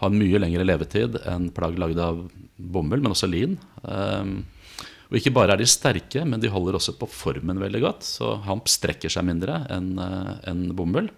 har 0.02 0.12
mye 0.12 0.40
lengre 0.40 0.66
levetid 0.66 1.16
enn 1.28 1.48
plagg 1.56 1.78
lagd 1.80 2.00
av 2.02 2.20
bomull, 2.56 3.00
men 3.00 3.14
også 3.14 3.28
lin. 3.30 3.56
Um, 3.82 4.38
og 5.06 5.20
ikke 5.20 5.32
bare 5.34 5.54
er 5.54 5.62
de 5.62 5.68
sterke, 5.70 6.24
men 6.26 6.42
de 6.42 6.50
holder 6.52 6.76
også 6.76 6.96
på 6.98 7.08
formen 7.10 7.60
veldig 7.62 7.82
godt. 7.84 8.06
Så 8.06 8.34
hamp 8.46 8.68
strekker 8.70 9.12
seg 9.12 9.26
mindre 9.28 9.62
enn 9.72 9.94
uh, 10.00 10.34
en 10.50 10.66
bomull. 10.76 11.08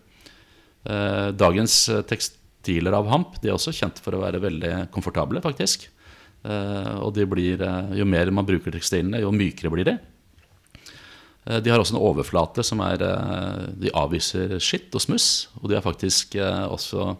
Uh, 0.87 1.31
dagens 1.35 1.81
tekstiler 2.09 2.95
av 2.95 3.09
hamp 3.11 3.41
de 3.43 3.51
er 3.51 3.57
også 3.57 3.75
kjent 3.75 3.99
for 4.03 4.14
å 4.14 4.23
være 4.23 4.43
veldig 4.45 4.75
komfortable, 4.95 5.43
faktisk. 5.45 5.91
Og 6.49 7.17
blir, 7.29 7.61
jo 7.99 8.05
mer 8.07 8.31
man 8.33 8.47
bruker 8.47 8.71
tekstilene, 8.73 9.19
jo 9.21 9.33
mykere 9.35 9.73
blir 9.75 9.88
de. 9.88 9.95
De 11.64 11.73
har 11.73 11.83
også 11.83 11.97
en 11.97 12.05
overflate 12.07 12.62
som 12.64 12.79
er 12.87 13.03
De 13.83 13.91
avviser 13.91 14.55
skitt 14.62 14.95
og 14.95 15.03
smuss. 15.03 15.49
Og 15.59 15.67
de 15.69 15.77
er 15.77 15.85
faktisk 15.85 16.38
også 16.38 17.11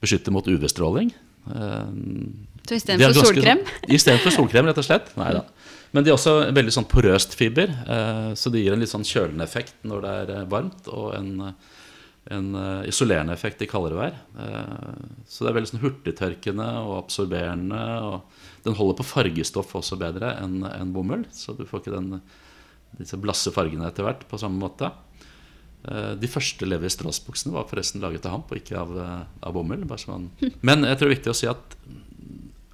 beskytte 0.00 0.32
mot 0.34 0.46
UV-stråling. 0.46 1.12
Eh, 1.46 1.86
så 2.68 2.76
istedenfor 2.76 3.26
solkrem? 3.26 3.64
Istedenfor 3.88 4.34
solkrem, 4.34 4.70
rett 4.70 4.80
og 4.80 4.86
slett. 4.86 5.12
Nei 5.20 5.32
da. 5.36 5.44
Men 5.90 6.06
de 6.06 6.12
er 6.12 6.16
også 6.16 6.34
veldig 6.54 6.74
sånn 6.74 6.88
porøst 6.90 7.34
fiber, 7.38 7.72
eh, 7.72 8.30
så 8.38 8.52
det 8.52 8.62
gir 8.62 8.76
en 8.76 8.82
litt 8.82 8.92
sånn 8.92 9.06
kjølende 9.06 9.46
effekt 9.46 9.80
når 9.88 10.04
det 10.04 10.16
er 10.22 10.34
eh, 10.36 10.48
varmt, 10.52 10.90
og 10.92 11.14
en, 11.16 11.54
en 12.30 12.50
isolerende 12.86 13.34
effekt 13.34 13.64
i 13.64 13.68
kaldere 13.70 13.98
vær. 13.98 14.18
Så 15.26 15.42
det 15.42 15.50
er 15.50 15.56
veldig 15.56 15.70
sånn 15.72 15.82
hurtigtørkende 15.82 16.68
og 16.84 16.94
absorberende. 17.00 17.80
og 18.06 18.68
Den 18.68 18.76
holder 18.78 19.00
på 19.00 19.08
fargestoff 19.08 19.74
også 19.80 19.98
bedre 19.98 20.36
enn 20.38 20.60
en 20.68 20.92
bomull, 20.94 21.24
så 21.34 21.56
du 21.58 21.64
får 21.66 21.82
ikke 21.82 21.96
den, 21.96 22.20
disse 23.00 23.18
blasse 23.18 23.50
fargene 23.56 23.88
etter 23.88 24.06
hvert 24.06 24.22
på 24.30 24.38
samme 24.38 24.62
måte. 24.62 24.92
Eh, 25.88 26.12
de 26.20 26.28
første 26.28 26.66
Levi 26.68 26.90
Strauss-buksene 26.92 27.54
var 27.54 27.68
forresten 27.70 28.02
laget 28.04 28.26
av 28.28 28.36
hamp 28.36 28.50
og 28.52 28.60
ikke 28.60 28.76
av, 28.76 28.94
eh, 29.00 29.20
av 29.48 29.56
bomull. 29.56 29.86
Sånn. 30.00 30.28
Men 30.66 30.84
jeg 30.84 30.98
tror 31.00 31.08
det 31.08 31.12
er 31.12 31.18
viktig 31.18 31.32
å 31.32 31.38
si 31.38 31.50
at 31.50 31.76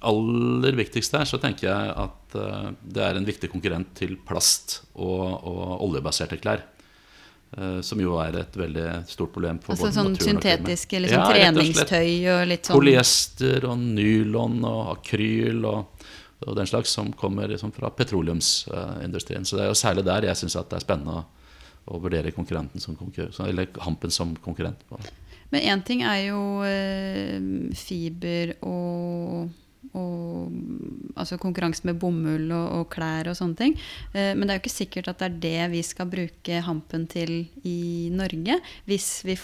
aller 0.07 0.77
viktigst 0.77 1.15
her 1.17 1.25
så 1.25 1.39
tenker 1.41 1.71
jeg 1.71 1.93
at 1.97 2.35
uh, 2.37 2.67
det 2.85 3.01
er 3.01 3.17
en 3.17 3.25
viktig 3.25 3.49
konkurrent 3.49 3.95
til 3.97 4.11
plast 4.27 4.83
og, 4.93 5.23
og 5.41 5.81
oljebaserte 5.87 6.37
klær. 6.39 6.61
Som 7.81 8.01
jo 8.03 8.17
er 8.19 8.35
et 8.41 8.57
veldig 8.59 8.85
stort 9.07 9.31
problem 9.33 9.57
for 9.63 9.71
altså, 9.71 9.87
både 9.87 9.95
sånn 9.95 10.09
naturen 10.11 10.27
syntetiske 10.35 10.99
liksom, 10.99 11.21
ja, 11.23 11.27
treningstøy 11.31 12.09
og 12.33 12.41
litt 12.51 12.67
sånn 12.67 12.75
Polyester 12.75 13.67
og 13.71 13.79
nylon 13.79 14.57
og 14.67 14.91
akryl 14.97 15.63
og, 15.65 16.03
og 16.43 16.57
den 16.59 16.67
slags 16.69 16.91
som 16.99 17.09
kommer 17.17 17.47
liksom, 17.49 17.71
fra 17.73 17.89
petroleumsindustrien. 17.95 19.47
Så 19.47 19.57
det 19.57 19.63
er 19.63 19.71
jo 19.71 19.79
særlig 19.79 20.03
der 20.05 20.27
jeg 20.27 20.41
syns 20.43 20.59
det 20.59 20.77
er 20.77 20.83
spennende 20.83 21.21
å 21.21 21.25
å 21.87 22.01
vurdere 22.03 22.33
konkurrenten 22.35 22.83
som 22.83 22.97
konkurrent, 22.99 23.39
eller 23.47 23.71
hampen 23.85 24.13
som 24.13 24.35
konkurrent. 24.43 24.83
Men 25.53 25.63
én 25.63 25.85
ting 25.87 26.03
er 26.03 26.27
jo 26.27 26.41
eh, 26.67 27.39
fiber 27.77 28.51
og, 28.67 29.47
og 29.95 30.57
altså 31.15 31.37
konkurranse 31.39 31.87
med 31.87 31.99
bomull 32.01 32.51
og, 32.51 32.65
og, 32.81 32.83
klær 32.91 33.31
og 33.31 33.37
sånne 33.39 33.59
ting. 33.61 33.77
Eh, 34.11 34.33
men 34.35 34.43
det 34.43 34.53
er 34.53 34.59
jo 34.59 34.63
ikke 34.65 34.73
sikkert 34.75 35.11
at 35.13 35.21
det 35.21 35.29
er 35.29 35.39
det 35.47 35.71
vi 35.77 35.83
skal 35.87 36.11
bruke 36.11 36.61
hampen 36.67 37.07
til 37.11 37.33
i 37.63 37.79
Norge. 38.11 38.59
Hvis, 38.89 39.09
vi, 39.27 39.37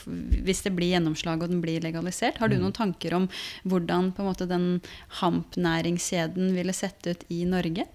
hvis 0.44 0.64
det 0.68 0.76
blir 0.76 0.98
gjennomslag 0.98 1.44
og 1.44 1.54
den 1.54 1.64
blir 1.64 1.84
legalisert. 1.84 2.42
Har 2.44 2.52
du 2.52 2.60
mm. 2.60 2.66
noen 2.66 2.78
tanker 2.78 3.16
om 3.22 3.32
hvordan 3.64 4.12
måte, 4.20 4.50
den 4.50 4.82
hampnæringskjeden 5.24 6.52
ville 6.58 6.76
sett 6.76 7.08
ut 7.08 7.28
i 7.32 7.46
Norge? 7.48 7.88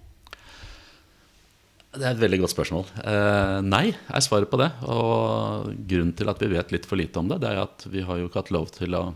Det 1.89 2.05
er 2.05 2.13
et 2.13 2.21
veldig 2.21 2.43
godt 2.43 2.53
spørsmål. 2.53 2.83
Eh, 3.01 3.59
nei, 3.65 3.87
er 3.89 4.21
svaret 4.21 4.49
på 4.51 4.59
det. 4.61 4.67
Og 4.93 5.71
grunnen 5.89 6.13
til 6.17 6.29
at 6.29 6.41
vi 6.43 6.51
vet 6.51 6.73
litt 6.75 6.85
for 6.85 6.99
lite 6.99 7.17
om 7.21 7.31
det, 7.31 7.39
det 7.41 7.49
er 7.49 7.63
at 7.63 7.85
vi 7.89 8.03
har 8.05 8.19
jo 8.19 8.27
ikke 8.29 8.43
hatt 8.43 8.51
lov 8.53 8.69
til 8.75 8.93
å 8.93 9.07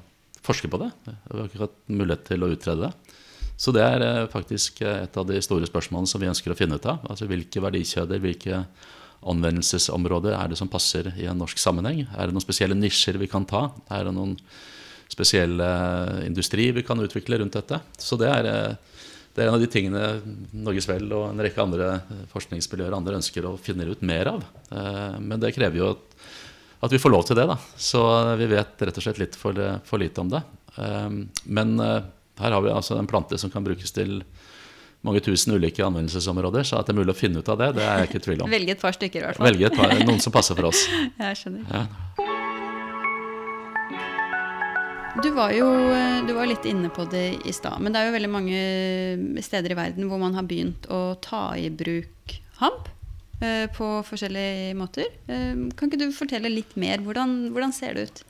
forske 0.43 0.71
på 0.71 0.79
det. 0.81 0.89
Vi 1.05 1.37
har 1.37 1.51
ikke 1.51 1.61
hatt 1.67 1.77
mulighet 1.93 2.25
til 2.31 2.45
å 2.45 2.49
utrede 2.49 2.87
det. 2.87 3.19
Så 3.61 3.71
det 3.75 3.83
er 3.85 4.01
eh, 4.07 4.25
faktisk 4.33 4.81
et 4.89 5.21
av 5.21 5.29
de 5.29 5.37
store 5.45 5.69
spørsmålene 5.69 6.09
som 6.09 6.23
vi 6.23 6.31
ønsker 6.31 6.53
å 6.53 6.57
finne 6.57 6.81
ut 6.81 6.89
av. 6.89 7.05
Altså 7.13 7.29
Hvilke 7.29 7.61
verdikjeder, 7.61 8.23
hvilke 8.23 8.63
anvendelsesområder 9.29 10.33
er 10.35 10.49
det 10.51 10.57
som 10.59 10.71
passer 10.71 11.11
i 11.13 11.29
en 11.29 11.37
norsk 11.39 11.61
sammenheng? 11.61 12.07
Er 12.17 12.25
det 12.25 12.35
noen 12.35 12.43
spesielle 12.43 12.77
nisjer 12.79 13.21
vi 13.21 13.29
kan 13.29 13.45
ta? 13.47 13.67
Er 13.93 14.09
det 14.09 14.15
noen 14.17 14.33
spesielle 15.13 15.69
industri 16.25 16.71
vi 16.73 16.83
kan 16.85 17.05
utvikle 17.05 17.37
rundt 17.37 17.53
dette? 17.53 17.83
Så 18.01 18.17
det 18.19 18.33
er 18.33 18.49
eh, 18.49 18.92
det 19.33 19.41
er 19.41 19.49
en 19.49 19.57
av 19.57 19.61
de 19.63 19.69
tingene 19.71 20.01
Norges 20.53 20.85
Vel 20.89 21.07
og 21.09 21.31
en 21.31 21.41
rekke 21.41 21.63
andre 21.63 21.87
forskningsmiljøer 22.33 22.93
andre 22.93 23.17
ønsker 23.17 23.47
å 23.49 23.55
finne 23.57 23.87
ut 23.89 24.03
mer 24.05 24.29
av. 24.35 24.43
Eh, 24.69 25.15
men 25.19 25.41
det 25.41 25.55
krever 25.55 25.81
jo 25.81 25.91
at 26.83 26.91
vi 26.93 26.99
får 27.01 27.13
lov 27.13 27.25
til 27.25 27.39
det. 27.39 27.47
da. 27.49 27.57
Så 27.77 28.03
vi 28.37 28.49
vet 28.51 28.81
rett 28.85 28.99
og 28.99 29.05
slett 29.05 29.21
litt 29.21 29.37
for, 29.39 29.57
for 29.87 30.01
lite 30.01 30.21
om 30.21 30.29
det. 30.29 30.43
Eh, 30.77 31.09
men 31.45 31.79
eh, 31.81 32.01
her 32.43 32.57
har 32.57 32.61
vi 32.61 32.73
altså 32.73 32.99
en 32.99 33.09
plante 33.09 33.39
som 33.41 33.49
kan 33.53 33.65
brukes 33.65 33.95
til 33.95 34.19
mange 35.03 35.19
tusen 35.23 35.57
ulike 35.57 35.83
anvendelsesområder. 35.83 36.63
Så 36.67 36.77
at 36.77 36.87
det 36.87 36.93
er 36.93 37.01
mulig 37.01 37.15
å 37.15 37.17
finne 37.17 37.41
ut 37.41 37.49
av 37.49 37.59
det, 37.59 37.73
det 37.79 37.87
er 37.87 38.03
jeg 38.03 38.11
ikke 38.11 38.21
i 38.21 38.25
tvil 38.27 38.45
om. 38.45 38.53
Velge 38.57 38.77
et 38.77 38.85
par 38.85 38.97
stykker 38.99 39.23
i 39.23 39.25
hvert 39.27 39.39
fall. 39.39 39.49
Velge 39.49 39.71
et 39.71 39.79
par, 39.81 39.97
noen 40.05 40.21
som 40.23 40.35
passer 40.35 40.59
for 40.59 40.69
oss. 40.69 40.85
Jeg 41.25 41.41
skjønner. 41.41 41.65
Ja. 41.73 42.22
Du 45.21 45.29
var 45.29 45.51
jo 45.53 45.67
du 46.25 46.31
var 46.33 46.47
litt 46.49 46.63
inne 46.65 46.89
på 46.89 47.03
det 47.05 47.45
i 47.45 47.51
stad, 47.53 47.77
men 47.83 47.93
det 47.93 47.99
er 48.01 48.07
jo 48.07 48.15
veldig 48.15 48.29
mange 48.33 49.41
steder 49.45 49.75
i 49.75 49.77
verden 49.77 50.07
hvor 50.09 50.17
man 50.17 50.33
har 50.33 50.45
begynt 50.49 50.87
å 50.89 51.13
ta 51.21 51.51
i 51.53 51.67
bruk 51.69 52.33
hamp 52.57 52.87
eh, 53.43 53.67
på 53.75 53.89
forskjellige 54.07 54.71
måter. 54.79 55.11
Eh, 55.29 55.67
kan 55.77 55.91
ikke 55.91 55.99
du 56.01 56.07
fortelle 56.15 56.49
litt 56.49 56.73
mer? 56.81 57.03
Hvordan, 57.05 57.51
hvordan, 57.53 57.75
ser 57.75 57.93
det 57.93 58.07
ut? 58.07 58.23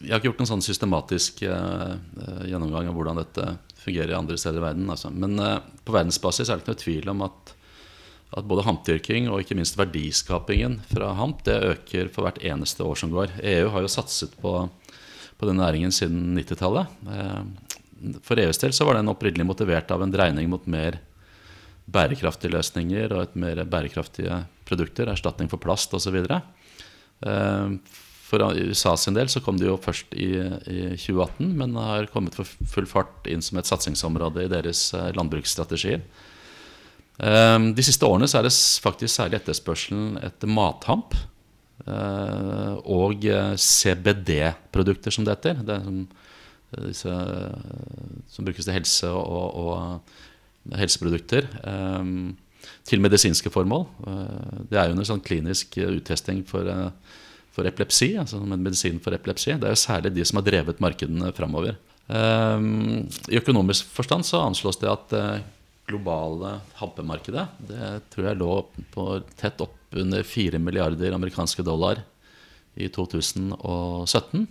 Jeg 0.00 0.10
har 0.10 0.18
ikke 0.18 0.32
gjort 0.32 0.42
noen 0.42 0.50
sånn 0.50 0.66
systematisk 0.66 1.44
gjennomgang 1.44 2.90
av 2.90 2.98
hvordan 2.98 3.22
dette 3.22 3.46
fungerer 3.78 4.10
i 4.12 4.18
andre 4.18 4.40
steder 4.40 4.58
i 4.58 4.66
verden. 4.66 4.90
Altså. 4.90 5.12
Men 5.14 5.38
på 5.86 5.94
verdensbasis 5.94 6.50
er 6.50 6.58
det 6.58 6.66
ikke 6.66 6.74
noe 6.74 6.82
tvil 6.82 7.12
om 7.14 7.24
at, 7.28 7.54
at 8.34 8.50
både 8.50 8.66
hampdyrking 8.66 9.30
og 9.30 9.44
ikke 9.44 9.56
minst 9.56 9.78
verdiskapingen 9.78 10.80
fra 10.90 11.14
hamp 11.16 11.46
det 11.46 11.56
øker 11.70 12.10
for 12.12 12.26
hvert 12.26 12.42
eneste 12.42 12.84
år 12.84 13.00
som 13.00 13.14
går. 13.14 13.38
EU 13.54 13.70
har 13.76 13.86
jo 13.86 13.94
satset 13.94 14.34
på 14.42 14.58
på 15.38 15.48
den 15.48 15.60
næringen 15.60 15.94
siden 15.94 16.36
90-tallet. 16.38 16.94
Eh, 17.08 18.18
for 18.26 18.38
EUs 18.38 18.60
del 18.62 18.74
så 18.74 18.86
var 18.86 18.98
den 18.98 19.10
opprinnelig 19.10 19.46
motivert 19.46 19.90
av 19.94 20.02
en 20.02 20.12
dreining 20.14 20.50
mot 20.50 20.66
mer 20.70 21.00
bærekraftige 21.88 22.52
løsninger 22.52 23.14
og 23.14 23.24
et 23.24 23.38
mer 23.40 23.62
bærekraftige 23.64 24.42
produkter, 24.68 25.08
erstatning 25.08 25.48
for 25.50 25.62
plast 25.62 25.94
osv. 25.96 26.18
For 28.28 28.44
USA 28.60 28.92
sin 29.00 29.16
del 29.16 29.30
så 29.32 29.40
kom 29.40 29.56
det 29.56 29.70
jo 29.70 29.78
først 29.80 30.12
i, 30.12 30.28
i 30.36 30.82
2018, 31.00 31.48
men 31.56 31.78
har 31.80 32.10
kommet 32.12 32.36
for 32.36 32.68
full 32.68 32.86
fart 32.86 33.26
inn 33.32 33.42
som 33.42 33.58
et 33.58 33.70
satsingsområde 33.70 34.44
i 34.44 34.52
deres 34.52 34.90
landbruksstrategier. 35.16 36.04
De 37.18 37.86
siste 37.88 38.06
årene 38.06 38.28
så 38.30 38.38
er 38.38 38.46
det 38.46 38.54
faktisk 38.84 39.14
særlig 39.16 39.40
etterspørselen 39.40 40.20
etter 40.28 40.52
mathamp 40.52 41.16
og 41.86 43.22
CBD-produkter, 43.56 45.14
som 45.14 45.24
det 45.24 45.36
heter. 45.36 45.62
Det 45.66 45.78
som, 45.84 46.00
disse, 46.84 47.14
som 48.28 48.44
brukes 48.44 48.66
til 48.66 48.76
helse 48.76 49.08
og, 49.08 49.54
og 49.62 50.76
helseprodukter 50.78 51.48
til 52.88 53.00
medisinske 53.04 53.52
formål. 53.52 53.86
Det 54.68 54.78
er 54.78 54.88
jo 54.88 54.96
under 54.96 55.08
sånn 55.08 55.24
klinisk 55.24 55.78
uttesting 55.80 56.42
for, 56.48 56.68
for 57.54 57.68
epilepsi, 57.68 58.14
altså 58.20 58.40
medisin 58.44 59.00
for 59.04 59.16
epilepsi. 59.16 59.54
Det 59.56 59.68
er 59.68 59.76
jo 59.76 59.84
særlig 59.84 60.14
de 60.16 60.26
som 60.28 60.40
har 60.40 60.48
drevet 60.48 60.82
markedene 60.82 61.32
framover. 61.36 61.78
I 62.08 63.38
økonomisk 63.40 63.88
forstand 63.92 64.24
så 64.24 64.42
anslås 64.46 64.80
det 64.80 64.90
at 64.92 65.16
globale 65.88 66.58
happemarkedet. 66.78 67.46
det 67.68 67.90
tror 68.12 68.28
jeg 68.28 68.40
lå 68.40 68.52
på 68.92 69.08
tett 69.40 69.60
opp 69.64 69.96
under 69.96 70.22
4 70.22 70.60
milliarder 70.60 71.16
amerikanske 71.16 71.64
dollar 71.64 72.02
i 72.76 72.90
2017. 72.92 74.46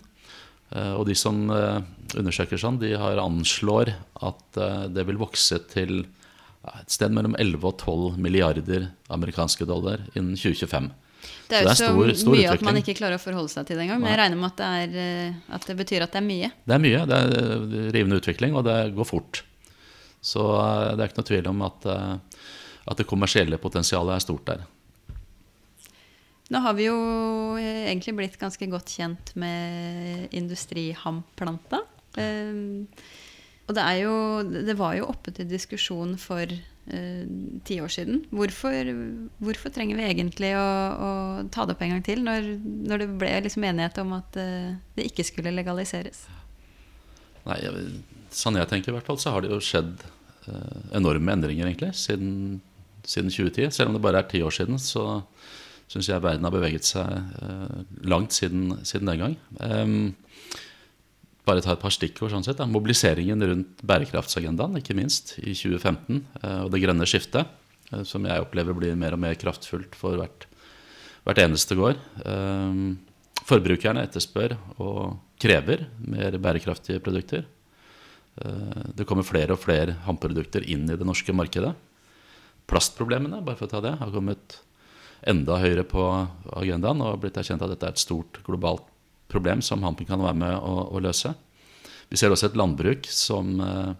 Og 0.97 1.03
de 1.07 1.15
som 1.15 1.45
undersøker 1.47 2.59
sånn, 2.59 2.79
de 2.81 2.89
har 2.99 3.21
anslår 3.21 3.93
at 4.25 4.59
det 4.91 5.05
vil 5.07 5.21
vokse 5.21 5.61
til 5.71 6.01
et 6.67 6.91
sted 6.91 7.13
mellom 7.15 7.35
11 7.39 7.63
og 7.63 7.77
12 7.79 8.21
milliarder 8.21 8.89
amerikanske 9.13 9.67
dollar 9.69 10.03
innen 10.13 10.35
2025. 10.35 10.89
Det 11.47 11.57
er 11.57 11.63
jo 11.63 11.71
så, 11.71 11.71
det 11.71 11.71
er 11.71 11.79
stor, 11.79 12.11
stor 12.21 12.33
mye 12.33 12.39
utvikling. 12.43 12.59
at 12.59 12.67
man 12.67 12.79
ikke 12.81 12.95
klarer 12.97 13.19
å 13.19 13.21
forholde 13.23 13.51
seg 13.51 13.67
til 13.67 13.79
det 13.79 13.85
engang. 13.87 14.01
Men 14.03 14.11
jeg 14.11 14.19
regner 14.21 14.39
med 14.41 14.49
at 14.51 14.59
det, 14.59 14.97
er, 15.01 15.37
at 15.57 15.67
det 15.69 15.75
betyr 15.79 16.05
at 16.05 16.15
det 16.15 16.19
er 16.19 16.27
mye. 16.27 16.49
Det 16.67 16.75
er 16.75 16.83
mye. 16.83 17.03
Det 17.07 17.19
er 17.19 17.93
rivende 17.95 18.19
utvikling, 18.19 18.57
og 18.59 18.67
det 18.67 18.77
går 18.97 19.07
fort. 19.07 19.41
Så 20.21 20.43
det 20.95 21.03
er 21.03 21.09
ikke 21.09 21.21
noe 21.21 21.29
tvil 21.29 21.51
om 21.51 21.61
at, 21.67 21.85
at 21.87 22.99
det 22.99 23.07
kommersielle 23.07 23.59
potensialet 23.61 24.17
er 24.17 24.23
stort 24.25 24.47
der. 24.49 24.65
Nå 26.51 26.61
har 26.63 26.75
vi 26.77 26.87
jo 26.87 26.97
egentlig 27.59 28.15
blitt 28.15 28.37
ganske 28.39 28.67
godt 28.71 28.91
kjent 28.97 29.33
med 29.39 30.33
industrihamplanta. 30.35 31.81
Og 33.67 33.75
det, 33.75 33.85
jo, 33.99 34.15
det 34.47 34.75
var 34.79 34.95
jo 34.95 35.09
oppe 35.11 35.33
til 35.35 35.47
diskusjon 35.49 36.13
for 36.21 36.47
eh, 36.47 37.23
ti 37.67 37.79
år 37.83 37.91
siden. 37.91 38.21
Hvorfor, 38.31 38.91
hvorfor, 39.43 39.73
trenger 39.75 39.99
vi 39.99 40.05
egentlig 40.07 40.53
å, 40.55 40.67
å, 40.95 41.09
ta 41.51 41.65
det 41.67 41.75
opp 41.75 41.83
en 41.83 41.97
gang 41.97 42.05
til, 42.05 42.23
når, 42.23 42.47
når 42.63 43.03
det 43.03 43.09
ble 43.19 43.33
liksom 43.43 43.67
enighet 43.67 43.99
om 44.05 44.15
at 44.21 44.39
eh, 44.39 44.77
det 44.95 45.09
ikke 45.11 45.27
skulle 45.27 45.55
legaliseres? 45.55 46.23
Nei, 47.43 47.59
Sånn 48.33 48.59
jeg 48.59 48.69
tenker, 48.69 48.91
i 48.91 48.97
hvert 48.97 49.07
fall, 49.07 49.19
så 49.21 49.33
har 49.33 49.43
det 49.43 49.51
jo 49.51 49.59
skjedd 49.63 50.03
eh, 50.49 50.79
enorme 50.97 51.33
endringer 51.35 51.69
egentlig 51.69 51.93
siden, 51.97 52.59
siden 53.07 53.31
2010. 53.33 53.71
Selv 53.75 53.91
om 53.91 53.97
det 53.97 54.03
bare 54.03 54.23
er 54.23 54.29
ti 54.31 54.41
år 54.43 54.55
siden, 54.55 54.79
så 54.81 55.21
syns 55.87 56.09
jeg 56.11 56.23
verden 56.23 56.47
har 56.47 56.53
beveget 56.53 56.87
seg 56.87 57.07
eh, 57.15 57.77
langt 58.11 58.35
siden, 58.35 58.73
siden, 58.87 59.11
den 59.11 59.21
gang. 59.23 59.37
Um, 59.63 60.15
bare 61.47 61.63
ta 61.63 61.77
et 61.77 61.83
par 61.83 61.93
stikkord. 61.95 62.33
sånn 62.33 62.43
sett. 62.43 62.59
Da. 62.59 62.67
Mobiliseringen 62.67 63.47
rundt 63.47 63.83
bærekraftsagendaen, 63.87 64.81
ikke 64.81 64.97
minst, 64.97 65.37
i 65.39 65.55
2015, 65.55 66.21
eh, 66.43 66.61
og 66.65 66.73
det 66.73 66.83
grønne 66.83 67.07
skiftet, 67.07 67.55
som 68.03 68.25
jeg 68.27 68.43
opplever 68.43 68.75
blir 68.75 68.97
mer 68.99 69.15
og 69.15 69.21
mer 69.23 69.37
kraftfullt 69.39 69.93
for 69.95 70.19
hvert, 70.19 70.43
hvert 71.23 71.39
eneste 71.39 71.77
går. 71.79 71.95
Um, 72.27 72.97
forbrukerne 73.47 74.03
etterspør 74.03 74.57
og 74.83 75.15
krever 75.39 75.85
mer 76.03 76.35
bærekraftige 76.41 76.99
produkter. 77.03 77.45
Uh, 78.37 78.93
det 78.97 79.07
kommer 79.09 79.27
flere 79.27 79.55
og 79.55 79.63
flere 79.63 79.97
hamprodukter 80.05 80.65
inn 80.65 80.85
i 80.89 80.97
det 80.97 81.07
norske 81.07 81.35
markedet. 81.35 81.73
Plastproblemene, 82.67 83.41
bare 83.45 83.59
for 83.59 83.69
å 83.69 83.73
ta 83.75 83.83
det, 83.83 83.95
har 83.99 84.13
kommet 84.13 84.59
enda 85.27 85.57
høyere 85.61 85.85
på 85.87 86.03
agendaen 86.59 87.01
og 87.01 87.21
blitt 87.23 87.37
erkjent 87.39 87.63
at 87.65 87.71
dette 87.73 87.87
er 87.87 87.95
et 87.95 88.01
stort 88.01 88.41
globalt 88.45 88.85
problem 89.31 89.61
som 89.65 89.83
Hampen 89.83 90.07
kan 90.07 90.21
være 90.21 90.37
med 90.39 90.55
å, 90.55 90.87
å 90.93 91.01
løse. 91.03 91.33
Vi 92.07 92.19
ser 92.19 92.31
også 92.31 92.51
et 92.51 92.57
landbruk 92.59 93.07
som 93.11 93.57
eh, 93.63 93.91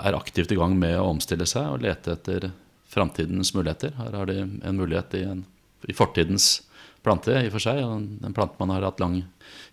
er 0.00 0.16
aktivt 0.16 0.52
i 0.54 0.58
gang 0.58 0.76
med 0.78 0.96
å 0.98 1.10
omstille 1.10 1.46
seg 1.48 1.68
og 1.74 1.84
lete 1.84 2.14
etter 2.16 2.48
framtidens 2.92 3.52
muligheter. 3.56 3.92
Her 3.98 4.16
har 4.16 4.28
de 4.28 4.38
en 4.40 4.78
mulighet 4.78 5.16
i, 5.18 5.24
en, 5.28 5.44
i 5.88 5.96
fortidens 5.96 6.62
plante 7.04 7.34
i 7.34 7.48
og 7.48 7.56
for 7.56 7.64
seg, 7.64 7.80
en 7.82 8.36
plante 8.36 8.60
man 8.60 8.72
har 8.72 8.86
hatt 8.86 9.00
lang 9.02 9.22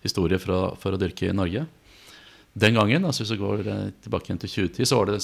historie 0.04 0.40
for 0.42 0.56
å, 0.56 0.62
for 0.80 0.96
å 0.96 1.00
dyrke 1.00 1.30
i 1.30 1.36
Norge. 1.36 1.66
Den 2.60 2.76
gangen, 2.76 3.06
altså 3.06 3.24
hvis 3.24 3.34
vi 3.34 3.40
går 3.40 3.62
tilbake 3.64 4.02
tilbake 4.04 4.36
til 4.42 4.52
2010, 4.70 4.88
så 4.88 4.98
var 4.98 5.10
det 5.10 5.20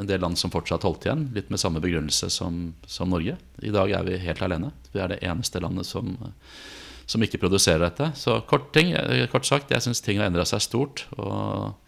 en 0.00 0.08
del 0.08 0.20
land 0.20 0.38
som 0.38 0.52
fortsatt 0.52 0.84
holdt 0.86 1.06
igjen, 1.06 1.26
litt 1.34 1.50
med 1.52 1.60
samme 1.60 1.80
begrunnelse 1.82 2.28
som, 2.32 2.74
som, 2.86 3.10
Norge. 3.12 3.36
I 3.64 3.72
dag 3.74 3.92
er 3.96 4.04
vi 4.06 4.18
helt 4.22 4.42
alene. 4.44 4.72
Vi 4.92 5.00
er 5.02 5.12
det 5.12 5.22
eneste 5.24 5.60
landet 5.62 5.88
som, 5.88 6.12
som 7.08 7.24
ikke 7.24 7.40
produserer 7.42 7.84
dette. 7.86 8.10
Så 8.18 8.38
kort, 8.48 8.70
ting, 8.76 8.92
kort 9.32 9.48
sagt, 9.48 9.72
jeg 9.72 9.84
syns 9.84 10.02
ting 10.04 10.20
har 10.20 10.30
endra 10.30 10.46
seg 10.48 10.64
stort. 10.64 11.06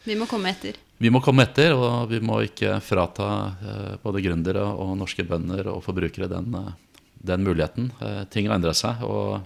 vi 0.05 0.17
må 0.19 0.29
komme 0.31 0.55
etter. 0.55 0.79
Vi 0.99 1.13
må 1.15 1.23
komme 1.23 1.45
etter, 1.47 1.77
og 1.77 2.09
vi 2.11 2.19
må 2.25 2.41
ikke 2.47 2.81
frata 2.83 3.29
eh, 3.63 3.93
både 4.03 4.23
gründere 4.25 4.65
og 4.67 4.97
norske 4.99 5.23
bønder 5.27 5.71
og 5.71 5.85
forbrukere 5.85 6.31
den, 6.33 6.51
eh, 6.59 7.05
den 7.31 7.47
muligheten. 7.47 7.93
Eh, 8.03 8.25
ting 8.33 8.49
har 8.49 8.59
endra 8.59 8.75
seg, 8.75 9.05
og 9.07 9.39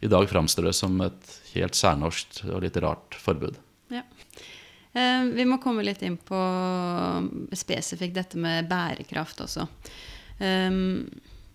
i 0.00 0.08
dag 0.08 0.24
framstår 0.30 0.70
det 0.70 0.76
som 0.78 0.96
et 1.04 1.36
helt 1.52 1.76
særnorsk 1.76 2.46
og 2.48 2.64
litt 2.64 2.80
rart 2.80 3.18
forbud. 3.20 3.60
Ja. 3.92 4.06
Eh, 4.96 5.24
vi 5.24 5.44
må 5.44 5.58
komme 5.60 5.84
litt 5.84 6.02
inn 6.06 6.16
på 6.16 6.36
um, 6.40 7.28
spesifikt 7.52 8.16
dette 8.16 8.40
med 8.40 8.68
bærekraft 8.70 9.42
også. 9.44 9.66
Um, 10.40 11.04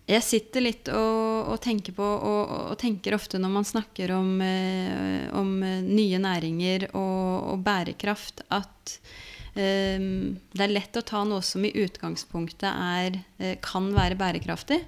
jeg 0.09 0.25
sitter 0.25 0.65
litt 0.65 0.89
og, 0.91 1.49
og 1.53 1.57
tenker 1.63 1.95
på, 1.95 2.05
og, 2.05 2.53
og, 2.71 2.75
tenker 2.81 3.15
ofte 3.15 3.39
når 3.41 3.53
man 3.53 3.65
snakker 3.65 4.13
om, 4.13 4.29
eh, 4.43 5.25
om 5.37 5.53
nye 5.61 6.19
næringer 6.21 6.89
og, 6.91 7.53
og 7.53 7.65
bærekraft, 7.65 8.43
at 8.53 8.95
um, 9.55 10.37
det 10.51 10.65
er 10.67 10.75
lett 10.75 10.99
å 10.99 11.05
ta 11.05 11.23
noe 11.25 11.41
som 11.45 11.65
i 11.65 11.73
utgangspunktet 11.85 12.69
er, 12.69 13.21
eh, 13.39 13.57
kan 13.63 13.89
være 13.95 14.19
bærekraftig, 14.21 14.83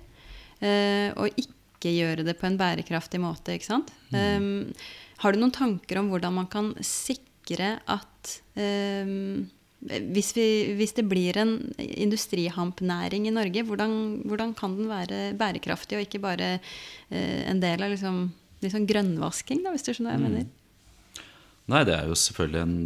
og 0.63 1.41
ikke 1.41 1.91
gjøre 1.91 2.23
det 2.23 2.37
på 2.39 2.45
en 2.47 2.55
bærekraftig 2.55 3.19
måte. 3.19 3.57
ikke 3.57 3.67
sant? 3.67 3.89
Mm. 4.13 4.71
har 5.19 5.33
du 5.33 5.41
noen 5.41 5.51
tanker 5.51 5.99
om 5.99 6.07
hvordan 6.07 6.37
man 6.37 6.47
kan 6.47 6.69
sikre 6.79 7.32
at 7.43 8.33
um, 8.55 9.43
hvis, 9.83 10.31
vi, 10.35 10.73
hvis, 10.77 10.93
det 10.95 11.05
blir 11.09 11.37
en 11.41 11.57
industrihampnæring 11.77 13.27
i 13.27 13.33
Norge, 13.35 13.63
hvordan, 13.67 14.21
hvordan, 14.25 14.53
kan 14.55 14.77
den 14.77 14.87
være 14.87 15.33
bærekraftig 15.37 15.97
og 15.97 16.05
ikke 16.05 16.21
bare 16.23 16.59
uh, 16.59 17.41
en 17.49 17.59
del 17.59 17.83
av 17.83 17.91
liksom, 17.91 18.31
liksom 18.63 18.87
grønnvasking, 18.87 19.63
da, 19.63 19.73
hvis 19.73 19.83
du 19.83 19.91
skjønner 19.91 20.13
hva 20.13 20.19
jeg 20.19 20.23
mm. 20.23 20.29
mener? 20.29 21.25
Nei, 21.73 21.83
det 21.87 21.95
er 21.95 22.07
jo 22.07 22.15
selvfølgelig 22.19 22.61
en, 22.61 22.79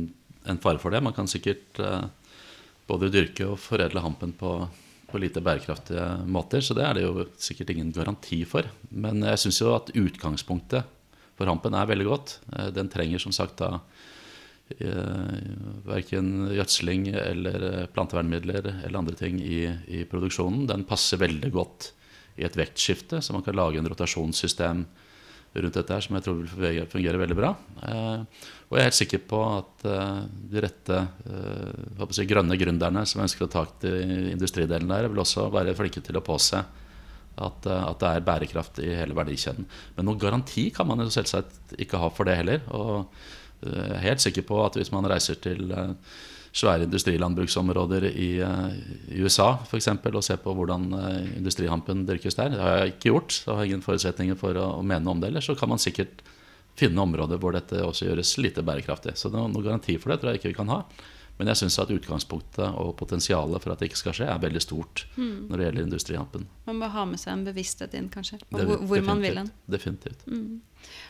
en 0.54 0.60
fare 0.62 0.82
for 0.82 0.94
det. 0.94 1.04
Man 1.06 1.16
kan 1.16 1.30
sikkert 1.30 1.82
uh, 1.82 2.10
både 2.90 3.12
dyrke 3.14 3.46
og 3.52 3.62
foredle 3.62 4.02
hampen 4.02 4.34
på, 4.38 4.58
på, 5.10 5.22
lite 5.22 5.44
bærekraftige 5.44 6.26
måter, 6.26 6.66
så 6.66 6.78
det 6.78 6.86
er 6.86 6.98
det 6.98 7.06
jo 7.06 7.30
sikkert 7.42 7.74
ingen 7.74 7.94
garanti 7.94 8.44
for. 8.50 8.70
Men 8.90 9.22
jeg 9.26 9.46
syns 9.46 9.62
jo 9.62 9.74
at 9.76 9.94
utgangspunktet 9.94 10.94
for 11.38 11.46
hampen 11.46 11.78
er 11.78 11.90
veldig 11.90 12.10
godt. 12.10 12.40
Uh, 12.50 12.70
den 12.74 12.90
trenger 12.90 13.22
som 13.22 13.36
sagt 13.36 13.60
da 13.62 13.78
Eh, 13.78 13.97
verken 15.88 16.50
gjødsling 16.52 17.10
eller 17.16 17.68
eh, 17.70 17.84
plantevernmidler 17.94 18.66
eller 18.84 19.00
andre 19.00 19.16
ting 19.16 19.40
i, 19.42 19.64
i, 19.88 20.04
produksjonen. 20.10 20.68
Den 20.68 20.86
passer 20.88 21.22
veldig 21.22 21.52
godt 21.56 21.92
i 22.38 22.46
et 22.46 22.58
vektskifte, 22.58 23.22
så 23.24 23.34
man 23.34 23.46
kan 23.46 23.58
lage 23.58 23.80
en 23.80 23.88
rotasjonssystem 23.90 24.86
rundt 25.58 25.78
dette 25.80 25.96
her 25.96 26.04
som 26.04 26.18
jeg 26.18 26.26
tror 26.26 26.42
vil 26.60 26.82
fungere 26.92 27.22
veldig 27.22 27.38
bra. 27.40 27.54
Eh, 27.88 28.44
og 28.68 28.76
jeg 28.76 28.84
er 28.84 28.90
helt 28.90 29.00
sikker 29.00 29.24
på 29.32 29.40
at 29.48 29.86
de 30.52 30.60
rette 30.60 30.98
si, 32.12 32.26
grønne 32.28 32.58
gründerne 32.60 33.06
som 33.08 33.24
ønsker 33.24 33.48
å 33.48 33.52
ta 33.54 33.64
tak 33.64 33.88
i 33.88 34.34
industridelen 34.34 34.92
der, 34.92 35.08
vil 35.08 35.24
også 35.24 35.48
være 35.54 35.76
flinke 35.78 36.04
til 36.04 36.20
å 36.20 36.26
påse 36.26 36.60
at, 36.60 37.68
at, 37.70 38.00
det 38.02 38.10
er 38.12 38.26
bærekraft 38.28 38.82
i 38.84 38.92
hele 38.98 39.16
verdikjeden. 39.16 39.64
Men 39.96 40.10
noen 40.10 40.20
garanti 40.20 40.68
kan 40.76 40.90
man 40.90 41.00
jo 41.00 41.08
selvsagt 41.14 41.78
ikke 41.80 42.02
ha 42.02 42.12
for 42.12 42.28
det 42.28 42.36
heller. 42.42 42.66
og 42.76 43.08
helt 44.04 44.22
sikker 44.22 44.46
på 44.48 44.60
at 44.66 44.78
hvis 44.78 44.92
man 44.94 45.08
reiser 45.10 45.40
til 45.42 45.72
eh, 45.72 45.94
svære 46.58 46.88
industrilandbruksområder 46.88 48.08
i, 48.10 48.30
eh, 48.42 49.22
USA 49.22 49.56
for 49.66 49.78
eksempel, 49.78 50.16
og 50.16 50.24
ser 50.24 50.40
på 50.42 50.54
hvordan 50.54 50.88
eh, 50.94 51.38
industrihampen 51.38 52.06
dyrkes 52.08 52.36
der 52.36 52.50
Det 52.50 52.62
har 52.62 52.78
jeg 52.78 52.94
ikke 52.94 53.12
gjort, 53.12 53.32
så 53.32 53.54
har 53.56 53.64
jeg 53.64 53.74
ingen 53.74 53.86
forutsetninger 53.86 54.36
for 54.40 54.58
å, 54.58 54.82
mene 54.82 55.10
om 55.10 55.22
det. 55.22 55.30
Eller 55.30 55.42
så 55.42 55.56
kan 55.56 55.70
man 55.70 55.82
sikkert 55.82 56.22
finne 56.78 57.02
områder 57.02 57.38
hvor 57.42 57.54
dette 57.54 57.82
også 57.82 58.10
gjøres 58.10 58.38
lite 58.38 58.62
bærekraftig. 58.62 59.18
Så 59.18 59.30
noen 59.34 59.54
garanti 59.54 59.98
for 59.98 60.14
det 60.14 60.22
tror 60.22 60.34
jeg 60.34 60.42
ikke 60.42 60.54
vi 60.54 60.60
kan 60.62 60.74
ha. 60.74 60.84
Men 61.38 61.52
jeg 61.52 61.60
syns 61.62 61.76
at 61.84 61.92
utgangspunktet 61.94 62.78
og 62.82 62.96
potensialet 62.98 63.62
for 63.62 63.72
at 63.76 63.80
det 63.82 63.92
ikke 63.92 64.00
skal 64.00 64.16
skje, 64.18 64.26
er 64.34 64.40
veldig 64.42 64.62
stort 64.64 65.04
Mm. 65.18 65.48
når 65.50 65.58
det 65.58 65.66
gjelder 65.68 65.84
industrihampen. 65.86 66.48
Man 66.66 66.80
må 66.82 66.90
ha 66.90 67.04
med 67.06 67.20
seg 67.22 67.34
en 67.34 67.46
bevissthet 67.46 67.94
inn, 67.94 68.10
kanskje. 68.10 68.40
Og 68.54 68.60
hvor, 68.64 68.78
hvor 68.90 69.04
man 69.06 69.22
vil 69.22 69.38
hen. 69.44 69.52
definitivt, 69.70 70.26
Mm. 70.28 70.62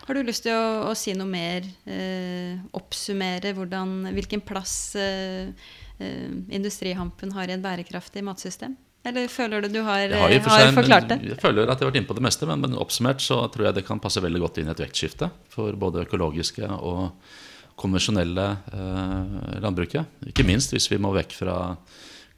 Har 0.08 0.16
du 0.16 0.24
lyst 0.24 0.44
til 0.44 0.54
å, 0.56 0.90
å 0.90 0.94
si 0.96 1.14
noe 1.14 1.28
mer? 1.28 1.62
Eh, 1.86 2.58
oppsummere 2.74 3.54
hvordan, 3.54 4.08
hvilken 4.16 4.42
plass 4.42 4.96
eh, 4.96 5.52
eh, 6.00 6.32
industrihampen 6.50 7.32
har 7.36 7.48
i 7.50 7.56
et 7.58 7.62
bærekraftig 7.62 8.24
matsystem? 8.24 8.76
Eller 9.06 9.28
føler 9.32 9.62
du 9.62 9.70
du 9.70 9.82
har, 9.84 10.10
har, 10.10 10.34
for 10.44 10.50
seg, 10.52 10.66
har 10.66 10.74
forklart 10.76 11.08
det? 11.12 11.18
Jeg 11.30 11.40
føler 11.40 11.70
at 11.70 11.78
jeg 11.80 11.86
har 11.86 11.92
vært 11.92 12.00
inne 12.02 12.10
på 12.10 12.16
det 12.18 12.24
meste, 12.26 12.48
men, 12.50 12.60
men 12.64 12.74
oppsummert 12.76 13.22
så 13.24 13.38
tror 13.54 13.70
jeg 13.70 13.78
det 13.78 13.86
kan 13.88 14.00
passe 14.04 14.24
veldig 14.24 14.42
godt 14.44 14.58
inn 14.60 14.68
i 14.68 14.74
et 14.74 14.82
vektskifte 14.84 15.30
for 15.54 15.78
både 15.80 16.04
økologiske 16.08 16.68
og 16.68 17.14
konvensjonelle 17.78 18.46
eh, 18.74 19.60
landbruket. 19.64 20.20
Ikke 20.32 20.46
minst 20.48 20.74
hvis 20.74 20.90
vi 20.92 21.00
må 21.02 21.14
vekk 21.16 21.36
fra 21.38 21.58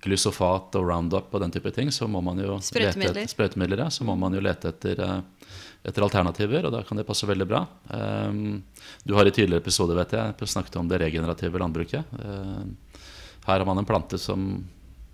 glysofat 0.04 0.76
og 0.80 0.88
Roundup 0.88 1.34
og 1.36 1.42
den 1.44 1.52
type 1.52 1.72
ting, 1.76 1.92
så 1.92 2.08
må 2.08 2.22
man 2.24 2.40
jo 2.40 2.56
lete 2.56 2.70
Sprøytemidler. 2.70 3.18
etter, 3.18 3.34
sprøytemidler, 3.34 3.82
ja, 3.84 3.90
så 3.92 4.08
må 4.08 4.16
man 4.20 4.36
jo 4.36 4.44
lete 4.44 4.72
etter, 4.72 5.00
eh, 5.04 5.56
etter 5.90 6.06
alternativer, 6.06 6.68
og 6.68 6.76
da 6.76 6.84
kan 6.88 7.00
det 7.00 7.08
passe 7.08 7.28
veldig 7.28 7.48
bra. 7.48 7.66
Um, 7.92 8.62
du 9.08 9.14
har 9.16 9.28
i 9.28 9.32
tidligere 9.36 9.64
episoder 9.64 9.96
vet 10.00 10.16
jeg, 10.16 10.50
snakket 10.52 10.76
om 10.80 10.90
det 10.92 11.00
regenerative 11.00 11.60
landbruket. 11.60 12.04
Her 12.20 13.64
har 13.64 13.66
man 13.66 13.80
en 13.80 13.88
plante 13.88 14.20
som 14.20 14.50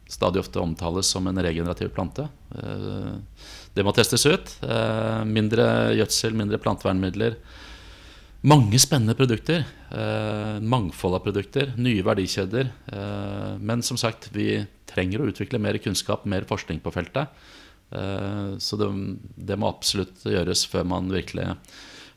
stadig 0.08 0.40
ofte 0.40 0.60
omtales 0.60 1.08
som 1.08 1.28
en 1.28 1.42
regenerativ 1.42 1.90
plante. 1.90 2.28
Eh, 2.58 3.14
Det 3.74 3.84
må 3.84 3.92
testes 3.92 4.26
ut. 4.26 4.52
Eh, 4.64 5.24
Mindre 5.26 5.96
gjødsel, 5.98 6.34
mindre 6.34 6.58
plantevernmidler. 6.58 7.36
Mange 8.42 8.78
spennende 8.80 9.16
produkter. 9.16 9.66
eh, 9.92 10.60
Mangfold 10.62 11.16
av 11.16 11.20
produkter, 11.24 11.74
nye 11.78 12.04
verdikjeder. 12.04 12.72
eh, 12.92 13.58
Men 13.60 13.82
som 13.82 13.98
sagt, 13.98 14.30
vi 14.34 14.66
trenger 14.86 15.20
å 15.22 15.32
utvikle 15.32 15.60
mer 15.60 15.78
kunnskap, 15.78 16.26
mer 16.26 16.42
forskning 16.42 16.80
på 16.82 16.92
feltet. 16.94 17.28
Eh, 17.92 18.58
Så 18.58 18.78
det, 18.78 19.18
det 19.38 19.58
må 19.58 19.68
absolutt 19.68 20.24
gjøres 20.24 20.66
før 20.68 20.86
man 20.86 21.10
virkelig, 21.10 21.58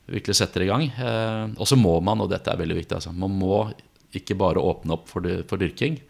virkelig 0.07 0.35
setter 0.37 0.62
i 0.62 0.66
gang. 0.66 0.83
Eh, 0.91 1.55
Og 1.57 1.66
så 1.66 1.77
må 1.77 2.01
man, 2.03 2.21
og 2.21 2.29
dette 2.31 2.51
er 2.51 2.57
veldig 2.59 2.77
viktig, 2.77 2.95
altså, 2.97 3.12
man 3.14 3.31
må 3.31 3.73
ikke 4.14 4.37
bare 4.37 4.57
åpne 4.61 4.93
opp 4.93 5.09
for, 5.09 5.23
for 5.49 5.57
dyrking. 5.57 6.01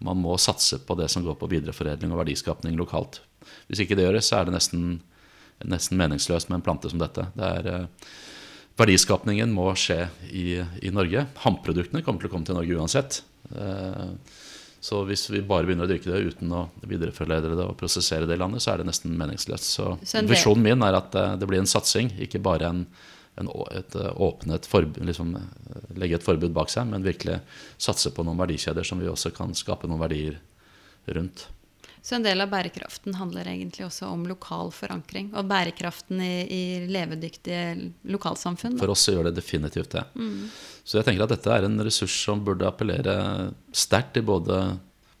Man 0.00 0.16
må 0.18 0.36
satse 0.38 0.78
på 0.78 0.96
det 0.96 1.10
som 1.10 1.22
går 1.24 1.36
på 1.36 1.48
videreforedling 1.48 2.12
og 2.12 2.24
verdiskapning 2.24 2.76
lokalt. 2.76 3.20
Hvis 3.68 3.80
ikke 3.80 3.96
det 3.96 4.04
gjøres, 4.04 4.28
så 4.28 4.40
er 4.40 4.44
det 4.44 4.52
nesten, 4.54 5.00
nesten 5.64 5.96
meningsløst 5.96 6.48
med 6.50 6.58
en 6.58 6.62
plante 6.62 6.90
som 6.90 6.98
dette. 6.98 7.26
Det 7.34 7.44
er, 7.44 7.66
eh, 7.66 7.86
verdiskapningen 8.76 9.52
må 9.56 9.70
skje 9.78 10.08
i, 10.30 10.58
i 10.84 10.90
Norge. 10.92 11.26
Hampproduktene 11.44 12.02
kommer 12.04 12.20
til 12.22 12.28
å 12.30 12.34
komme 12.34 12.48
til 12.48 12.58
Norge 12.58 12.76
uansett. 12.80 13.22
Eh, 13.54 14.10
Så 14.86 15.00
hvis 15.08 15.24
vi 15.32 15.40
bare 15.42 15.64
begynner 15.66 15.88
å 15.88 15.90
dyrke 15.90 16.12
det 16.12 16.20
uten 16.28 16.52
å 16.52 16.68
videreforedle 16.86 17.56
det 17.56 17.64
og 17.64 17.76
prosessere 17.80 18.26
det 18.28 18.36
i 18.36 18.38
landet, 18.38 18.62
så 18.62 18.70
er 18.74 18.78
det 18.82 18.86
nesten 18.86 19.16
meningsløst. 19.18 19.64
Så 19.64 19.86
Så 20.04 20.18
en 20.20 20.26
del- 20.26 20.36
visjonen 20.36 20.62
min 20.62 20.82
er 20.86 20.94
at 20.94 21.14
eh, 21.14 21.36
det 21.40 21.48
blir 21.48 21.58
en 21.58 21.66
satsing, 21.66 22.12
ikke 22.20 22.38
bare 22.44 22.68
en, 22.68 22.86
en, 23.40 23.48
et 23.74 23.96
eh, 23.96 24.12
åpnet 24.22 24.68
forbud, 24.68 25.00
liksom 25.08 25.32
legge 25.96 26.14
et 26.20 26.22
forbud 26.28 26.52
bak 26.54 26.70
seg, 26.70 26.86
men 26.92 27.02
virkelig 27.02 27.40
satse 27.78 28.12
på 28.14 28.22
noen 28.28 28.38
verdikjeder 28.38 28.84
som 28.86 29.00
vi 29.00 29.08
også 29.10 29.32
kan 29.34 29.54
skape 29.54 29.88
noen 29.88 30.04
verdier 30.04 30.38
rundt. 31.08 31.46
Så 32.06 32.14
en 32.14 32.22
del 32.22 32.38
av 32.38 32.52
bærekraften 32.52 33.16
handler 33.18 33.48
egentlig 33.50 33.82
også 33.82 34.06
om 34.14 34.20
lokal 34.30 34.68
forankring. 34.70 35.32
Og 35.34 35.48
bærekraften 35.50 36.20
i, 36.22 36.34
i 36.46 36.60
levedyktige 36.86 37.90
lokalsamfunn. 38.06 38.76
da. 38.76 38.84
For 38.84 38.92
oss 38.94 39.08
gjør 39.10 39.26
det 39.26 39.32
definitivt 39.40 39.96
det. 39.96 40.04
Så 40.86 41.00
jeg 41.00 41.08
tenker 41.08 41.26
at 41.26 41.34
dette 41.34 41.50
er 41.50 41.66
en 41.66 41.82
ressurs 41.82 42.14
som 42.28 42.44
burde 42.46 42.68
appellere 42.68 43.16
sterkt 43.74 44.14
til 44.14 44.26
både 44.28 44.60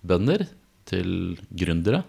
bønder, 0.06 0.46
til 0.86 1.34
gründere, 1.50 2.04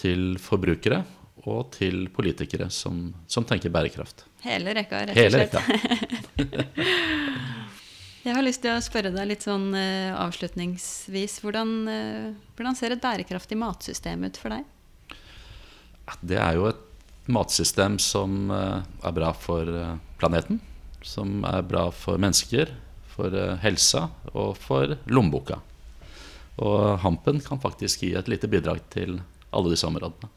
til 0.00 0.38
forbrukere 0.40 1.02
og 1.44 1.68
til 1.76 2.06
politikere 2.08 2.70
som, 2.72 3.10
som 3.28 3.44
tenker 3.44 3.68
bærekraft. 3.68 4.24
Hele 4.48 4.72
rekka, 4.80 5.04
rett 5.12 5.26
og 5.26 5.36
slett. 5.36 5.60
Hele 6.40 6.56
rekka. 6.56 7.48
Jeg 8.24 8.34
har 8.34 8.42
lyst 8.42 8.64
til 8.64 8.74
å 8.74 8.82
spørre 8.82 9.12
deg 9.14 9.28
litt 9.30 9.44
sånn 9.46 9.70
uh, 9.76 10.16
avslutningsvis. 10.24 11.38
Hvordan, 11.44 11.70
uh, 11.86 12.50
hvordan 12.58 12.78
ser 12.78 12.94
et 12.94 13.02
bærekraftig 13.02 13.58
matsystem 13.60 14.26
ut 14.26 14.40
for 14.40 14.54
deg? 14.56 14.66
Det 16.26 16.40
er 16.40 16.58
jo 16.58 16.66
et 16.72 16.82
matsystem 17.30 17.98
som 18.02 18.50
uh, 18.50 18.82
er 19.06 19.14
bra 19.14 19.30
for 19.36 19.70
planeten. 20.18 20.58
Som 21.06 21.44
er 21.46 21.62
bra 21.62 21.88
for 21.94 22.18
mennesker, 22.18 22.72
for 23.12 23.34
helsa 23.62 24.08
og 24.32 24.56
for 24.58 24.96
lommeboka. 25.06 25.60
Og 26.58 26.98
Hampen 27.04 27.38
kan 27.44 27.62
faktisk 27.62 28.02
gi 28.02 28.12
et 28.18 28.30
lite 28.30 28.50
bidrag 28.50 28.82
til 28.90 29.20
alle 29.54 29.70
disse 29.72 29.86
områdene. 29.86 30.30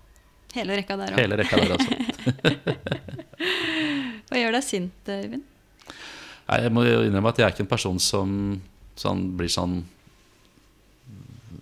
Hele 0.54 0.78
rekka 0.78 1.00
der 1.00 1.16
òg. 1.16 1.22
Hele 1.24 1.40
rekka 1.40 1.58
der, 1.64 1.74
altså. 1.80 1.92
Hva 4.30 4.40
gjør 4.40 4.58
deg 4.60 4.68
sint, 4.68 5.10
Øyvind? 5.10 5.51
Jeg 6.52 6.72
må 6.76 6.84
innrømme 6.84 7.32
at 7.32 7.40
jeg 7.40 7.48
er 7.48 7.54
ikke 7.54 7.64
en 7.64 7.72
person 7.72 8.00
som 8.04 8.32
sånn, 9.00 9.24
blir 9.40 9.52
sånn 9.52 9.82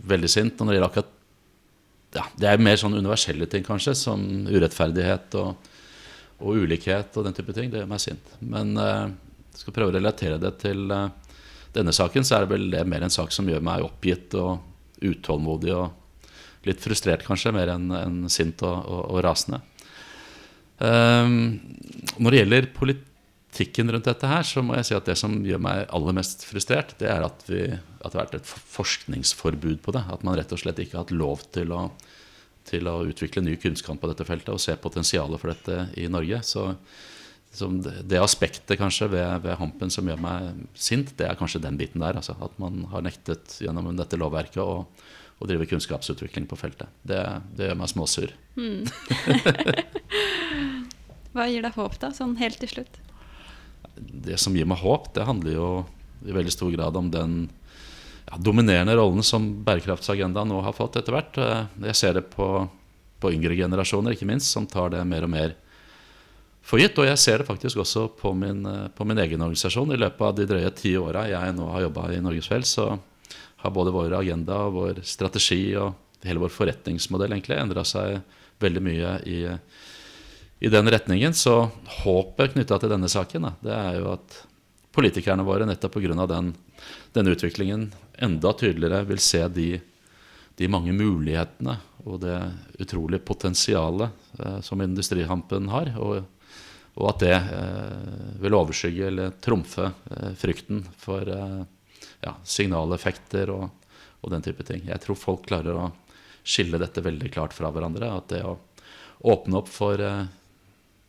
veldig 0.09 0.29
sint 0.31 0.61
når 0.61 0.75
det 0.75 0.85
akkurat 0.87 1.15
ja, 2.15 2.23
Det 2.33 2.47
er 2.49 2.61
mer 2.61 2.79
sånn 2.81 2.97
universelle 2.97 3.45
ting, 3.45 3.61
kanskje, 3.61 3.93
som 3.93 4.23
urettferdighet 4.49 5.35
og, 5.37 5.67
og 6.41 6.63
ulikhet 6.63 7.13
og 7.19 7.27
den 7.27 7.35
type 7.37 7.53
ting. 7.53 7.69
Det 7.69 7.83
gjør 7.83 7.91
meg 7.91 8.01
sint. 8.01 8.31
Men 8.41 8.71
eh, 8.81 9.11
skal 9.59 9.75
prøve 9.75 9.93
å 9.93 9.97
relatere 9.99 10.39
det 10.41 10.55
til 10.63 10.89
eh, 10.89 11.35
denne 11.75 11.93
saken, 11.93 12.25
så 12.25 12.39
er 12.39 12.47
det 12.47 12.55
vel 12.55 12.65
det 12.73 12.81
mer 12.89 13.05
en 13.05 13.13
sak 13.13 13.29
som 13.35 13.45
gjør 13.45 13.61
meg 13.61 13.85
oppgitt 13.85 14.33
og 14.41 14.57
utålmodig 15.05 15.75
og 15.75 16.65
litt 16.65 16.81
frustrert, 16.81 17.27
kanskje, 17.27 17.53
mer 17.55 17.75
enn 17.75 17.93
en 17.93 18.17
sint 18.31 18.65
og, 18.65 18.73
og, 18.89 19.03
og 19.13 19.21
rasende. 19.23 19.61
Um, 20.79 21.59
når 22.17 22.31
det 22.31 22.41
gjelder 22.41 22.67
politikken 23.49 23.91
rundt 23.91 24.05
dette 24.05 24.27
her, 24.27 24.43
så 24.43 24.61
må 24.61 24.75
jeg 24.77 24.85
si 24.87 24.95
at 24.95 25.05
det 25.05 25.17
som 25.17 25.45
gjør 25.45 25.59
meg 25.59 25.87
aller 25.91 26.13
mest 26.15 26.45
frustrert, 26.45 26.95
det 26.99 27.09
er 27.09 27.23
at, 27.25 27.43
vi, 27.47 27.61
at 27.65 28.11
det 28.11 28.13
har 28.13 28.25
vært 28.25 28.35
et 28.39 28.47
forskningsforbud 28.47 29.81
på 29.81 29.91
det. 29.91 30.03
At 30.11 30.23
man 30.23 30.37
rett 30.37 30.51
og 30.53 30.59
slett 30.59 30.79
ikke 30.79 30.97
har 30.97 31.05
hatt 31.05 31.15
lov 31.15 31.41
til 31.51 31.71
å, 31.73 31.89
til 32.69 32.87
å 32.87 33.05
utvikle 33.09 33.41
ny 33.43 33.57
kunnskap 33.57 33.99
på 33.99 34.07
dette 34.11 34.25
feltet 34.25 34.53
og 34.53 34.61
se 34.61 34.75
potensialet 34.77 35.41
for 35.41 35.51
dette 35.51 35.89
i 35.99 36.07
Norge. 36.07 36.41
Så, 36.45 36.77
det, 37.83 38.03
det 38.07 38.21
aspektet 38.21 38.79
kanskje 38.79 39.09
ved, 39.09 39.41
ved 39.43 39.57
Hampen 39.59 39.91
som 39.91 40.07
gjør 40.07 40.21
meg 40.21 40.53
sint, 40.77 41.15
det 41.17 41.27
er 41.27 41.39
kanskje 41.39 41.63
den 41.65 41.77
biten 41.79 42.05
der. 42.05 42.15
Altså, 42.21 42.37
at 42.39 42.59
man 42.61 42.85
har 42.93 43.03
nektet 43.03 43.59
gjennom 43.59 43.97
dette 43.97 44.19
lovverket 44.19 44.61
å, 44.63 44.85
å 45.39 45.49
drive 45.49 45.67
kunnskapsutvikling 45.73 46.47
på 46.47 46.59
feltet. 46.59 46.87
Det, 47.01 47.23
det 47.57 47.71
gjør 47.71 47.81
meg 47.81 47.91
småsur. 47.91 48.33
Hva 51.33 51.49
gir 51.49 51.65
deg 51.65 51.75
håp, 51.75 51.99
da, 52.01 52.13
sånn 52.15 52.37
helt 52.39 52.59
til 52.61 52.77
slutt? 52.77 53.01
Det 53.99 54.37
som 54.39 54.55
gir 54.55 54.67
meg 54.69 54.81
håp, 54.81 55.11
det 55.15 55.27
handler 55.27 55.55
jo 55.55 55.69
i 56.25 56.35
veldig 56.35 56.53
stor 56.53 56.71
grad 56.73 56.97
om 56.99 57.09
den 57.11 57.37
ja, 58.29 58.37
dominerende 58.37 58.95
rollen 58.99 59.23
som 59.25 59.47
bærekraftsagendaen 59.65 60.51
nå 60.51 60.59
har 60.65 60.75
fått 60.77 60.99
etter 60.99 61.15
hvert. 61.15 61.39
Eh, 61.39 61.65
Jeg 61.89 61.99
ser 61.99 62.19
det 62.19 62.27
på, 62.33 62.67
på 63.19 63.33
yngre 63.35 63.57
generasjoner, 63.57 64.15
ikke 64.15 64.29
minst, 64.29 64.51
som 64.53 64.67
tar 64.69 64.93
det 64.93 65.03
mer 65.07 65.27
og 65.27 65.33
mer 65.33 65.55
for 66.61 66.81
gitt. 66.81 66.97
Og 66.99 67.07
jeg 67.07 67.21
ser 67.21 67.41
det 67.41 67.49
faktisk 67.49 67.81
også 67.81 68.07
på 68.19 68.33
min, 68.37 68.65
eh, 68.65 68.87
på 68.95 69.07
min 69.07 69.21
egen 69.25 69.41
organisasjon. 69.41 69.93
I 69.95 70.01
løpet 70.01 70.27
av 70.27 70.35
de 70.37 70.49
drøye 70.49 70.73
ti 70.75 70.95
åra 70.99 71.27
jeg 71.31 71.55
nå 71.57 71.69
har 71.73 71.87
jobba 71.87 72.09
i 72.13 72.21
Norges 72.23 72.51
Vel, 72.51 72.67
så 72.67 72.91
har 73.59 73.75
både 73.75 73.93
vår 73.95 74.15
agenda 74.19 74.61
og 74.67 74.75
vår 74.77 75.01
strategi 75.07 75.75
og 75.79 75.95
hele 76.23 76.41
vår 76.43 76.51
forretningsmodell 76.51 77.33
egentlig 77.35 77.59
endra 77.59 77.83
seg 77.87 78.19
veldig 78.59 78.83
mye 78.83 79.11
i, 79.27 79.39
i 80.59 80.69
den 80.69 80.89
retningen. 80.91 81.33
Så 81.33 81.69
håpet 82.03 82.53
knytta 82.53 82.79
til 82.79 82.91
denne 82.91 83.09
saken, 83.11 83.47
da, 83.47 83.53
det 83.63 83.75
er 83.75 83.99
jo 83.99 84.13
at 84.15 84.41
politikerne 84.95 85.45
våre 85.47 85.67
nettopp 85.69 85.95
pga. 85.99 86.25
Den, 86.29 86.53
denne 87.15 87.35
utviklingen 87.35 87.89
enda 88.19 88.53
tydeligere 88.53 89.05
vil 89.07 89.21
se 89.23 89.45
de, 89.53 89.69
de 90.59 90.71
mange 90.71 90.93
mulighetene 90.95 91.77
og 92.07 92.21
det 92.23 92.37
utrolige 92.79 93.23
potensialet 93.23 94.09
eh, 94.39 94.59
som 94.65 94.81
industrihampen 94.81 95.69
har. 95.71 95.93
Og, 95.99 96.23
og 96.99 97.09
at 97.13 97.23
det 97.23 97.35
eh, 97.35 98.39
vil 98.43 98.57
overskygge 98.57 99.07
eller 99.11 99.35
trumfe 99.43 99.91
eh, 100.11 100.31
frykten 100.39 100.83
for 100.99 101.27
eh, 101.27 101.59
ja, 102.25 102.35
signaleffekter 102.43 103.51
og, 103.53 103.69
og 104.19 104.33
den 104.33 104.43
type 104.43 104.65
ting. 104.67 104.87
Jeg 104.89 105.03
tror 105.03 105.19
folk 105.19 105.47
klarer 105.47 105.77
å 105.77 105.91
skille 106.43 106.79
dette 106.81 107.03
veldig 107.03 107.31
klart 107.31 107.55
fra 107.55 107.71
hverandre. 107.71 108.09
At 108.15 108.31
det 108.33 108.43
å 108.47 108.57
åpne 109.29 109.59
opp 109.61 109.71
for 109.71 110.01
eh, 110.01 110.25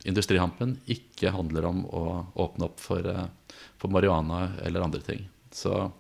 industrihampen 0.08 0.78
ikke 0.90 1.32
handler 1.34 1.68
om 1.68 1.84
å 1.86 2.04
åpne 2.40 2.68
opp 2.70 2.80
for, 2.80 3.06
eh, 3.06 3.26
for 3.78 3.92
marihuana 3.92 4.56
eller 4.64 4.80
andre 4.80 5.00
ting. 5.00 5.28
Så 5.52 5.92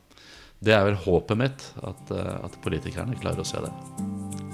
det 0.62 0.72
er 0.76 0.84
vel 0.84 0.96
håpet 0.96 1.36
mitt, 1.36 1.72
at, 1.82 2.10
eh, 2.10 2.44
at 2.44 2.60
politikerne 2.62 3.18
klarer 3.20 3.40
å 3.40 3.46
se 3.46 3.60
det. 3.64 3.72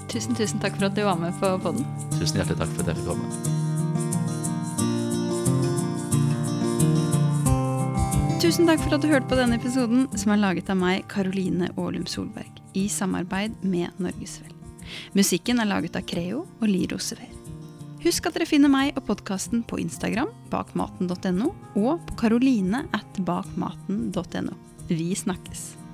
Tusen, 0.07 0.35
tusen 0.35 0.59
takk 0.59 0.77
for 0.77 0.85
at 0.87 0.95
du 0.95 1.03
var 1.03 1.17
med 1.19 1.33
på 1.39 1.51
podden. 1.61 1.85
Tusen 2.15 2.39
hjertelig 2.39 2.57
takk 2.61 2.69
for 2.75 2.81
at 2.81 2.87
jeg 2.87 2.95
fikk 3.01 3.07
komme. 3.11 3.27
Tusen 8.37 8.69
takk 8.69 8.79
for 8.79 8.95
at 8.95 9.01
du 9.01 9.09
hørte 9.09 9.27
på 9.27 9.35
denne 9.39 9.57
episoden, 9.59 10.07
som 10.17 10.31
er 10.31 10.37
laget 10.39 10.69
av 10.69 10.77
meg, 10.79 11.07
Karoline 11.11 11.71
Aalum 11.75 12.05
Solberg, 12.07 12.61
i 12.77 12.87
samarbeid 12.87 13.57
med 13.63 13.91
Norges 13.99 14.39
Vel. 14.43 14.53
Musikken 15.17 15.59
er 15.59 15.67
laget 15.67 15.97
av 15.99 16.05
Creo 16.07 16.45
og 16.61 16.69
Liro 16.69 16.97
Sever. 17.01 17.36
Husk 18.07 18.23
at 18.29 18.37
dere 18.37 18.45
finner 18.47 18.71
meg 18.71 18.95
og 18.95 19.03
podkasten 19.09 19.65
på 19.67 19.81
Instagram, 19.81 20.29
bakmaten.no, 20.47 21.49
og 21.75 22.05
på 22.07 22.15
karoline 22.21 22.85
at 22.95 23.19
bakmaten.no. 23.27 24.55
Vi 24.87 25.09
snakkes! 25.19 25.86